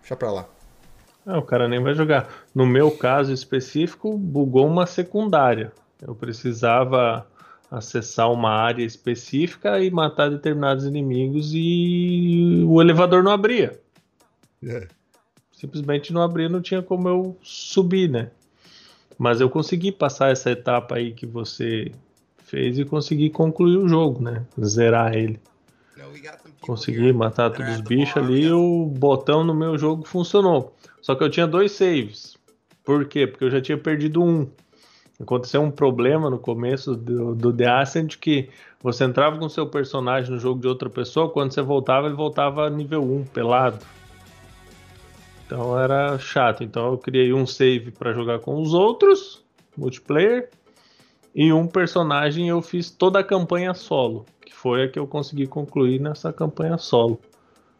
[0.00, 0.46] deixa pra lá.
[1.26, 2.26] Ah, o cara nem vai jogar.
[2.54, 5.72] No meu caso específico, bugou uma secundária.
[6.00, 7.26] Eu precisava
[7.70, 13.78] acessar uma área específica e matar determinados inimigos e o elevador não abria.
[14.62, 14.88] É.
[15.52, 18.30] Simplesmente não abria, não tinha como eu subir, né?
[19.18, 21.90] Mas eu consegui passar essa etapa aí que você
[22.44, 24.46] fez e consegui concluir o jogo, né?
[24.64, 25.40] Zerar ele.
[26.60, 30.74] Consegui matar todos os bichos ali o botão no meu jogo funcionou.
[31.02, 32.36] Só que eu tinha dois saves.
[32.84, 33.26] Por quê?
[33.26, 34.48] Porque eu já tinha perdido um.
[35.20, 38.48] Aconteceu um problema no começo do, do The Ascent que
[38.80, 42.70] você entrava com seu personagem no jogo de outra pessoa, quando você voltava, ele voltava
[42.70, 43.84] nível 1, pelado.
[45.44, 46.62] Então era chato.
[46.62, 49.42] Então eu criei um save para jogar com os outros,
[49.76, 50.50] multiplayer,
[51.34, 55.46] e um personagem eu fiz toda a campanha solo, que foi a que eu consegui
[55.46, 57.20] concluir nessa campanha solo.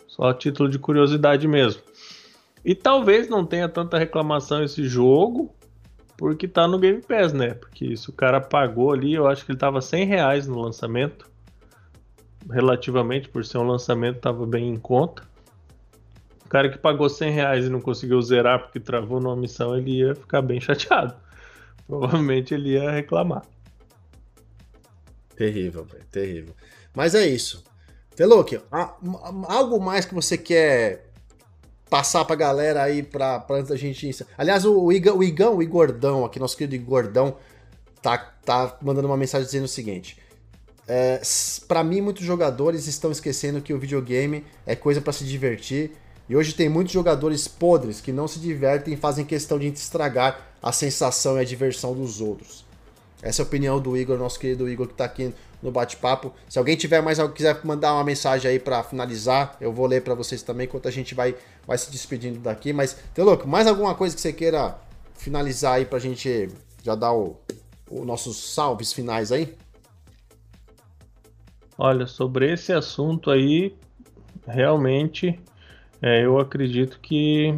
[0.09, 1.83] Só a título de curiosidade mesmo.
[2.65, 5.55] E talvez não tenha tanta reclamação esse jogo,
[6.19, 7.55] porque tá no Game Pass, né?
[7.55, 11.31] Porque se o cara pagou ali, eu acho que ele tava 100 reais no lançamento.
[12.51, 15.23] Relativamente, por ser um lançamento, tava bem em conta.
[16.45, 19.99] O cara que pagou 100 reais e não conseguiu zerar porque travou numa missão, ele
[19.99, 21.15] ia ficar bem chateado.
[21.87, 23.45] Provavelmente ele ia reclamar.
[25.37, 26.55] Terrível, velho, terrível.
[26.97, 27.63] Mas é isso.
[28.17, 28.61] Teluk,
[29.47, 31.08] algo mais que você quer
[31.89, 34.25] passar pra galera aí pra, pra antes da gente.
[34.37, 37.37] Aliás, o, Igão, o Igão, o Igordão, aqui, nosso querido Igordão,
[38.03, 40.19] tá, tá mandando uma mensagem dizendo o seguinte.
[40.87, 41.21] É,
[41.67, 45.93] para mim, muitos jogadores estão esquecendo que o videogame é coisa para se divertir
[46.29, 50.47] e hoje tem muitos jogadores podres que não se divertem e fazem questão de estragar
[50.63, 52.65] a sensação e a diversão dos outros.
[53.23, 56.33] Essa é a opinião do Igor, nosso querido Igor, que está aqui no bate-papo.
[56.49, 60.03] Se alguém tiver mais algo, quiser mandar uma mensagem aí para finalizar, eu vou ler
[60.03, 61.35] para vocês também, enquanto a gente vai,
[61.67, 62.73] vai se despedindo daqui.
[62.73, 64.77] Mas, louco, mais alguma coisa que você queira
[65.15, 66.49] finalizar aí para a gente
[66.83, 67.37] já dar o,
[67.91, 69.57] o nossos salves finais aí?
[71.77, 73.77] Olha, sobre esse assunto aí,
[74.47, 75.41] realmente
[76.03, 77.55] é, eu acredito que.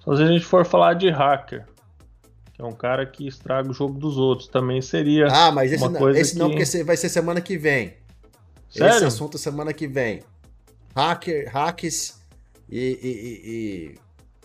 [0.00, 1.66] Só se a gente for falar de hacker,
[2.58, 5.26] é um cara que estraga o jogo dos outros, também seria.
[5.28, 6.38] Ah, mas esse, não, esse que...
[6.38, 7.94] não, porque vai ser semana que vem.
[8.70, 8.96] Sério?
[8.96, 10.22] Esse assunto semana que vem.
[10.94, 12.18] Hacker, hacks
[12.70, 13.94] e, e, e, e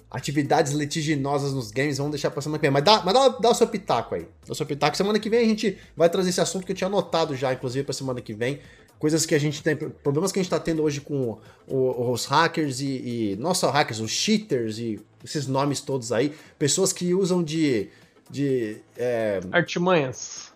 [0.09, 2.71] atividades litiginosas nos games, vamos deixar pra semana que vem.
[2.71, 4.27] Mas dá, mas dá, dá o seu pitaco aí.
[4.45, 4.97] Dá o seu pitaco.
[4.97, 7.85] Semana que vem a gente vai trazer esse assunto que eu tinha anotado já, inclusive,
[7.85, 8.59] pra semana que vem
[9.01, 12.81] coisas que a gente tem, problemas que a gente está tendo hoje com os hackers
[12.81, 17.43] e, e, não só hackers, os cheaters e esses nomes todos aí, pessoas que usam
[17.43, 17.89] de,
[18.29, 20.53] de é, artimanhas,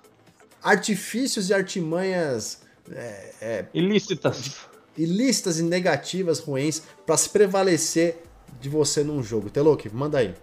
[0.61, 2.61] artifícios e artimanhas
[2.91, 8.21] é, é, ilícitas, ilícitas e negativas, ruins, para se prevalecer
[8.61, 9.49] de você num jogo.
[9.49, 10.35] Telok, manda aí.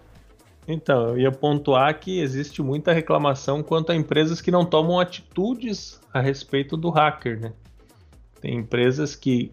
[0.66, 6.00] Então, eu ia pontuar que existe muita reclamação quanto a empresas que não tomam atitudes
[6.12, 7.52] a respeito do hacker, né?
[8.42, 9.52] Tem empresas que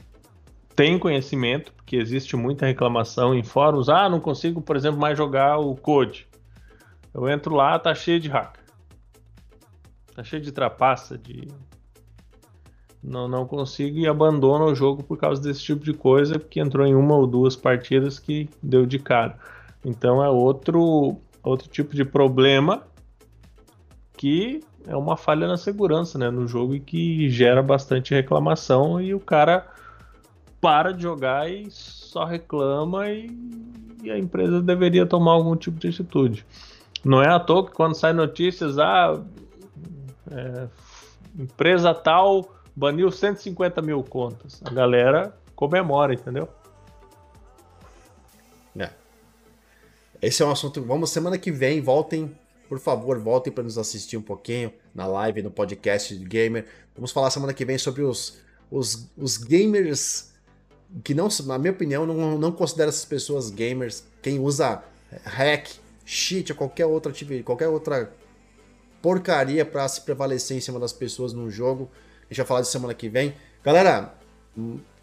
[0.76, 3.88] têm conhecimento, porque existe muita reclamação em fóruns.
[3.88, 6.28] Ah, não consigo, por exemplo, mais jogar o Code.
[7.14, 8.64] Eu entro lá, tá cheio de hacker.
[10.16, 11.48] Tá cheio de trapaça, de.
[13.02, 16.86] Não, não consigo e abandono o jogo por causa desse tipo de coisa, porque entrou
[16.86, 19.38] em uma ou duas partidas que deu de cara.
[19.86, 22.88] Então é outro, outro tipo de problema
[24.18, 29.14] que é uma falha na segurança né, no jogo e que gera bastante reclamação e
[29.14, 29.68] o cara
[30.60, 33.30] para de jogar e só reclama e,
[34.04, 36.44] e a empresa deveria tomar algum tipo de atitude.
[37.06, 39.22] Não é à toa que quando sai notícias, ah,
[40.32, 40.68] é,
[41.38, 44.60] empresa tal baniu 150 mil contas.
[44.66, 46.50] A galera comemora, entendeu?
[48.76, 48.90] É.
[50.20, 50.82] Esse é um assunto.
[50.82, 52.36] Vamos semana que vem, voltem
[52.70, 56.68] por favor, voltem para nos assistir um pouquinho na live, no podcast de Gamer.
[56.96, 58.38] Vamos falar semana que vem sobre os,
[58.70, 60.32] os, os gamers
[61.04, 64.04] que, não, na minha opinião, não, não considero essas pessoas gamers.
[64.22, 64.84] Quem usa
[65.24, 65.68] hack,
[66.06, 67.12] cheat ou qualquer outra,
[67.44, 68.14] qualquer outra
[69.02, 71.90] porcaria para se prevalecer em cima das pessoas num jogo.
[72.22, 73.34] A gente vai falar de semana que vem.
[73.64, 74.14] Galera,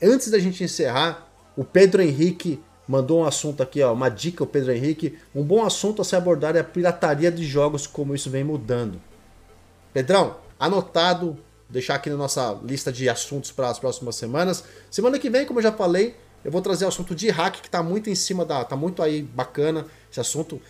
[0.00, 4.46] antes da gente encerrar, o Pedro Henrique mandou um assunto aqui, ó, uma dica o
[4.46, 5.18] Pedro Henrique.
[5.34, 9.00] Um bom assunto a se abordar é a pirataria de jogos, como isso vem mudando.
[9.92, 11.36] Pedrão, anotado,
[11.68, 14.64] deixar aqui na nossa lista de assuntos para as próximas semanas.
[14.90, 16.14] Semana que vem, como eu já falei,
[16.44, 19.02] eu vou trazer o assunto de hack que tá muito em cima da, tá muito
[19.02, 20.60] aí bacana esse assunto.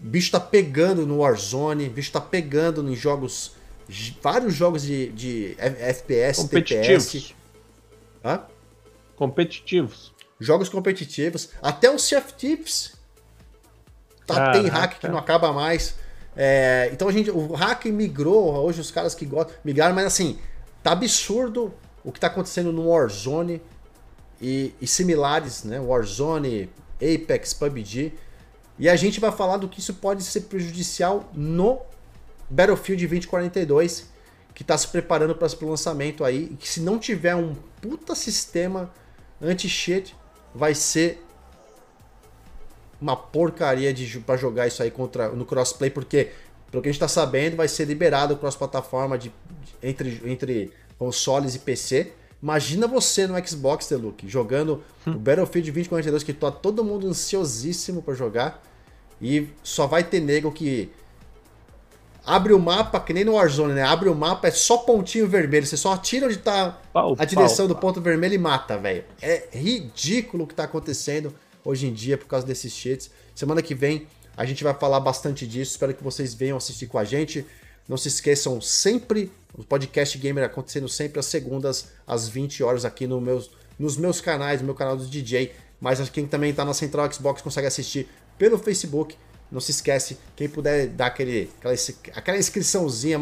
[0.00, 3.52] O bicho tá pegando no Warzone, o bicho tá pegando em jogos
[4.22, 7.06] vários jogos de, de FPS, competitivos.
[7.06, 7.34] TPS.
[8.24, 8.42] Hã?
[9.16, 12.94] Competitivos jogos competitivos, até o Sea of Thieves
[14.26, 15.94] tá, tem hack que não acaba mais.
[16.36, 20.38] É, então a gente, o hack migrou, hoje os caras que gostam migraram, mas assim,
[20.82, 21.72] tá absurdo
[22.04, 23.60] o que tá acontecendo no Warzone
[24.40, 25.78] e, e similares, né?
[25.78, 28.14] Warzone, Apex, PUBG.
[28.78, 31.80] E a gente vai falar do que isso pode ser prejudicial no
[32.48, 34.08] Battlefield 2042,
[34.54, 38.14] que está se preparando para o lançamento aí, e que se não tiver um puta
[38.14, 38.90] sistema
[39.40, 40.16] anti-cheat,
[40.54, 41.22] vai ser
[43.00, 46.30] uma porcaria de para jogar isso aí contra no crossplay, porque
[46.70, 51.54] pelo que a gente está sabendo, vai ser liberado cross-plataforma de, de, entre, entre consoles
[51.54, 52.12] e PC.
[52.42, 58.02] Imagina você no Xbox, The Luke, jogando o Battlefield 2042, que tá todo mundo ansiosíssimo
[58.02, 58.62] para jogar.
[59.20, 60.90] E só vai ter nego que
[62.30, 63.82] abre o mapa, que nem no Warzone, né?
[63.82, 65.66] Abre o mapa, é só pontinho vermelho.
[65.66, 69.04] Você só atira onde tá pau, a direção pau, do ponto vermelho e mata, velho.
[69.20, 71.34] É ridículo o que tá acontecendo
[71.64, 73.10] hoje em dia por causa desses cheats.
[73.34, 75.72] Semana que vem a gente vai falar bastante disso.
[75.72, 77.44] Espero que vocês venham assistir com a gente.
[77.88, 83.06] Não se esqueçam sempre, o podcast Gamer acontecendo sempre às segundas, às 20 horas aqui
[83.06, 85.52] no meus, nos meus canais, no meu canal do DJ.
[85.80, 88.08] Mas quem também está na Central Xbox consegue assistir
[88.38, 89.16] pelo Facebook.
[89.50, 91.74] Não se esquece, quem puder dar aquele, aquela,
[92.14, 93.18] aquela inscriçãozinha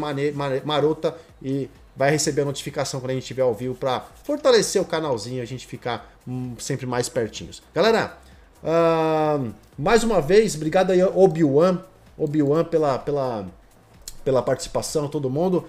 [0.63, 4.85] marota e vai receber a notificação quando a gente estiver ao vivo para fortalecer o
[4.85, 7.61] canalzinho e a gente ficar hum, sempre mais pertinhos.
[7.73, 8.17] Galera,
[8.63, 11.83] uh, mais uma vez, obrigado aí Obi-Wan,
[12.17, 13.47] Obi-Wan pela, pela,
[14.23, 15.67] pela participação, todo mundo.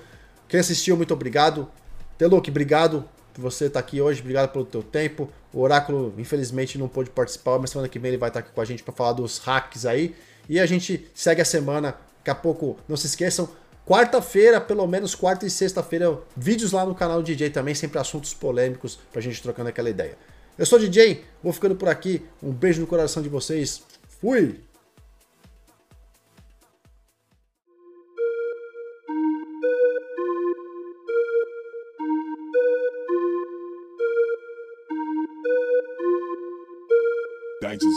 [0.49, 1.69] Quem assistiu, muito obrigado.
[2.19, 5.29] Teluk, obrigado por você estar aqui hoje, obrigado pelo teu tempo.
[5.53, 8.61] O Oráculo, infelizmente, não pôde participar, mas semana que vem ele vai estar aqui com
[8.61, 10.15] a gente para falar dos hacks aí.
[10.51, 11.97] E a gente segue a semana.
[12.19, 13.49] Daqui a pouco, não se esqueçam,
[13.87, 18.99] quarta-feira, pelo menos quarta e sexta-feira, vídeos lá no canal DJ também, sempre assuntos polêmicos
[19.13, 20.19] pra gente trocando aquela ideia.
[20.59, 22.27] Eu sou DJ, vou ficando por aqui.
[22.43, 23.83] Um beijo no coração de vocês.
[24.21, 24.61] Fui!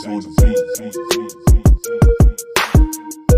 [0.06, 1.53] On the beat.
[2.96, 3.33] Yeah.